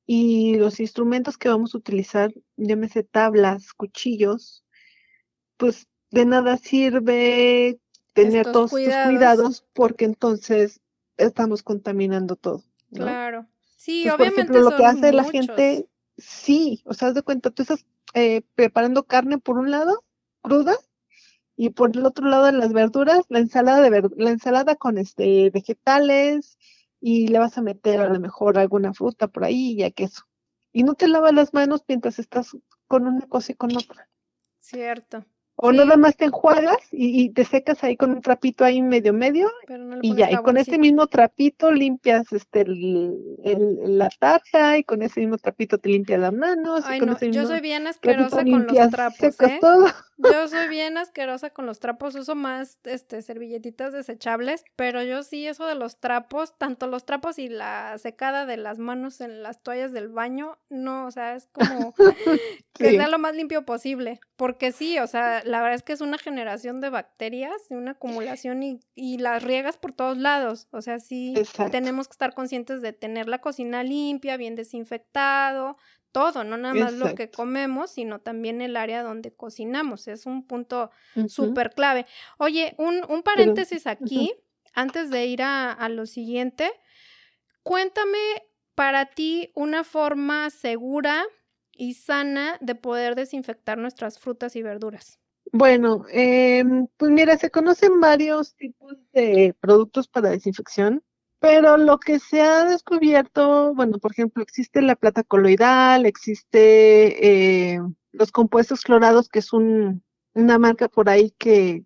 y 0.06 0.56
los 0.56 0.80
instrumentos 0.80 1.38
que 1.38 1.48
vamos 1.48 1.74
a 1.74 1.78
utilizar, 1.78 2.32
llámese 2.56 3.04
tablas, 3.04 3.72
cuchillos, 3.72 4.64
pues 5.56 5.86
de 6.10 6.24
nada 6.24 6.56
sirve 6.56 7.78
tener 8.12 8.50
todos 8.50 8.72
estos 8.72 9.06
cuidados 9.06 9.64
porque 9.72 10.04
entonces 10.06 10.80
estamos 11.16 11.62
contaminando 11.62 12.34
todo. 12.34 12.64
Claro. 12.92 13.46
Sí, 13.76 14.02
obviamente. 14.08 14.16
Por 14.16 14.26
ejemplo, 14.26 14.70
lo 14.70 14.76
que 14.76 14.84
hace 14.84 15.12
la 15.12 15.24
gente, 15.24 15.88
sí, 16.18 16.82
o 16.86 16.94
sea, 16.94 17.08
haz 17.08 17.14
de 17.14 17.22
cuenta, 17.22 17.50
tú 17.50 17.62
estás 17.62 17.86
eh, 18.14 18.42
preparando 18.54 19.04
carne 19.04 19.38
por 19.38 19.58
un 19.58 19.70
lado, 19.70 20.04
cruda, 20.42 20.76
y 21.62 21.68
por 21.68 21.94
el 21.94 22.06
otro 22.06 22.26
lado 22.26 22.50
las 22.52 22.72
verduras, 22.72 23.26
la 23.28 23.38
ensalada 23.38 23.82
de 23.82 24.10
la 24.16 24.30
ensalada 24.30 24.76
con 24.76 24.96
este 24.96 25.50
vegetales 25.50 26.56
y 27.02 27.28
le 27.28 27.38
vas 27.38 27.58
a 27.58 27.60
meter 27.60 28.00
a 28.00 28.08
lo 28.08 28.18
mejor 28.18 28.56
alguna 28.56 28.94
fruta 28.94 29.28
por 29.28 29.44
ahí 29.44 29.72
y 29.72 29.82
a 29.82 29.90
queso. 29.90 30.22
Y 30.72 30.84
no 30.84 30.94
te 30.94 31.06
lavas 31.06 31.34
las 31.34 31.52
manos 31.52 31.84
mientras 31.86 32.18
estás 32.18 32.56
con 32.86 33.06
una 33.06 33.26
cosa 33.26 33.52
y 33.52 33.56
con 33.56 33.76
otra. 33.76 34.08
Cierto. 34.56 35.26
O 35.62 35.72
nada 35.72 35.96
más 35.98 36.16
te 36.16 36.24
enjuagas 36.24 36.78
y, 36.90 37.30
te 37.30 37.44
secas 37.44 37.84
ahí 37.84 37.96
con 37.96 38.12
un 38.12 38.22
trapito 38.22 38.64
ahí 38.64 38.80
medio 38.80 39.12
medio 39.12 39.50
y 40.00 40.14
ya, 40.14 40.30
y 40.30 40.36
con 40.36 40.56
ese 40.56 40.78
mismo 40.78 41.06
trapito 41.06 41.70
limpias 41.70 42.32
este 42.32 42.64
la 42.66 44.08
tarja 44.18 44.78
y 44.78 44.84
con 44.84 45.02
ese 45.02 45.20
mismo 45.20 45.36
trapito 45.36 45.76
te 45.76 45.90
limpias 45.90 46.20
las 46.20 46.32
manos. 46.32 46.82
Ay, 46.86 47.00
no, 47.00 47.18
yo 47.20 47.46
soy 47.46 47.60
bien 47.60 47.86
asquerosa 47.86 48.42
con 48.42 48.66
los 48.66 48.90
trapos, 48.90 49.40
¿eh? 49.40 49.58
Todo. 49.60 49.88
Yo 50.22 50.48
soy 50.48 50.68
bien 50.68 50.98
asquerosa 50.98 51.50
con 51.50 51.66
los 51.66 51.80
trapos, 51.80 52.14
uso 52.14 52.34
más 52.34 52.78
este 52.84 53.22
servilletitas 53.22 53.92
desechables, 53.92 54.64
pero 54.76 55.02
yo 55.02 55.22
sí 55.22 55.46
eso 55.46 55.66
de 55.66 55.74
los 55.74 55.98
trapos, 55.98 56.56
tanto 56.58 56.86
los 56.86 57.04
trapos 57.04 57.38
y 57.38 57.48
la 57.48 57.96
secada 57.98 58.46
de 58.46 58.56
las 58.56 58.78
manos 58.78 59.20
en 59.20 59.42
las 59.42 59.62
toallas 59.62 59.92
del 59.92 60.08
baño, 60.08 60.58
no, 60.68 61.06
o 61.06 61.10
sea, 61.10 61.34
es 61.34 61.48
como 61.52 61.94
que 62.74 62.90
sea 62.90 63.08
lo 63.08 63.18
más 63.18 63.34
limpio 63.34 63.64
posible, 63.64 64.20
porque 64.36 64.72
sí, 64.72 64.98
o 64.98 65.06
sea, 65.06 65.42
la 65.50 65.60
verdad 65.60 65.74
es 65.74 65.82
que 65.82 65.92
es 65.92 66.00
una 66.00 66.18
generación 66.18 66.80
de 66.80 66.90
bacterias, 66.90 67.52
una 67.70 67.90
acumulación 68.42 68.62
y, 68.62 68.80
y 68.94 69.18
las 69.18 69.42
riegas 69.42 69.76
por 69.76 69.92
todos 69.92 70.16
lados, 70.16 70.68
o 70.70 70.80
sea, 70.82 70.98
sí 70.98 71.34
tenemos 71.70 72.08
que 72.08 72.12
estar 72.12 72.34
conscientes 72.34 72.82
de 72.82 72.92
tener 72.92 73.28
la 73.28 73.40
cocina 73.40 73.82
limpia, 73.82 74.36
bien 74.36 74.54
desinfectado, 74.54 75.76
todo, 76.12 76.44
no 76.44 76.56
nada 76.56 76.74
más 76.74 76.92
lo 76.94 77.14
que 77.14 77.30
comemos, 77.30 77.92
sino 77.92 78.20
también 78.20 78.60
el 78.60 78.76
área 78.76 79.02
donde 79.02 79.32
cocinamos. 79.32 80.08
Es 80.08 80.26
un 80.26 80.44
punto 80.44 80.90
súper 81.28 81.70
clave. 81.70 82.04
Oye, 82.38 82.74
un, 82.78 83.04
un 83.08 83.22
paréntesis 83.22 83.86
aquí, 83.86 84.34
antes 84.72 85.10
de 85.10 85.26
ir 85.26 85.42
a, 85.42 85.72
a 85.72 85.88
lo 85.88 86.06
siguiente. 86.06 86.72
Cuéntame 87.62 88.18
para 88.74 89.06
ti 89.06 89.52
una 89.54 89.84
forma 89.84 90.50
segura 90.50 91.24
y 91.72 91.94
sana 91.94 92.58
de 92.60 92.74
poder 92.74 93.14
desinfectar 93.14 93.78
nuestras 93.78 94.18
frutas 94.18 94.56
y 94.56 94.62
verduras. 94.62 95.19
Bueno, 95.52 96.04
eh, 96.12 96.64
pues 96.96 97.10
mira, 97.10 97.36
se 97.36 97.50
conocen 97.50 98.00
varios 98.00 98.54
tipos 98.54 98.96
de 99.12 99.54
productos 99.60 100.06
para 100.08 100.30
desinfección. 100.30 101.02
Pero 101.40 101.78
lo 101.78 101.98
que 101.98 102.18
se 102.18 102.42
ha 102.42 102.66
descubierto, 102.66 103.74
bueno, 103.74 103.98
por 103.98 104.12
ejemplo, 104.12 104.42
existe 104.42 104.82
la 104.82 104.94
plata 104.94 105.22
coloidal, 105.24 106.04
existe 106.04 107.74
eh, 107.74 107.80
los 108.12 108.30
compuestos 108.30 108.82
clorados, 108.82 109.30
que 109.30 109.38
es 109.38 109.52
un, 109.54 110.04
una 110.34 110.58
marca 110.58 110.88
por 110.88 111.08
ahí 111.08 111.32
que 111.38 111.84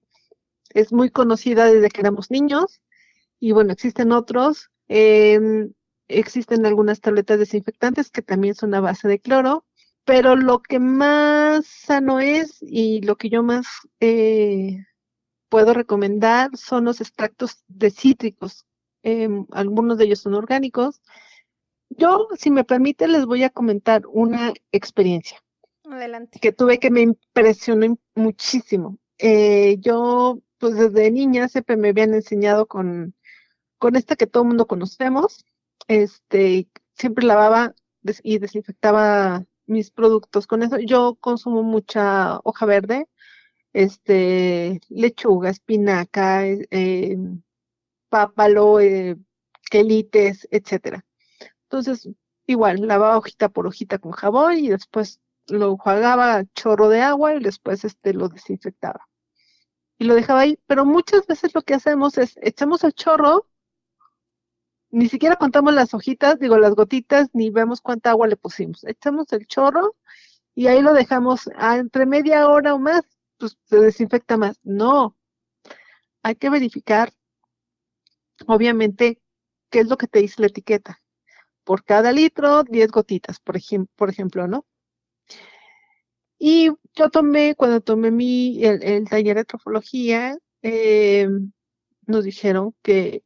es 0.70 0.92
muy 0.92 1.11
conocida 1.11 1.66
desde 1.66 1.88
que 1.90 2.00
éramos 2.00 2.31
niños. 2.31 2.81
Y 3.40 3.53
bueno, 3.53 3.72
existen 3.72 4.12
otros. 4.12 4.70
Em, 4.88 5.72
existen 6.09 6.66
algunas 6.66 7.00
tabletas 7.00 7.38
desinfectantes 7.38 8.11
que 8.11 8.22
también 8.22 8.55
son 8.57 8.74
a 8.74 8.81
base 8.81 9.09
de 9.09 9.20
cloro. 9.20 9.64
Pero 10.05 10.37
lo 10.37 10.61
que 10.61 10.79
más 10.79 11.67
sano 11.67 12.21
es 12.21 12.59
y 12.61 13.00
lo 13.02 13.17
que 13.17 13.31
yo 13.31 13.42
más 13.42 13.67
eh, 14.00 14.85
puedo 15.48 15.73
recomendar 15.73 16.57
son 16.57 16.85
los 16.85 17.00
extractos 17.00 17.65
de 17.69 17.90
cítricos, 17.90 18.67
Em, 19.05 19.46
algunos 19.50 19.98
de 19.98 20.07
ellos 20.07 20.21
son 20.21 20.33
orgánicos. 20.33 21.02
Yo, 21.90 22.27
si 22.38 22.50
me 22.50 22.65
permite, 22.65 23.07
les 23.07 23.27
voy 23.27 23.44
a 23.44 23.50
comentar 23.50 24.05
una 24.07 24.55
experiencia. 24.73 25.38
Adelante. 25.85 26.40
Que 26.40 26.52
tuve 26.52 26.79
que 26.79 26.90
me 26.90 27.02
impresionó 27.02 27.98
muchísimo. 28.15 28.98
Eh, 29.19 29.77
yo, 29.81 30.40
pues 30.57 30.77
desde 30.77 31.11
niña 31.11 31.48
siempre 31.48 31.77
me 31.77 31.90
habían 31.90 32.15
enseñado 32.15 32.67
con, 32.67 33.15
con 33.79 33.94
esta 33.94 34.17
que 34.17 34.27
todo 34.27 34.44
el 34.44 34.48
mundo 34.48 34.67
conocemos. 34.67 35.44
Este, 35.87 36.67
siempre 36.94 37.27
lavaba 37.27 37.75
y 38.23 38.38
desinfectaba 38.38 39.44
mis 39.67 39.90
productos 39.90 40.46
con 40.46 40.62
eso. 40.62 40.79
Yo 40.79 41.17
consumo 41.21 41.62
mucha 41.62 42.40
hoja 42.44 42.67
verde, 42.67 43.08
este, 43.73 44.81
lechuga, 44.88 45.50
espinaca, 45.50 46.46
eh, 46.46 47.17
pápalo, 48.08 48.81
eh, 48.81 49.17
quelites, 49.71 50.48
etcétera. 50.50 51.04
Entonces, 51.65 52.08
igual, 52.46 52.87
lavaba 52.87 53.19
hojita 53.19 53.48
por 53.48 53.67
hojita 53.67 53.98
con 53.98 54.12
jabón 54.12 54.58
y 54.58 54.69
después 54.69 55.21
lo 55.48 55.73
enjuagaba 55.73 56.44
chorro 56.54 56.88
de 56.88 57.02
agua 57.02 57.35
y 57.35 57.40
después 57.40 57.85
este 57.85 58.15
lo 58.15 58.29
desinfectaba. 58.29 59.08
Y 59.98 60.04
lo 60.04 60.15
dejaba 60.15 60.40
ahí, 60.40 60.58
pero 60.67 60.85
muchas 60.85 61.27
veces 61.27 61.54
lo 61.54 61.62
que 61.62 61.75
hacemos 61.75 62.19
es 62.19 62.38
echamos 62.42 62.85
el 62.85 62.92
chorro, 62.94 63.46
ni 64.95 65.09
siquiera 65.09 65.35
contamos 65.37 65.75
las 65.75 65.92
hojitas, 65.92 66.38
digo 66.38 66.57
las 66.57 66.75
gotitas, 66.77 67.29
ni 67.33 67.51
vemos 67.51 67.81
cuánta 67.81 68.11
agua 68.11 68.29
le 68.29 68.37
pusimos. 68.37 68.85
Echamos 68.85 69.33
el 69.33 69.47
chorro 69.49 69.97
y 70.55 70.69
ahí 70.69 70.83
lo 70.83 70.95
dejamos 70.95 71.51
a 71.57 71.79
entre 71.79 72.07
media 72.07 72.49
hora 72.49 72.75
o 72.75 72.79
más, 72.79 73.03
pues 73.37 73.59
se 73.65 73.81
desinfecta 73.81 74.37
más. 74.37 74.61
No, 74.63 75.17
hay 76.23 76.37
que 76.37 76.49
verificar, 76.49 77.13
obviamente, 78.47 79.21
qué 79.69 79.81
es 79.81 79.88
lo 79.88 79.97
que 79.97 80.07
te 80.07 80.21
dice 80.21 80.40
la 80.40 80.47
etiqueta. 80.47 81.03
Por 81.65 81.85
cada 81.85 82.13
litro, 82.13 82.63
10 82.63 82.90
gotitas, 82.92 83.40
por, 83.40 83.57
por 83.97 84.11
ejemplo, 84.11 84.47
¿no? 84.47 84.65
Y 86.38 86.71
yo 86.95 87.11
tomé, 87.11 87.57
cuando 87.57 87.81
tomé 87.81 88.13
mi, 88.13 88.65
el, 88.65 89.09
taller 89.09 89.38
de 89.38 89.45
trofología, 89.45 90.38
eh, 90.63 91.29
nos 92.07 92.25
dijeron 92.25 92.77
que, 92.83 93.25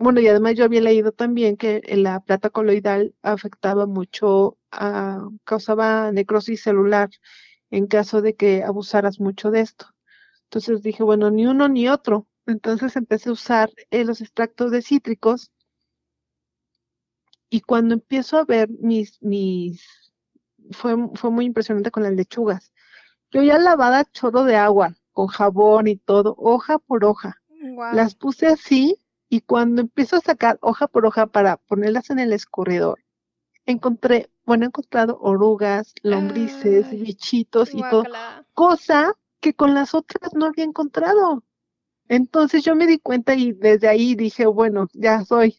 bueno, 0.00 0.20
y 0.20 0.28
además 0.28 0.54
yo 0.54 0.64
había 0.64 0.80
leído 0.80 1.12
también 1.12 1.58
que 1.58 1.82
la 1.94 2.20
plata 2.20 2.48
coloidal 2.48 3.14
afectaba 3.20 3.84
mucho, 3.84 4.56
a, 4.70 5.28
causaba 5.44 6.10
necrosis 6.10 6.62
celular 6.62 7.10
en 7.70 7.86
caso 7.86 8.22
de 8.22 8.34
que 8.34 8.62
abusaras 8.64 9.20
mucho 9.20 9.50
de 9.50 9.60
esto. 9.60 9.86
Entonces 10.44 10.82
dije, 10.82 11.02
bueno, 11.02 11.30
ni 11.30 11.46
uno 11.46 11.68
ni 11.68 11.88
otro. 11.88 12.26
Entonces 12.46 12.96
empecé 12.96 13.28
a 13.28 13.32
usar 13.32 13.70
eh, 13.90 14.04
los 14.06 14.22
extractos 14.22 14.70
de 14.70 14.80
cítricos 14.80 15.52
y 17.50 17.60
cuando 17.60 17.92
empiezo 17.92 18.38
a 18.38 18.46
ver 18.46 18.70
mis, 18.70 19.22
mis, 19.22 19.84
fue, 20.70 20.96
fue 21.14 21.30
muy 21.30 21.44
impresionante 21.44 21.90
con 21.90 22.04
las 22.04 22.14
lechugas. 22.14 22.72
Yo 23.30 23.42
ya 23.42 23.58
lavaba 23.58 24.06
chorro 24.06 24.44
de 24.44 24.56
agua, 24.56 24.96
con 25.12 25.26
jabón 25.26 25.88
y 25.88 25.96
todo, 25.96 26.34
hoja 26.38 26.78
por 26.78 27.04
hoja. 27.04 27.36
Las 27.92 28.14
puse 28.14 28.46
así 28.46 28.99
y 29.30 29.42
cuando 29.42 29.80
empiezo 29.80 30.16
a 30.16 30.20
sacar 30.20 30.58
hoja 30.60 30.88
por 30.88 31.06
hoja 31.06 31.26
para 31.28 31.56
ponerlas 31.56 32.10
en 32.10 32.18
el 32.18 32.32
escurridor, 32.32 32.98
encontré, 33.64 34.28
bueno, 34.44 34.64
he 34.64 34.66
encontrado 34.66 35.18
orugas, 35.20 35.94
lombrices, 36.02 36.90
bichitos 36.90 37.72
y 37.72 37.80
todo, 37.88 38.04
cosa 38.54 39.14
que 39.40 39.54
con 39.54 39.72
las 39.72 39.94
otras 39.94 40.34
no 40.34 40.46
había 40.46 40.64
encontrado. 40.64 41.44
Entonces 42.08 42.64
yo 42.64 42.74
me 42.74 42.88
di 42.88 42.98
cuenta 42.98 43.36
y 43.36 43.52
desde 43.52 43.86
ahí 43.86 44.16
dije, 44.16 44.46
bueno, 44.46 44.88
ya 44.92 45.24
soy 45.24 45.56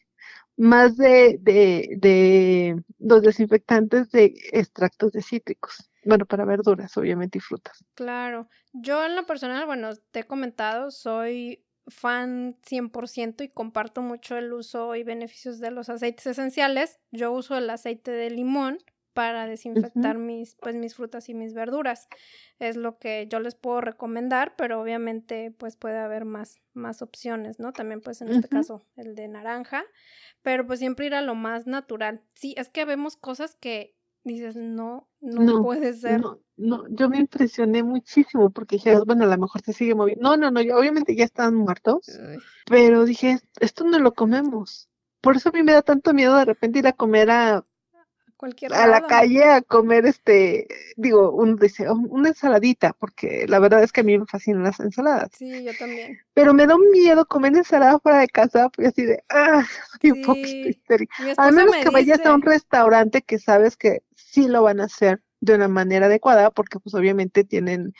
más 0.58 0.98
de, 0.98 1.38
de, 1.40 1.96
de 1.98 2.82
los 2.98 3.22
desinfectantes 3.22 4.10
de 4.10 4.34
extractos 4.52 5.12
de 5.12 5.22
cítricos. 5.22 5.90
Bueno, 6.04 6.26
para 6.26 6.44
verduras, 6.44 6.94
obviamente, 6.98 7.38
y 7.38 7.40
frutas. 7.40 7.82
Claro. 7.94 8.48
Yo 8.74 9.04
en 9.04 9.16
lo 9.16 9.24
personal, 9.24 9.64
bueno, 9.64 9.90
te 10.10 10.20
he 10.20 10.24
comentado, 10.24 10.90
soy 10.90 11.64
fan 11.88 12.56
100% 12.62 13.44
y 13.44 13.48
comparto 13.48 14.02
mucho 14.02 14.36
el 14.36 14.52
uso 14.52 14.94
y 14.94 15.02
beneficios 15.02 15.58
de 15.60 15.70
los 15.70 15.88
aceites 15.88 16.26
esenciales. 16.26 17.00
Yo 17.10 17.32
uso 17.32 17.56
el 17.56 17.68
aceite 17.70 18.10
de 18.10 18.30
limón 18.30 18.78
para 19.12 19.46
desinfectar 19.46 20.16
mis, 20.18 20.56
pues, 20.56 20.74
mis 20.74 20.94
frutas 20.94 21.28
y 21.28 21.34
mis 21.34 21.54
verduras. 21.54 22.08
Es 22.58 22.76
lo 22.76 22.98
que 22.98 23.26
yo 23.28 23.40
les 23.40 23.54
puedo 23.54 23.80
recomendar, 23.80 24.54
pero 24.56 24.80
obviamente 24.80 25.50
pues 25.50 25.76
puede 25.76 25.98
haber 25.98 26.24
más, 26.24 26.60
más 26.72 27.02
opciones, 27.02 27.58
¿no? 27.58 27.72
También 27.72 28.00
pues 28.00 28.22
en 28.22 28.28
este 28.28 28.48
caso 28.48 28.86
el 28.96 29.14
de 29.14 29.28
naranja, 29.28 29.84
pero 30.42 30.66
pues 30.66 30.78
siempre 30.78 31.06
ir 31.06 31.14
a 31.14 31.22
lo 31.22 31.34
más 31.34 31.66
natural. 31.66 32.22
Sí, 32.34 32.54
es 32.56 32.68
que 32.68 32.84
vemos 32.84 33.16
cosas 33.16 33.54
que 33.54 33.96
dices, 34.24 34.56
no, 34.56 35.08
no, 35.20 35.62
puede 35.62 35.94
ser. 35.94 36.20
No, 36.20 36.40
no, 36.56 36.84
yo 36.88 37.08
me 37.08 37.18
impresioné 37.18 37.82
muchísimo 37.82 38.50
porque 38.50 38.76
dije, 38.76 38.98
bueno, 39.00 39.24
a 39.24 39.28
lo 39.28 39.38
mejor 39.38 39.62
se 39.62 39.72
sigue 39.72 39.94
moviendo. 39.94 40.22
No, 40.22 40.36
no, 40.36 40.50
no, 40.50 40.60
obviamente 40.76 41.14
ya 41.16 41.24
están 41.24 41.54
muertos, 41.54 42.06
pero 42.66 43.04
dije, 43.04 43.40
esto 43.60 43.84
no 43.84 43.98
lo 43.98 44.12
comemos. 44.12 44.88
Por 45.20 45.36
eso 45.36 45.50
a 45.50 45.52
mí 45.52 45.62
me 45.62 45.72
da 45.72 45.82
tanto 45.82 46.14
miedo 46.14 46.36
de 46.36 46.44
repente 46.44 46.80
ir 46.80 46.86
a 46.86 46.92
comer 46.92 47.30
a 47.30 47.64
a 48.72 48.86
la 48.88 49.02
calle 49.02 49.44
a 49.44 49.62
comer 49.62 50.04
este, 50.06 50.66
digo, 50.96 51.30
un 51.30 51.56
deseo, 51.56 51.94
una 51.94 52.30
ensaladita, 52.30 52.92
porque 52.92 53.46
la 53.48 53.60
verdad 53.60 53.84
es 53.84 53.92
que 53.92 54.00
a 54.00 54.04
mí 54.04 54.18
me 54.18 54.26
fascinan 54.26 54.64
las 54.64 54.80
ensaladas. 54.80 55.30
Sí, 55.32 55.62
yo 55.62 55.70
también. 55.78 56.18
Pero 56.34 56.52
me 56.52 56.66
da 56.66 56.74
un 56.74 56.90
miedo 56.90 57.24
comer 57.26 57.56
ensalada 57.56 58.00
fuera 58.00 58.18
de 58.18 58.28
casa, 58.28 58.68
pues 58.70 58.88
así 58.88 59.04
de, 59.04 59.22
ah, 59.28 59.64
soy 60.00 60.10
un 60.10 60.22
poco 60.22 60.40
histérica. 60.40 61.14
A 61.36 61.52
menos 61.52 61.76
que 61.76 61.90
vayas 61.90 62.24
a 62.26 62.34
un 62.34 62.42
restaurante 62.42 63.22
que 63.22 63.38
sabes 63.38 63.76
que 63.76 64.02
sí 64.32 64.48
lo 64.48 64.62
van 64.62 64.80
a 64.80 64.84
hacer 64.84 65.22
de 65.40 65.54
una 65.54 65.68
manera 65.68 66.06
adecuada, 66.06 66.50
porque 66.50 66.78
pues 66.78 66.94
obviamente 66.94 67.44
tienen 67.44 67.92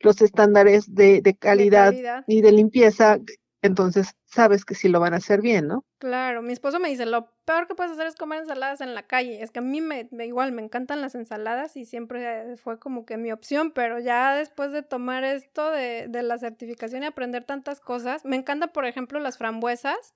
los 0.00 0.20
estándares 0.20 0.94
de, 0.94 1.22
de, 1.22 1.36
calidad, 1.36 1.92
y 2.26 2.40
de 2.40 2.52
limpieza 2.52 3.18
entonces 3.60 4.14
sabes 4.24 4.64
que 4.64 4.76
sí 4.76 4.88
lo 4.88 5.00
van 5.00 5.14
a 5.14 5.16
hacer 5.16 5.40
bien, 5.40 5.66
¿no? 5.66 5.84
Claro, 5.98 6.42
mi 6.42 6.52
esposo 6.52 6.78
me 6.78 6.90
dice, 6.90 7.06
lo 7.06 7.32
peor 7.44 7.66
que 7.66 7.74
puedes 7.74 7.92
hacer 7.92 8.06
es 8.06 8.14
comer 8.14 8.40
ensaladas 8.40 8.80
en 8.80 8.94
la 8.94 9.08
calle. 9.08 9.42
Es 9.42 9.50
que 9.50 9.58
a 9.58 9.62
mí 9.62 9.80
me, 9.80 10.08
igual 10.24 10.52
me 10.52 10.62
encantan 10.62 11.00
las 11.00 11.16
ensaladas 11.16 11.76
y 11.76 11.84
siempre 11.84 12.56
fue 12.56 12.78
como 12.78 13.04
que 13.04 13.16
mi 13.16 13.32
opción, 13.32 13.72
pero 13.72 13.98
ya 13.98 14.36
después 14.36 14.70
de 14.70 14.82
tomar 14.84 15.24
esto 15.24 15.72
de, 15.72 16.06
de 16.08 16.22
la 16.22 16.38
certificación 16.38 17.02
y 17.02 17.06
aprender 17.06 17.44
tantas 17.44 17.80
cosas, 17.80 18.24
me 18.24 18.36
encanta, 18.36 18.68
por 18.68 18.86
ejemplo, 18.86 19.18
las 19.18 19.38
frambuesas. 19.38 20.14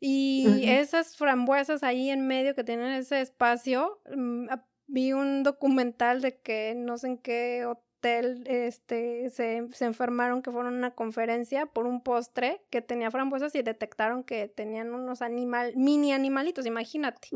Y 0.00 0.64
esas 0.68 1.16
frambuesas 1.16 1.82
ahí 1.82 2.10
en 2.10 2.24
medio 2.24 2.54
que 2.54 2.62
tienen 2.62 2.92
ese 2.92 3.20
espacio, 3.20 4.00
mm, 4.14 4.48
vi 4.88 5.12
un 5.12 5.44
documental 5.44 6.20
de 6.20 6.40
que 6.40 6.74
no 6.76 6.98
sé 6.98 7.06
en 7.06 7.18
qué 7.18 7.64
este, 8.02 9.30
se, 9.30 9.68
se, 9.72 9.84
enfermaron 9.84 10.42
que 10.42 10.52
fueron 10.52 10.74
a 10.74 10.78
una 10.78 10.90
conferencia 10.92 11.66
por 11.66 11.86
un 11.86 12.02
postre 12.02 12.62
que 12.70 12.80
tenía 12.80 13.10
frambuesas 13.10 13.54
y 13.54 13.62
detectaron 13.62 14.22
que 14.22 14.48
tenían 14.48 14.94
unos 14.94 15.20
animal, 15.20 15.72
mini 15.76 16.12
animalitos, 16.12 16.66
imagínate. 16.66 17.28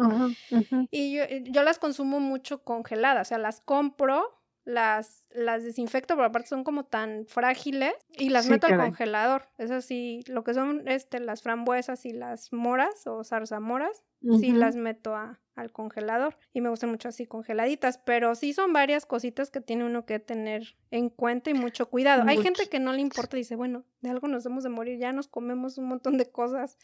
Y 0.91 1.15
yo, 1.15 1.25
yo, 1.45 1.63
las 1.63 1.79
consumo 1.79 2.21
mucho 2.21 2.63
congeladas, 2.63 3.27
o 3.27 3.31
sea, 3.31 3.39
las 3.39 3.61
compro, 3.61 4.39
las, 4.65 5.27
las 5.31 5.65
desinfecto, 5.65 6.15
pero 6.15 6.29
aparte 6.29 6.49
son 6.49 6.63
como 6.63 6.85
tan 6.85 7.27
frágiles 7.27 7.95
y 8.11 8.29
las 8.29 8.49
meto 8.49 8.69
al 8.69 8.79
congelador. 8.79 9.49
Es 9.59 9.73
así, 9.73 10.23
lo 10.29 10.45
que 10.45 10.55
son 10.55 10.87
este, 10.87 11.19
las 11.19 11.43
frambuesas 11.43 12.07
y 12.07 12.13
las 12.13 12.53
moras 12.53 13.07
o 13.07 13.25
zarzamoras, 13.25 14.05
sí 14.39 14.53
las 14.53 14.77
meto 14.77 15.17
a, 15.17 15.42
al 15.55 15.73
congelador 15.73 16.37
y 16.53 16.61
me 16.61 16.71
gustan 16.71 16.91
mucho 16.91 17.09
así 17.09 17.27
congeladitas, 17.27 17.99
pero 17.99 18.35
sí 18.35 18.53
son 18.53 18.73
varias 18.73 19.07
cositas 19.07 19.51
que 19.51 19.61
tiene 19.61 19.85
uno 19.85 20.07
que 20.07 20.19
tener 20.19 20.77
en 20.91 21.11
cuenta 21.11 21.51
y 21.51 21.55
mucho 21.55 21.89
cuidado. 21.89 22.25
Hay 22.27 22.43
gente 22.43 22.69
que 22.69 22.81
no 22.81 22.93
le 22.93 23.01
importa 23.01 23.37
y 23.37 23.41
dice, 23.41 23.57
bueno, 23.57 23.85
de 24.01 24.11
algo 24.11 24.29
nos 24.29 24.47
hemos 24.47 24.65
de 24.65 24.71
morir, 24.71 24.99
ya 24.99 25.13
nos 25.13 25.29
comemos 25.29 25.79
un 25.79 25.87
montón 25.87 26.17
de 26.17 26.31
cosas, 26.31 26.79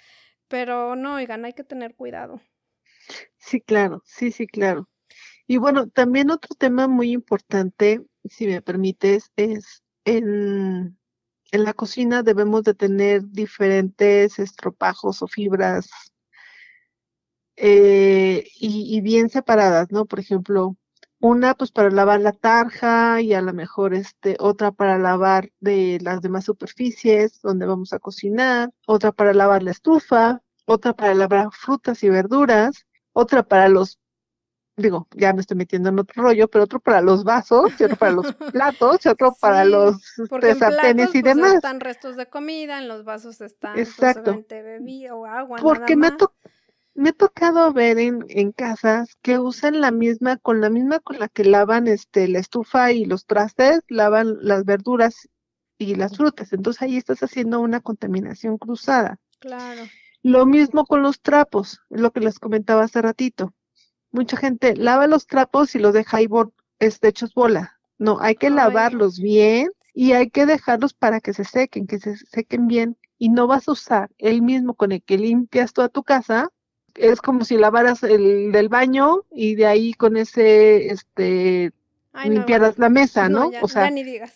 pero 0.48 0.96
no, 0.96 1.14
oigan, 1.14 1.44
hay 1.44 1.52
que 1.52 1.64
tener 1.64 1.94
cuidado. 1.94 2.40
Sí, 3.38 3.60
claro, 3.60 4.02
sí, 4.04 4.30
sí, 4.32 4.46
claro. 4.46 4.88
Y 5.46 5.56
bueno, 5.56 5.88
también 5.88 6.30
otro 6.30 6.54
tema 6.54 6.88
muy 6.88 7.12
importante, 7.12 8.04
si 8.24 8.46
me 8.46 8.60
permites, 8.60 9.32
es 9.36 9.82
en, 10.04 10.98
en 11.52 11.64
la 11.64 11.72
cocina 11.72 12.22
debemos 12.22 12.64
de 12.64 12.74
tener 12.74 13.22
diferentes 13.30 14.38
estropajos 14.38 15.22
o 15.22 15.26
fibras 15.26 15.88
eh, 17.60 18.44
y, 18.60 19.00
bien 19.00 19.30
separadas, 19.30 19.90
¿no? 19.90 20.06
Por 20.06 20.20
ejemplo, 20.20 20.76
una 21.20 21.54
pues 21.54 21.72
para 21.72 21.90
lavar 21.90 22.20
la 22.20 22.32
tarja 22.32 23.20
y 23.20 23.34
a 23.34 23.42
lo 23.42 23.52
mejor 23.52 23.94
este, 23.94 24.36
otra 24.38 24.70
para 24.70 24.98
lavar 24.98 25.50
de 25.58 25.98
las 26.00 26.22
demás 26.22 26.44
superficies 26.44 27.40
donde 27.42 27.66
vamos 27.66 27.92
a 27.92 27.98
cocinar, 27.98 28.70
otra 28.86 29.10
para 29.10 29.34
lavar 29.34 29.64
la 29.64 29.72
estufa, 29.72 30.40
otra 30.66 30.92
para 30.94 31.14
lavar 31.14 31.48
frutas 31.50 32.02
y 32.04 32.08
verduras, 32.08 32.86
otra 33.12 33.42
para 33.42 33.68
los 33.68 33.98
digo, 34.76 35.08
ya 35.16 35.32
me 35.32 35.40
estoy 35.40 35.56
metiendo 35.56 35.88
en 35.88 35.98
otro 35.98 36.22
rollo, 36.22 36.46
pero 36.46 36.64
otro 36.64 36.78
para 36.78 37.00
los 37.00 37.24
vasos, 37.24 37.72
y 37.80 37.84
otro 37.84 37.96
para 37.96 38.12
los 38.12 38.32
platos, 38.52 39.04
y 39.04 39.08
otro 39.08 39.34
para 39.40 39.64
los 39.64 39.96
este, 40.18 40.54
sartenes 40.54 41.08
y 41.14 41.22
pues, 41.22 41.34
demás. 41.34 41.54
Están 41.54 41.80
restos 41.80 42.14
de 42.14 42.26
comida, 42.26 42.78
en 42.78 42.86
los 42.86 43.04
vasos 43.04 43.40
están 43.40 43.74
pues, 43.74 43.88
Exacto. 43.88 44.44
bebida 44.48 45.16
o 45.16 45.26
agua. 45.26 45.58
Porque 45.60 45.96
me, 45.96 46.12
to 46.12 46.32
me 46.98 47.10
he 47.10 47.12
tocado 47.12 47.72
ver 47.72 48.00
en, 48.00 48.24
en, 48.28 48.50
casas 48.50 49.16
que 49.22 49.38
usan 49.38 49.80
la 49.80 49.92
misma, 49.92 50.36
con 50.36 50.60
la 50.60 50.68
misma 50.68 50.98
con 50.98 51.20
la 51.20 51.28
que 51.28 51.44
lavan 51.44 51.86
este 51.86 52.26
la 52.26 52.40
estufa 52.40 52.90
y 52.90 53.04
los 53.04 53.24
trastes, 53.24 53.82
lavan 53.86 54.36
las 54.40 54.64
verduras 54.64 55.28
y 55.78 55.94
las 55.94 56.16
frutas. 56.16 56.52
Entonces 56.52 56.82
ahí 56.82 56.96
estás 56.96 57.22
haciendo 57.22 57.60
una 57.60 57.80
contaminación 57.80 58.58
cruzada. 58.58 59.20
Claro. 59.38 59.82
Lo 60.24 60.44
mismo 60.44 60.86
con 60.86 61.02
los 61.02 61.20
trapos, 61.20 61.80
es 61.90 62.00
lo 62.00 62.10
que 62.10 62.18
les 62.18 62.40
comentaba 62.40 62.82
hace 62.82 63.00
ratito. 63.00 63.54
Mucha 64.10 64.36
gente 64.36 64.74
lava 64.74 65.06
los 65.06 65.28
trapos 65.28 65.76
y 65.76 65.78
los 65.78 65.94
deja 65.94 66.16
ahí 66.16 66.26
este, 66.80 67.08
hechos 67.08 67.32
bola. 67.32 67.78
No, 67.98 68.18
hay 68.20 68.34
que 68.34 68.50
lavarlos 68.50 69.20
bien 69.20 69.70
y 69.94 70.14
hay 70.14 70.30
que 70.30 70.46
dejarlos 70.46 70.94
para 70.94 71.20
que 71.20 71.32
se 71.32 71.44
sequen, 71.44 71.86
que 71.86 72.00
se 72.00 72.16
sequen 72.16 72.66
bien. 72.66 72.98
Y 73.18 73.28
no 73.28 73.46
vas 73.46 73.68
a 73.68 73.72
usar 73.72 74.10
el 74.18 74.42
mismo 74.42 74.74
con 74.74 74.90
el 74.90 75.00
que 75.04 75.16
limpias 75.16 75.72
toda 75.72 75.88
tu 75.88 76.02
casa 76.02 76.50
es 76.98 77.20
como 77.20 77.44
si 77.44 77.56
lavaras 77.56 78.02
el 78.02 78.52
del 78.52 78.68
baño 78.68 79.24
y 79.30 79.54
de 79.54 79.66
ahí 79.66 79.94
con 79.94 80.16
ese, 80.16 80.88
este, 80.88 81.72
limpiaras 82.24 82.78
la 82.78 82.88
mesa, 82.88 83.28
¿no? 83.28 83.50
o 83.60 83.68
sea, 83.68 83.90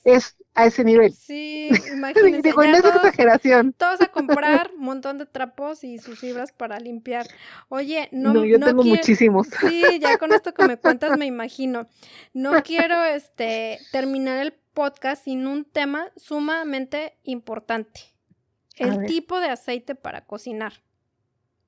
es 0.04 0.36
a 0.54 0.66
ese 0.66 0.84
nivel. 0.84 1.12
Sí, 1.12 1.70
imagínense. 1.92 2.42
Digo, 2.42 2.62
no 2.62 2.76
es 2.76 2.84
exageración. 2.84 3.72
Todos 3.72 4.00
a 4.02 4.08
comprar 4.08 4.70
un 4.76 4.84
montón 4.84 5.18
de 5.18 5.26
trapos 5.26 5.82
y 5.82 5.98
sus 5.98 6.18
fibras 6.18 6.52
para 6.52 6.78
limpiar. 6.78 7.26
Oye, 7.68 8.08
no, 8.12 8.34
no 8.34 8.44
yo 8.44 8.60
tengo 8.60 8.82
muchísimos. 8.82 9.48
Sí, 9.60 9.82
ya 10.00 10.18
con 10.18 10.32
esto 10.32 10.52
que 10.52 10.66
me 10.66 10.76
cuentas 10.78 11.16
me 11.16 11.26
imagino. 11.26 11.88
No 12.34 12.62
quiero 12.62 13.02
este 13.04 13.78
terminar 13.90 14.38
el 14.38 14.52
podcast 14.74 15.24
sin 15.24 15.46
un 15.46 15.64
tema 15.64 16.10
sumamente 16.16 17.16
importante. 17.24 18.00
El 18.76 19.04
tipo 19.06 19.38
de 19.38 19.48
aceite 19.48 19.94
para 19.94 20.24
cocinar. 20.24 20.72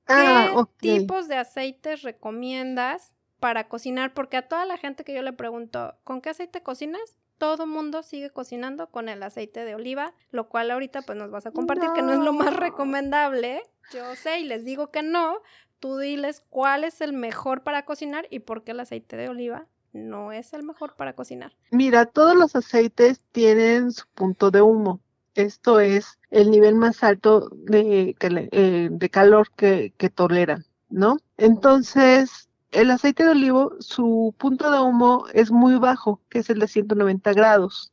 Ah, 0.07 0.65
¿Qué 0.79 0.99
tipos 0.99 1.27
de 1.27 1.35
aceites 1.35 2.01
recomiendas 2.03 3.13
para 3.39 3.67
cocinar? 3.67 4.13
Porque 4.13 4.37
a 4.37 4.47
toda 4.47 4.65
la 4.65 4.77
gente 4.77 5.03
que 5.03 5.13
yo 5.13 5.21
le 5.21 5.33
pregunto, 5.33 5.95
¿con 6.03 6.21
qué 6.21 6.29
aceite 6.29 6.63
cocinas? 6.63 7.17
Todo 7.37 7.67
mundo 7.67 8.01
sigue 8.03 8.29
cocinando 8.29 8.89
con 8.91 9.09
el 9.09 9.21
aceite 9.21 9.65
de 9.65 9.75
oliva, 9.75 10.13
lo 10.31 10.47
cual 10.47 10.71
ahorita 10.71 11.01
pues 11.01 11.17
nos 11.17 11.31
vas 11.31 11.45
a 11.45 11.51
compartir 11.51 11.89
que 11.93 12.01
no 12.01 12.13
es 12.13 12.19
lo 12.19 12.31
más 12.31 12.55
recomendable. 12.55 13.61
Yo 13.91 14.15
sé 14.15 14.39
y 14.39 14.45
les 14.45 14.63
digo 14.63 14.89
que 14.89 15.03
no. 15.03 15.41
Tú 15.79 15.97
diles 15.97 16.41
cuál 16.49 16.85
es 16.85 17.01
el 17.01 17.11
mejor 17.11 17.63
para 17.63 17.83
cocinar 17.83 18.25
y 18.29 18.39
por 18.39 18.63
qué 18.63 18.71
el 18.71 18.79
aceite 18.79 19.17
de 19.17 19.29
oliva 19.29 19.67
no 19.95 20.31
es 20.31 20.53
el 20.53 20.63
mejor 20.63 20.95
para 20.95 21.13
cocinar. 21.13 21.53
Mira, 21.71 22.05
todos 22.05 22.35
los 22.35 22.55
aceites 22.55 23.21
tienen 23.31 23.91
su 23.91 24.05
punto 24.13 24.51
de 24.51 24.61
humo. 24.61 24.99
Esto 25.35 25.79
es 25.79 26.17
el 26.31 26.49
nivel 26.49 26.75
más 26.75 27.03
alto 27.03 27.49
de, 27.51 28.15
eh, 28.19 28.89
de 28.91 29.09
calor 29.09 29.51
que, 29.55 29.93
que 29.97 30.09
toleran, 30.09 30.65
¿no? 30.89 31.17
Entonces, 31.37 32.49
el 32.71 32.91
aceite 32.91 33.23
de 33.23 33.31
olivo, 33.31 33.73
su 33.79 34.33
punto 34.37 34.71
de 34.71 34.79
humo 34.79 35.25
es 35.33 35.51
muy 35.51 35.75
bajo, 35.75 36.21
que 36.29 36.39
es 36.39 36.49
el 36.49 36.59
de 36.59 36.67
190 36.67 37.33
grados. 37.33 37.91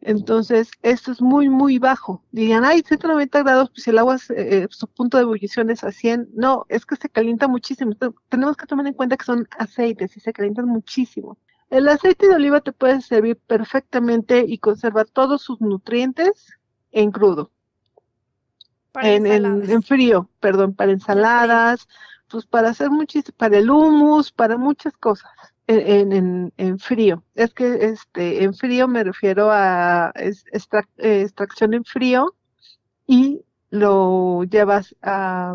Entonces, 0.00 0.70
esto 0.82 1.12
es 1.12 1.22
muy, 1.22 1.48
muy 1.48 1.78
bajo. 1.78 2.22
Digan, 2.30 2.64
ay, 2.64 2.82
190 2.86 3.42
grados, 3.42 3.70
pues 3.70 3.88
el 3.88 3.98
agua, 3.98 4.18
eh, 4.36 4.66
su 4.70 4.86
punto 4.86 5.16
de 5.16 5.22
ebullición 5.22 5.70
es 5.70 5.82
a 5.82 5.92
100. 5.92 6.28
No, 6.34 6.66
es 6.68 6.84
que 6.84 6.96
se 6.96 7.08
calienta 7.08 7.48
muchísimo. 7.48 7.92
tenemos 8.28 8.56
que 8.56 8.66
tomar 8.66 8.86
en 8.86 8.94
cuenta 8.94 9.16
que 9.16 9.24
son 9.24 9.48
aceites 9.58 10.16
y 10.16 10.20
se 10.20 10.32
calientan 10.32 10.66
muchísimo. 10.66 11.38
El 11.70 11.88
aceite 11.88 12.28
de 12.28 12.34
oliva 12.34 12.60
te 12.60 12.72
puede 12.72 13.00
servir 13.00 13.36
perfectamente 13.36 14.44
y 14.46 14.58
conserva 14.58 15.04
todos 15.04 15.42
sus 15.42 15.60
nutrientes 15.60 16.54
en 16.94 17.10
crudo. 17.10 17.50
en, 19.02 19.26
en, 19.26 19.82
frío, 19.82 20.30
perdón, 20.40 20.74
para 20.74 20.92
ensaladas, 20.92 21.88
pues 22.28 22.46
para 22.46 22.70
hacer 22.70 22.90
muchísimo, 22.90 23.36
para 23.36 23.58
el 23.58 23.68
humus, 23.68 24.32
para 24.32 24.56
muchas 24.56 24.96
cosas. 24.96 25.30
En, 25.66 26.52
en, 26.58 26.78
frío. 26.78 27.24
Es 27.34 27.54
que 27.54 27.86
este, 27.86 28.44
en 28.44 28.52
frío 28.52 28.86
me 28.86 29.02
refiero 29.02 29.50
a 29.50 30.12
extracción 30.14 31.72
en 31.72 31.84
frío 31.84 32.34
y 33.06 33.40
lo 33.70 34.44
llevas 34.44 34.94
a, 35.00 35.54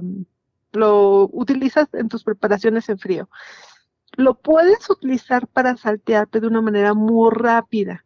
lo 0.72 1.30
utilizas 1.32 1.88
en 1.94 2.10
tus 2.10 2.24
preparaciones 2.24 2.90
en 2.90 2.98
frío. 2.98 3.30
Lo 4.18 4.34
puedes 4.34 4.90
utilizar 4.90 5.48
para 5.48 5.78
saltearte 5.78 6.40
de 6.40 6.48
una 6.48 6.62
manera 6.62 6.96
muy 6.96 7.30
rápida. 7.32 8.04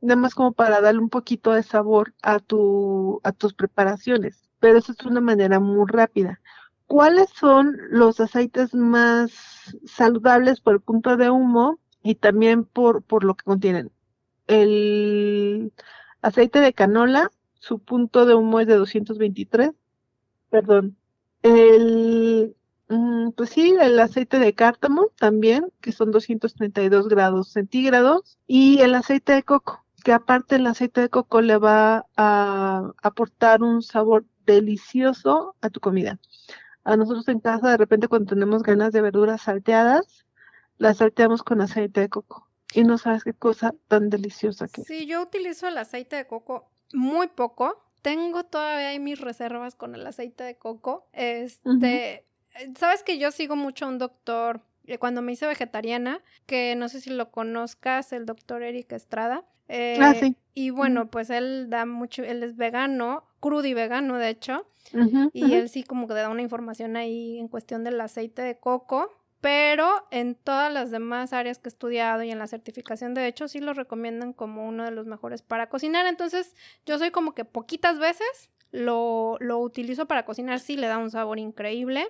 Nada 0.00 0.16
más 0.16 0.34
como 0.34 0.52
para 0.52 0.80
darle 0.80 1.00
un 1.00 1.10
poquito 1.10 1.52
de 1.52 1.62
sabor 1.62 2.14
a, 2.22 2.38
tu, 2.38 3.20
a 3.22 3.32
tus 3.32 3.54
preparaciones. 3.54 4.48
Pero 4.60 4.78
eso 4.78 4.92
es 4.92 5.04
una 5.04 5.20
manera 5.20 5.60
muy 5.60 5.86
rápida. 5.88 6.40
¿Cuáles 6.86 7.30
son 7.30 7.76
los 7.90 8.20
aceites 8.20 8.74
más 8.74 9.32
saludables 9.84 10.60
por 10.60 10.74
el 10.74 10.80
punto 10.80 11.16
de 11.16 11.30
humo 11.30 11.78
y 12.02 12.16
también 12.16 12.64
por, 12.64 13.02
por 13.02 13.24
lo 13.24 13.34
que 13.34 13.44
contienen? 13.44 13.90
El 14.46 15.72
aceite 16.20 16.60
de 16.60 16.72
canola, 16.72 17.30
su 17.54 17.78
punto 17.78 18.26
de 18.26 18.34
humo 18.34 18.60
es 18.60 18.66
de 18.66 18.76
223. 18.76 19.70
Perdón. 20.50 20.96
El 21.42 22.54
pues 23.36 23.50
sí, 23.50 23.74
el 23.80 23.98
aceite 23.98 24.38
de 24.38 24.54
cártamo 24.54 25.08
también, 25.18 25.72
que 25.80 25.92
son 25.92 26.10
232 26.10 27.08
grados 27.08 27.48
centígrados, 27.48 28.38
y 28.46 28.80
el 28.80 28.94
aceite 28.94 29.32
de 29.32 29.42
coco, 29.42 29.84
que 30.04 30.12
aparte 30.12 30.56
el 30.56 30.66
aceite 30.66 31.00
de 31.00 31.08
coco 31.08 31.40
le 31.40 31.56
va 31.56 32.06
a 32.16 32.92
aportar 33.02 33.62
un 33.62 33.82
sabor 33.82 34.24
delicioso 34.44 35.54
a 35.60 35.70
tu 35.70 35.80
comida. 35.80 36.18
A 36.84 36.96
nosotros 36.96 37.28
en 37.28 37.40
casa, 37.40 37.70
de 37.70 37.76
repente, 37.76 38.08
cuando 38.08 38.34
tenemos 38.34 38.62
ganas 38.62 38.92
de 38.92 39.00
verduras 39.00 39.42
salteadas, 39.42 40.26
las 40.78 40.98
salteamos 40.98 41.42
con 41.42 41.60
aceite 41.60 42.00
de 42.00 42.08
coco. 42.08 42.48
Y 42.74 42.84
no 42.84 42.98
sabes 42.98 43.22
qué 43.22 43.34
cosa 43.34 43.74
tan 43.88 44.10
deliciosa 44.10 44.66
que 44.66 44.80
es. 44.80 44.86
Sí, 44.86 45.06
yo 45.06 45.22
utilizo 45.22 45.68
el 45.68 45.78
aceite 45.78 46.16
de 46.16 46.26
coco 46.26 46.70
muy 46.92 47.28
poco. 47.28 47.84
Tengo 48.00 48.44
todavía 48.44 48.88
ahí 48.88 48.98
mis 48.98 49.20
reservas 49.20 49.76
con 49.76 49.94
el 49.94 50.06
aceite 50.06 50.42
de 50.42 50.56
coco. 50.56 51.06
Este, 51.12 52.26
Sabes 52.78 53.02
que 53.02 53.18
yo 53.18 53.30
sigo 53.30 53.56
mucho 53.56 53.84
a 53.84 53.88
un 53.88 53.98
doctor 53.98 54.62
eh, 54.86 54.98
cuando 54.98 55.22
me 55.22 55.32
hice 55.32 55.46
vegetariana, 55.46 56.20
que 56.46 56.74
no 56.76 56.88
sé 56.88 57.00
si 57.00 57.10
lo 57.10 57.30
conozcas, 57.30 58.12
el 58.12 58.26
doctor 58.26 58.62
Eric 58.62 58.92
Estrada. 58.92 59.44
Eh, 59.68 59.98
ah, 60.00 60.14
sí. 60.18 60.36
Y 60.54 60.70
bueno, 60.70 61.10
pues 61.10 61.30
él 61.30 61.70
da 61.70 61.86
mucho, 61.86 62.22
él 62.24 62.42
es 62.42 62.56
vegano, 62.56 63.24
crudo 63.40 63.66
y 63.66 63.74
vegano, 63.74 64.18
de 64.18 64.28
hecho. 64.28 64.66
y 65.32 65.54
él 65.54 65.68
sí 65.68 65.84
como 65.84 66.06
que 66.06 66.14
da 66.14 66.28
una 66.28 66.42
información 66.42 66.96
ahí 66.96 67.38
en 67.38 67.48
cuestión 67.48 67.84
del 67.84 68.00
aceite 68.00 68.42
de 68.42 68.58
coco. 68.58 69.10
Pero 69.40 70.06
en 70.12 70.36
todas 70.36 70.72
las 70.72 70.92
demás 70.92 71.32
áreas 71.32 71.58
que 71.58 71.68
he 71.68 71.70
estudiado 71.70 72.22
y 72.22 72.30
en 72.30 72.38
la 72.38 72.46
certificación 72.46 73.12
de 73.12 73.26
hecho 73.26 73.48
sí 73.48 73.58
lo 73.58 73.74
recomiendan 73.74 74.32
como 74.32 74.68
uno 74.68 74.84
de 74.84 74.92
los 74.92 75.06
mejores 75.06 75.42
para 75.42 75.68
cocinar. 75.68 76.06
Entonces 76.06 76.54
yo 76.86 76.96
soy 76.96 77.10
como 77.10 77.34
que 77.34 77.44
poquitas 77.44 77.98
veces 77.98 78.50
lo, 78.72 79.36
lo 79.40 79.58
utilizo 79.58 80.06
para 80.06 80.24
cocinar, 80.24 80.58
sí 80.58 80.76
le 80.76 80.88
da 80.88 80.98
un 80.98 81.10
sabor 81.10 81.38
increíble. 81.38 82.08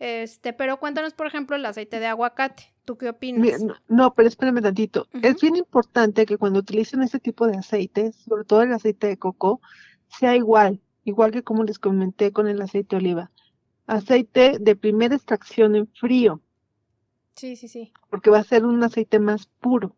Este, 0.00 0.52
pero 0.52 0.80
cuéntanos, 0.80 1.14
por 1.14 1.26
ejemplo, 1.26 1.56
el 1.56 1.64
aceite 1.64 2.00
de 2.00 2.06
aguacate. 2.06 2.74
¿Tú 2.84 2.98
qué 2.98 3.08
opinas? 3.08 3.64
no, 3.88 4.14
pero 4.14 4.28
espérame 4.28 4.60
tantito. 4.60 5.06
Es 5.22 5.40
bien 5.40 5.56
importante 5.56 6.26
que 6.26 6.36
cuando 6.36 6.58
utilicen 6.58 7.02
este 7.02 7.20
tipo 7.20 7.46
de 7.46 7.56
aceites, 7.56 8.16
sobre 8.16 8.44
todo 8.44 8.62
el 8.62 8.72
aceite 8.72 9.06
de 9.06 9.16
coco, 9.16 9.62
sea 10.08 10.36
igual, 10.36 10.82
igual 11.04 11.30
que 11.30 11.42
como 11.42 11.64
les 11.64 11.78
comenté 11.78 12.32
con 12.32 12.48
el 12.48 12.60
aceite 12.60 12.96
de 12.96 13.00
oliva. 13.00 13.30
Aceite 13.86 14.58
de 14.60 14.76
primera 14.76 15.14
extracción 15.14 15.76
en 15.76 15.86
frío. 15.86 16.42
Sí, 17.36 17.56
sí, 17.56 17.68
sí. 17.68 17.92
Porque 18.10 18.30
va 18.30 18.38
a 18.38 18.44
ser 18.44 18.64
un 18.64 18.82
aceite 18.82 19.18
más 19.18 19.46
puro. 19.46 19.96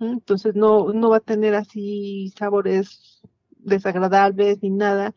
Entonces 0.00 0.54
no, 0.54 0.92
no 0.92 1.10
va 1.10 1.18
a 1.18 1.20
tener 1.20 1.54
así 1.54 2.32
sabores 2.36 3.22
desagradables 3.60 4.62
ni 4.62 4.70
nada. 4.70 5.14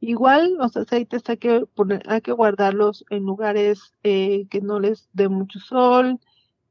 Igual 0.00 0.54
los 0.54 0.76
aceites 0.76 1.22
hay 1.28 1.38
que 1.38 1.64
poner, 1.74 2.02
hay 2.06 2.20
que 2.20 2.32
guardarlos 2.32 3.04
en 3.10 3.24
lugares 3.24 3.94
eh, 4.02 4.46
que 4.50 4.60
no 4.60 4.78
les 4.78 5.08
dé 5.12 5.28
mucho 5.28 5.58
sol, 5.58 6.20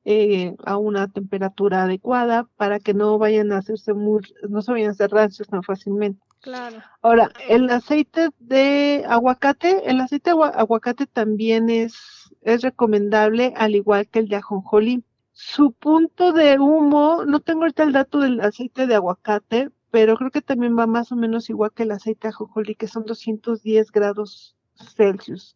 eh, 0.08 0.56
a 0.64 0.78
una 0.78 1.08
temperatura 1.08 1.86
adecuada 1.86 2.48
para 2.58 2.80
que 2.80 2.94
no 2.94 3.18
vayan 3.18 3.52
a 3.52 3.58
hacerse 3.58 3.96
muy, 3.96 4.22
no 4.48 4.62
se 4.62 4.72
vayan 4.72 4.90
a 4.90 4.92
hacer 4.92 5.10
rancios 5.10 5.48
tan 5.48 5.64
fácilmente. 5.64 6.22
Claro. 6.42 6.78
Ahora, 7.02 7.32
el 7.50 7.68
aceite 7.72 8.30
de 8.38 9.04
aguacate, 9.08 9.90
el 9.90 10.00
aceite 10.00 10.30
de 10.30 10.38
aguacate 10.54 11.08
también 11.08 11.72
es, 11.72 11.96
es 12.42 12.62
recomendable, 12.62 13.52
al 13.58 13.74
igual 13.74 14.08
que 14.08 14.20
el 14.20 14.28
de 14.28 14.36
ajonjolí. 14.36 15.04
Su 15.32 15.72
punto 15.72 16.34
de 16.34 16.60
humo, 16.60 17.26
no 17.26 17.40
tengo 17.40 17.62
ahorita 17.62 17.82
el 17.82 17.94
dato 17.94 18.20
del 18.20 18.42
aceite 18.42 18.86
de 18.86 18.94
aguacate, 18.94 19.72
pero 19.96 20.18
creo 20.18 20.30
que 20.30 20.42
también 20.42 20.78
va 20.78 20.88
más 20.88 21.14
o 21.14 21.16
menos 21.16 21.50
igual 21.50 21.72
que 21.72 21.84
el 21.84 21.92
aceite 21.92 22.28
de 22.28 22.34
ajonjolí, 22.34 22.76
que 22.76 22.90
son 22.90 23.06
210 23.06 23.94
grados 23.94 24.58
Celsius. 24.94 25.56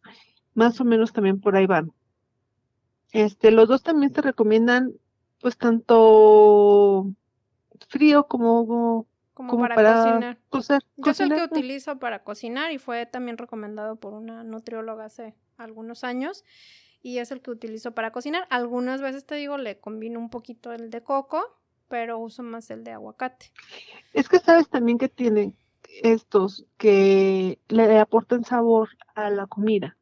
Más 0.54 0.80
o 0.80 0.84
menos 0.86 1.12
también 1.12 1.42
por 1.42 1.56
ahí 1.56 1.66
van. 1.66 1.92
Este, 3.12 3.50
los 3.50 3.68
dos 3.68 3.82
también 3.82 4.14
se 4.14 4.22
recomiendan, 4.22 4.94
pues 5.42 5.58
tanto 5.58 7.12
frío 7.90 8.28
como, 8.28 9.06
como, 9.34 9.68
para, 9.68 10.38
cocinar. 10.48 10.82
Yo 10.96 11.10
es 11.10 11.20
el 11.20 11.34
que 11.34 11.44
utilizo 11.44 11.98
para 11.98 12.24
cocinar 12.24 12.72
y 12.72 12.78
fue 12.78 13.04
también 13.04 13.36
recomendado 13.36 13.96
por 13.96 14.14
una 14.14 14.42
nutrióloga 14.42 15.04
hace 15.04 15.34
algunos 15.58 16.02
años 16.02 16.46
y 17.02 17.18
es 17.18 17.30
el 17.30 17.42
que 17.42 17.50
utilizo 17.50 17.92
para 17.92 18.10
cocinar. 18.10 18.46
Algunas 18.48 19.02
veces 19.02 19.26
te 19.26 19.34
digo, 19.34 19.58
le 19.58 19.78
combino 19.80 20.18
un 20.18 20.30
poquito 20.30 20.72
el 20.72 20.88
de 20.88 21.02
coco 21.02 21.59
pero 21.90 22.20
uso 22.20 22.44
más 22.44 22.70
el 22.70 22.84
de 22.84 22.92
aguacate. 22.92 23.52
Es 24.14 24.28
que 24.28 24.38
sabes 24.38 24.70
también 24.70 24.96
que 24.96 25.08
tienen 25.08 25.56
estos 26.02 26.64
que 26.78 27.58
le 27.68 27.98
aportan 27.98 28.44
sabor 28.44 28.90
a 29.16 29.28
la 29.28 29.48
comida. 29.48 29.96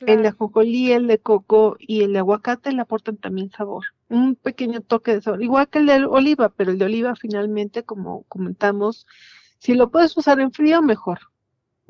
El 0.00 0.22
de 0.22 0.28
ajonjolí, 0.28 0.90
el 0.90 1.06
de 1.06 1.18
coco 1.20 1.76
y 1.78 2.02
el 2.02 2.14
de 2.14 2.20
aguacate 2.20 2.72
le 2.72 2.80
aportan 2.80 3.18
también 3.18 3.50
sabor. 3.50 3.84
Un 4.08 4.34
pequeño 4.36 4.80
toque 4.80 5.12
de 5.14 5.22
sabor. 5.22 5.42
Igual 5.42 5.68
que 5.68 5.80
el 5.80 5.86
de 5.86 6.06
oliva, 6.06 6.48
pero 6.48 6.72
el 6.72 6.78
de 6.78 6.86
oliva 6.86 7.14
finalmente, 7.14 7.84
como 7.84 8.24
comentamos, 8.24 9.06
si 9.58 9.74
lo 9.74 9.90
puedes 9.90 10.16
usar 10.16 10.40
en 10.40 10.50
frío, 10.50 10.80
mejor. 10.80 11.20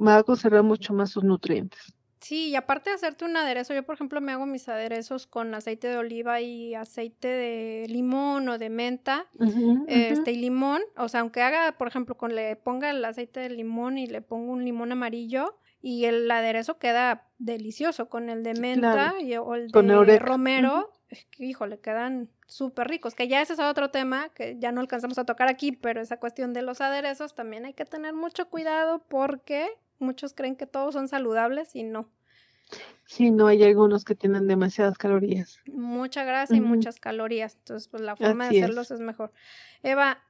Va 0.04 0.16
a 0.16 0.24
conservar 0.24 0.64
mucho 0.64 0.92
más 0.92 1.10
sus 1.10 1.22
nutrientes. 1.22 1.94
Sí, 2.24 2.48
y 2.48 2.56
aparte 2.56 2.88
de 2.88 2.96
hacerte 2.96 3.26
un 3.26 3.36
aderezo, 3.36 3.74
yo 3.74 3.82
por 3.82 3.96
ejemplo 3.96 4.18
me 4.22 4.32
hago 4.32 4.46
mis 4.46 4.66
aderezos 4.70 5.26
con 5.26 5.54
aceite 5.54 5.88
de 5.88 5.98
oliva 5.98 6.40
y 6.40 6.74
aceite 6.74 7.28
de 7.28 7.86
limón 7.86 8.48
o 8.48 8.56
de 8.56 8.70
menta, 8.70 9.26
este 9.86 10.32
y 10.32 10.36
limón, 10.36 10.80
o 10.96 11.06
sea, 11.10 11.20
aunque 11.20 11.42
haga, 11.42 11.72
por 11.72 11.86
ejemplo, 11.86 12.16
con 12.16 12.34
le 12.34 12.56
ponga 12.56 12.88
el 12.88 13.04
aceite 13.04 13.40
de 13.40 13.50
limón 13.50 13.98
y 13.98 14.06
le 14.06 14.22
pongo 14.22 14.52
un 14.52 14.64
limón 14.64 14.90
amarillo 14.90 15.58
y 15.82 16.06
el 16.06 16.30
aderezo 16.30 16.78
queda 16.78 17.28
delicioso 17.36 18.08
con 18.08 18.30
el 18.30 18.42
de 18.42 18.54
menta 18.54 19.12
y, 19.20 19.36
o 19.36 19.54
el 19.54 19.70
de 19.70 20.18
romero, 20.18 20.94
híjole, 21.36 21.78
quedan 21.80 22.30
súper 22.46 22.88
ricos, 22.88 23.14
que 23.14 23.28
ya 23.28 23.42
ese 23.42 23.52
es 23.52 23.60
otro 23.60 23.90
tema 23.90 24.30
que 24.30 24.56
ya 24.58 24.72
no 24.72 24.80
alcanzamos 24.80 25.18
a 25.18 25.26
tocar 25.26 25.48
aquí, 25.48 25.72
pero 25.72 26.00
esa 26.00 26.18
cuestión 26.18 26.54
de 26.54 26.62
los 26.62 26.80
aderezos 26.80 27.34
también 27.34 27.66
hay 27.66 27.74
que 27.74 27.84
tener 27.84 28.14
mucho 28.14 28.48
cuidado 28.48 29.04
porque 29.08 29.68
muchos 29.98 30.34
creen 30.34 30.56
que 30.56 30.66
todos 30.66 30.94
son 30.94 31.08
saludables 31.08 31.74
y 31.74 31.82
no. 31.82 32.08
Sí, 33.06 33.30
no, 33.30 33.46
hay 33.46 33.62
algunos 33.62 34.04
que 34.04 34.14
tienen 34.14 34.46
demasiadas 34.46 34.96
calorías. 34.96 35.60
Mucha 35.66 36.24
grasa 36.24 36.56
y 36.56 36.60
muchas 36.60 36.98
calorías, 36.98 37.56
entonces 37.56 37.88
pues 37.88 38.02
la 38.02 38.16
forma 38.16 38.48
de 38.48 38.58
hacerlos 38.58 38.90
es. 38.90 39.00
mejor. 39.00 39.32
Eva, 39.82 40.22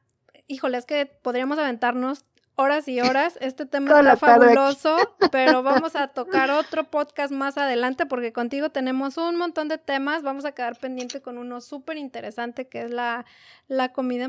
híjole, 0.49 0.79
es 0.79 0.87
que 0.87 1.07
podríamos 1.07 1.59
aventarnos 1.59 2.25
horas 2.57 2.89
y 2.89 3.01
horas. 3.01 3.39
Este 3.41 3.67
tema 3.67 3.99
está 3.99 4.17
fabuloso, 4.17 4.97
pero 5.31 5.63
vamos 5.63 5.97
a 5.97 6.09
tocar 6.15 6.51
otro 6.51 6.85
podcast 6.85 7.33
más 7.33 7.59
adelante 7.59 8.07
porque 8.07 8.33
contigo 8.33 8.71
tenemos 8.71 9.17
un 9.17 9.37
montón 9.37 9.69
de 9.69 9.79
temas. 9.79 10.23
Vamos 10.23 10.45
a 10.45 10.53
quedar 10.53 10.79
pendiente 10.79 11.23
con 11.23 11.39
uno 11.39 11.61
súper 11.61 11.97
interesante 11.97 12.69
que 12.69 12.83
es 12.83 12.91
la, 12.91 13.25
la 13.69 13.93
comida 13.93 14.29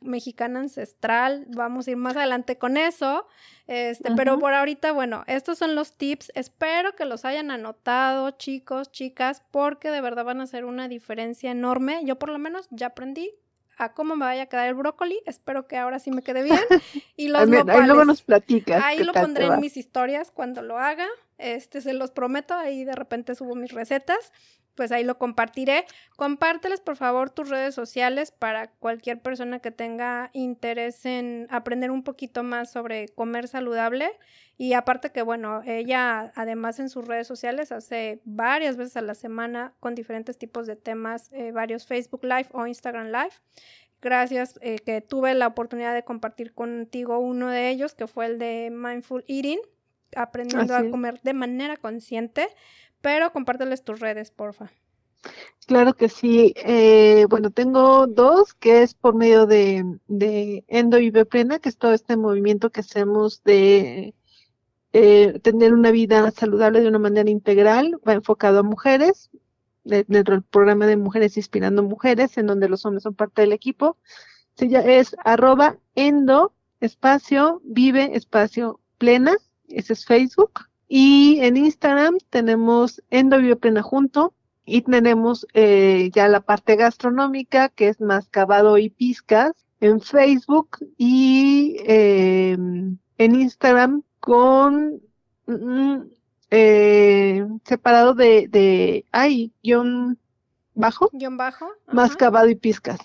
mexicana 0.00 0.60
ancestral. 0.60 1.46
Vamos 1.48 1.86
a 1.86 1.90
ir 1.92 1.96
más 1.96 2.16
adelante 2.16 2.58
con 2.58 2.76
eso. 2.76 3.26
Este, 3.66 4.12
pero 4.14 4.38
por 4.38 4.54
ahorita, 4.54 4.92
bueno, 4.92 5.24
estos 5.26 5.58
son 5.58 5.74
los 5.74 5.92
tips. 5.96 6.32
Espero 6.34 6.94
que 6.94 7.04
los 7.04 7.24
hayan 7.24 7.50
anotado, 7.50 8.30
chicos, 8.32 8.90
chicas, 8.90 9.42
porque 9.50 9.90
de 9.90 10.00
verdad 10.00 10.24
van 10.24 10.40
a 10.40 10.44
hacer 10.44 10.64
una 10.64 10.88
diferencia 10.88 11.50
enorme. 11.50 12.00
Yo 12.04 12.18
por 12.18 12.30
lo 12.30 12.38
menos 12.38 12.68
ya 12.70 12.88
aprendí 12.88 13.32
a 13.78 13.92
cómo 13.94 14.16
me 14.16 14.24
vaya 14.24 14.42
a 14.42 14.46
quedar 14.46 14.68
el 14.68 14.74
brócoli. 14.74 15.20
Espero 15.24 15.66
que 15.66 15.76
ahora 15.76 15.98
sí 15.98 16.10
me 16.10 16.22
quede 16.22 16.42
bien. 16.42 16.58
Y 17.16 17.28
los 17.28 17.42
Ahí 17.42 17.86
luego 17.86 18.04
nos 18.04 18.22
platicas. 18.22 18.82
Ahí 18.84 19.02
lo 19.02 19.12
pondré 19.12 19.46
en 19.46 19.60
mis 19.60 19.76
historias 19.76 20.30
cuando 20.30 20.62
lo 20.62 20.78
haga. 20.78 21.06
Este, 21.36 21.80
se 21.80 21.92
los 21.92 22.10
prometo. 22.10 22.54
Ahí 22.54 22.84
de 22.84 22.94
repente 22.94 23.34
subo 23.34 23.54
mis 23.54 23.72
recetas. 23.72 24.32
Pues 24.78 24.92
ahí 24.92 25.02
lo 25.02 25.18
compartiré. 25.18 25.86
Compárteles, 26.14 26.80
por 26.80 26.94
favor, 26.94 27.30
tus 27.30 27.48
redes 27.48 27.74
sociales 27.74 28.30
para 28.30 28.68
cualquier 28.68 29.20
persona 29.20 29.58
que 29.58 29.72
tenga 29.72 30.30
interés 30.34 31.04
en 31.04 31.48
aprender 31.50 31.90
un 31.90 32.04
poquito 32.04 32.44
más 32.44 32.70
sobre 32.70 33.08
comer 33.08 33.48
saludable. 33.48 34.08
Y 34.56 34.74
aparte 34.74 35.10
que, 35.10 35.22
bueno, 35.22 35.62
ella 35.66 36.32
además 36.36 36.78
en 36.78 36.90
sus 36.90 37.08
redes 37.08 37.26
sociales 37.26 37.72
hace 37.72 38.20
varias 38.24 38.76
veces 38.76 38.96
a 38.96 39.02
la 39.02 39.16
semana 39.16 39.74
con 39.80 39.96
diferentes 39.96 40.38
tipos 40.38 40.68
de 40.68 40.76
temas, 40.76 41.28
eh, 41.32 41.50
varios 41.50 41.84
Facebook 41.84 42.22
Live 42.22 42.46
o 42.52 42.64
Instagram 42.64 43.08
Live. 43.08 43.32
Gracias 44.00 44.60
eh, 44.62 44.78
que 44.78 45.00
tuve 45.00 45.34
la 45.34 45.48
oportunidad 45.48 45.92
de 45.92 46.04
compartir 46.04 46.54
contigo 46.54 47.18
uno 47.18 47.48
de 47.50 47.68
ellos, 47.68 47.96
que 47.96 48.06
fue 48.06 48.26
el 48.26 48.38
de 48.38 48.70
Mindful 48.72 49.24
Eating, 49.26 49.58
aprendiendo 50.14 50.76
a 50.76 50.88
comer 50.88 51.20
de 51.22 51.34
manera 51.34 51.76
consciente, 51.76 52.46
pero 53.00 53.32
compárteles 53.32 53.84
tus 53.84 54.00
redes, 54.00 54.30
porfa. 54.30 54.70
Claro 55.66 55.94
que 55.94 56.08
sí. 56.08 56.54
Eh, 56.56 57.26
bueno, 57.28 57.50
tengo 57.50 58.06
dos, 58.06 58.54
que 58.54 58.82
es 58.82 58.94
por 58.94 59.14
medio 59.14 59.46
de, 59.46 59.84
de 60.06 60.64
Endo 60.68 60.98
y 60.98 61.10
Plena, 61.10 61.58
que 61.58 61.68
es 61.68 61.76
todo 61.76 61.92
este 61.92 62.16
movimiento 62.16 62.70
que 62.70 62.80
hacemos 62.80 63.42
de 63.42 64.14
eh, 64.92 65.38
tener 65.40 65.74
una 65.74 65.90
vida 65.90 66.30
saludable 66.30 66.80
de 66.80 66.88
una 66.88 66.98
manera 66.98 67.28
integral, 67.28 68.00
va 68.06 68.14
enfocado 68.14 68.60
a 68.60 68.62
mujeres, 68.62 69.30
dentro 69.84 70.34
del 70.34 70.42
programa 70.42 70.86
de 70.86 70.96
Mujeres 70.96 71.36
Inspirando 71.36 71.82
Mujeres, 71.82 72.36
en 72.36 72.46
donde 72.46 72.68
los 72.68 72.84
hombres 72.84 73.02
son 73.02 73.14
parte 73.14 73.42
del 73.42 73.52
equipo. 73.52 73.96
es 74.56 75.16
arroba 75.24 75.78
endo 75.94 76.52
espacio 76.80 77.60
vive 77.64 78.16
espacio 78.16 78.80
plena, 78.98 79.36
ese 79.68 79.94
es 79.94 80.04
Facebook. 80.04 80.68
Y 80.88 81.38
en 81.40 81.56
Instagram 81.56 82.18
tenemos 82.30 83.02
endo 83.10 83.38
vive 83.38 83.56
plena 83.56 83.82
junto 83.82 84.32
y 84.64 84.82
tenemos 84.82 85.46
eh, 85.54 86.10
ya 86.12 86.28
la 86.28 86.40
parte 86.40 86.76
gastronómica 86.76 87.68
que 87.68 87.88
es 87.88 88.00
más 88.00 88.28
cavado 88.28 88.78
y 88.78 88.90
pizcas 88.90 89.52
en 89.80 90.00
Facebook 90.00 90.78
y 90.96 91.76
eh, 91.80 92.52
en 92.52 93.34
Instagram 93.34 94.02
con 94.20 95.00
mm, 95.46 95.96
eh, 96.50 97.46
separado 97.64 98.14
de, 98.14 98.48
de 98.48 99.04
ay, 99.12 99.52
guion 99.62 100.18
bajo, 100.74 101.10
guion 101.12 101.36
bajo, 101.36 101.68
más 101.86 102.16
cavado 102.16 102.48
y 102.48 102.54
pizcas. 102.54 102.98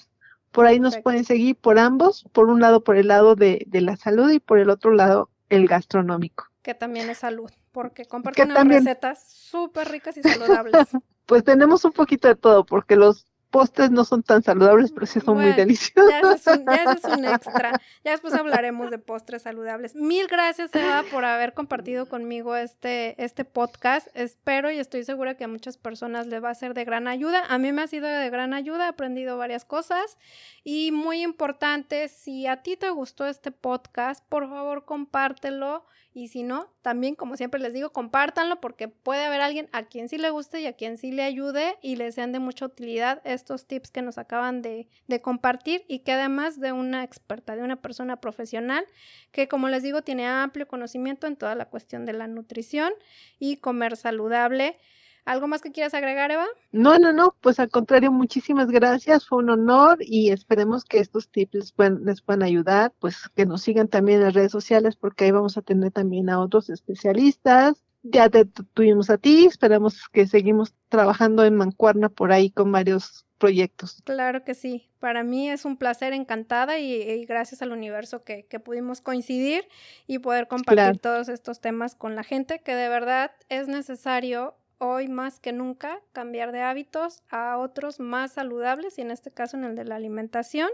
Por 0.51 0.67
ahí 0.67 0.79
nos 0.79 0.97
pueden 0.97 1.25
seguir 1.25 1.55
por 1.55 1.79
ambos, 1.79 2.25
por 2.31 2.49
un 2.49 2.61
lado 2.61 2.84
por 2.84 2.95
el 2.95 3.07
lado 3.07 3.36
de, 3.36 3.65
de 3.67 3.81
la 3.81 3.97
salud 3.97 4.29
y 4.31 4.39
por 4.39 4.59
el 4.59 4.69
otro 4.69 4.91
lado 4.91 5.29
el 5.49 5.67
gastronómico. 5.67 6.45
Que 6.61 6.75
también 6.75 7.09
es 7.09 7.19
salud, 7.19 7.49
porque 7.74 8.05
comparten 8.05 8.51
unas 8.51 8.67
recetas 8.67 9.28
súper 9.28 9.89
ricas 9.89 10.15
y 10.15 10.24
saludables. 10.24 10.74
pues 11.26 11.43
tenemos 11.43 11.84
un 11.84 11.91
poquito 11.91 12.30
de 12.30 12.36
todo, 12.36 12.65
porque 12.65 12.95
los 12.95 13.28
postres 13.54 13.91
no 13.91 14.04
son 14.04 14.24
tan 14.24 14.41
saludables, 14.41 14.91
pero 14.91 15.06
sí 15.06 15.20
son 15.20 15.38
muy 15.38 15.54
deliciosos. 15.54 16.10
Ya 16.10 16.20
eso, 16.22 16.32
es 16.32 16.47
un, 16.47 16.66
ya 16.66 16.84
es 16.91 17.04
un 17.04 17.26
extra. 17.36 17.80
Ya 18.04 18.12
después 18.12 18.34
hablaremos 18.34 18.89
de 18.89 18.97
postres 18.97 19.43
saludables. 19.43 19.95
Mil 19.95 20.26
gracias, 20.28 20.74
Eva, 20.74 21.04
por 21.12 21.24
haber 21.24 21.54
compartido 21.54 22.08
conmigo 22.08 22.56
este, 22.56 23.24
este 23.24 23.45
podcast. 23.45 24.08
Espero 24.16 24.72
y 24.72 24.80
estoy 24.80 25.04
segura 25.04 25.38
que 25.38 25.43
a 25.43 25.47
muchas 25.47 25.78
personas 25.78 26.26
les 26.26 26.43
va 26.43 26.49
a 26.49 26.56
ser 26.56 26.74
de 26.74 26.84
gran 26.84 27.08
ayuda. 27.08 27.43
A 27.47 27.60
mí 27.60 27.72
me 27.72 27.84
ha 27.84 27.88
sido 27.88 28.08
de 28.08 28.30
gran 28.32 28.56
ayuda, 28.56 28.88
he 28.88 28.89
aprendido 28.89 29.38
varias 29.38 29.66
cosas. 29.66 30.18
Y 30.64 30.91
muy 30.91 31.22
importante, 31.22 32.08
si 32.08 32.47
a 32.47 32.64
ti 32.64 32.76
te 32.76 32.89
gustó 32.89 33.28
este 33.28 33.51
podcast, 33.51 34.26
por 34.30 34.49
favor 34.49 34.84
compártelo 34.86 35.86
y 36.16 36.28
si 36.28 36.43
no, 36.43 36.70
también, 36.84 37.16
como 37.16 37.38
siempre 37.38 37.60
les 37.60 37.74
digo, 37.74 37.91
compártanlo 37.91 38.62
porque 38.62 38.88
puede 38.88 39.26
haber 39.26 39.41
alguien 39.41 39.68
a 39.72 39.84
quien 39.84 40.10
sí 40.10 40.20
le 40.20 40.30
guste 40.30 40.62
y 40.62 40.68
a 40.68 40.74
quien 40.74 40.97
sí 40.97 41.12
le 41.12 41.24
ayude 41.24 41.78
y 41.82 41.95
les 41.95 42.14
sean 42.14 42.32
de 42.32 42.39
mucha 42.39 42.68
utilidad 42.68 43.20
estos 43.44 43.68
tips 43.68 43.91
que 43.91 44.02
nos 44.02 44.18
acaban 44.18 44.62
de, 44.62 44.88
compartir 45.22 45.84
y 45.88 46.00
que 46.00 46.14
además 46.14 46.60
de 46.60 46.72
una 46.72 47.04
experta, 47.04 47.56
de 47.56 47.64
una 47.64 47.82
persona 47.82 48.22
profesional 48.22 48.86
que, 49.32 49.48
como 49.48 49.68
les 49.68 49.84
digo, 49.84 50.02
tiene 50.02 50.26
amplio 50.26 50.68
conocimiento 50.68 51.28
en 51.28 51.36
toda 51.36 51.54
la 51.54 51.66
cuestión 51.66 52.06
de 52.06 52.14
la 52.14 52.28
nutrición 52.28 52.94
y 53.39 53.58
comer 53.58 53.98
saludable. 53.98 54.78
¿Algo 55.26 55.48
más 55.48 55.62
que 55.62 55.72
quieras 55.72 55.94
agregar, 55.94 56.32
Eva? 56.32 56.46
No, 56.72 56.98
no, 56.98 57.14
no, 57.14 57.36
pues 57.41 57.60
al 57.60 57.70
contrario, 57.70 58.12
muchísimas 58.12 58.68
gracias, 58.68 59.26
fue 59.26 59.39
un 59.39 59.50
honor 59.50 59.98
y 60.02 60.32
esperemos 60.32 60.84
que 60.84 61.00
estos 61.00 61.30
tips 61.30 61.54
les 61.54 61.72
puedan, 61.72 62.04
les 62.04 62.22
puedan 62.22 62.44
ayudar, 62.44 62.94
pues 63.00 63.30
que 63.36 63.46
nos 63.46 63.62
sigan 63.62 63.88
también 63.88 64.20
en 64.20 64.26
las 64.26 64.34
redes 64.34 64.52
sociales 64.52 64.96
porque 64.96 65.26
ahí 65.26 65.32
vamos 65.32 65.58
a 65.58 65.62
tener 65.62 65.91
también 65.91 66.30
a 66.30 66.39
otros 66.39 66.70
especialistas. 66.70 67.84
Ya 68.06 68.30
te 68.30 68.44
tuvimos 68.44 69.10
a 69.10 69.18
ti, 69.18 69.46
esperamos 69.46 70.10
que 70.12 70.28
seguimos 70.28 70.74
trabajando 70.89 71.46
en 71.46 71.56
Mancuerna 71.56 72.10
por 72.10 72.34
ahí 72.34 72.52
con 72.52 72.70
varios 72.70 73.26
proyectos. 73.44 74.02
Claro 74.06 74.44
que 74.44 74.56
sí, 74.56 74.89
para 75.00 75.24
mí 75.24 75.50
es 75.50 75.66
un 75.66 75.76
placer, 75.78 76.14
encantada 76.14 76.80
y, 76.80 77.26
gracias 77.26 77.62
al 77.62 77.72
universo 77.72 78.24
que, 78.24 78.46
que, 78.46 78.60
pudimos 78.60 79.02
coincidir 79.02 79.68
y 80.08 80.20
poder 80.20 80.48
compartir 80.48 81.00
todos 81.00 81.28
estos 81.28 81.60
temas 81.60 81.94
con 81.94 82.16
la 82.16 82.24
gente, 82.24 82.60
que 82.60 82.74
de 82.74 82.88
verdad 82.88 83.32
es 83.50 83.68
necesario 83.68 84.56
hoy 84.78 85.08
más 85.08 85.39
que 85.39 85.52
nunca 85.52 86.00
cambiar 86.12 86.52
de 86.52 86.62
hábitos 86.62 87.22
a 87.30 87.58
otros 87.58 88.00
más 88.00 88.34
saludables 88.34 88.98
y 88.98 89.02
en 89.02 89.12
este 89.12 89.32
caso 89.32 89.58
en 89.58 89.64
el 89.64 89.76
de 89.76 89.86
la 89.86 89.96
alimentación. 89.96 90.70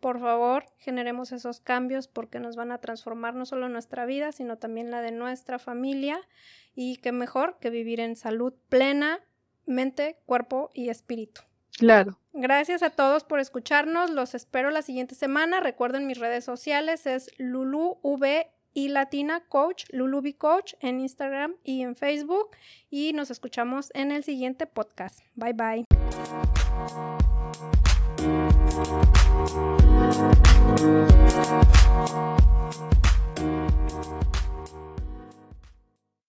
Por 0.00 0.20
favor, 0.20 0.66
generemos 0.78 1.32
esos 1.32 1.60
cambios 1.60 2.08
porque 2.08 2.40
nos 2.40 2.56
van 2.56 2.72
a 2.72 2.78
transformar 2.78 3.34
no 3.34 3.46
solo 3.46 3.68
nuestra 3.68 4.06
vida, 4.06 4.32
sino 4.32 4.58
también 4.58 4.90
la 4.90 5.02
de 5.02 5.12
nuestra 5.12 5.58
familia 5.58 6.20
y 6.74 6.96
qué 6.98 7.12
mejor 7.12 7.58
que 7.60 7.70
vivir 7.70 8.00
en 8.00 8.16
salud 8.16 8.54
plena, 8.68 9.20
mente, 9.66 10.18
cuerpo 10.26 10.70
y 10.74 10.90
espíritu. 10.90 11.42
Claro. 11.78 12.18
Gracias 12.32 12.82
a 12.82 12.90
todos 12.90 13.24
por 13.24 13.40
escucharnos. 13.40 14.10
Los 14.10 14.34
espero 14.34 14.70
la 14.70 14.82
siguiente 14.82 15.14
semana. 15.14 15.60
Recuerden 15.60 16.06
mis 16.06 16.18
redes 16.18 16.44
sociales 16.44 17.06
es 17.06 17.30
LuluV 17.38 18.46
y 18.74 18.88
Latina 18.88 19.44
Coach, 19.48 19.84
Lulubi 19.90 20.34
Coach 20.34 20.74
en 20.80 21.00
Instagram 21.00 21.54
y 21.62 21.82
en 21.82 21.94
Facebook. 21.94 22.50
Y 22.90 23.12
nos 23.12 23.30
escuchamos 23.30 23.90
en 23.94 24.10
el 24.10 24.24
siguiente 24.24 24.66
podcast. 24.66 25.20
Bye 25.36 25.52
bye. 25.52 25.84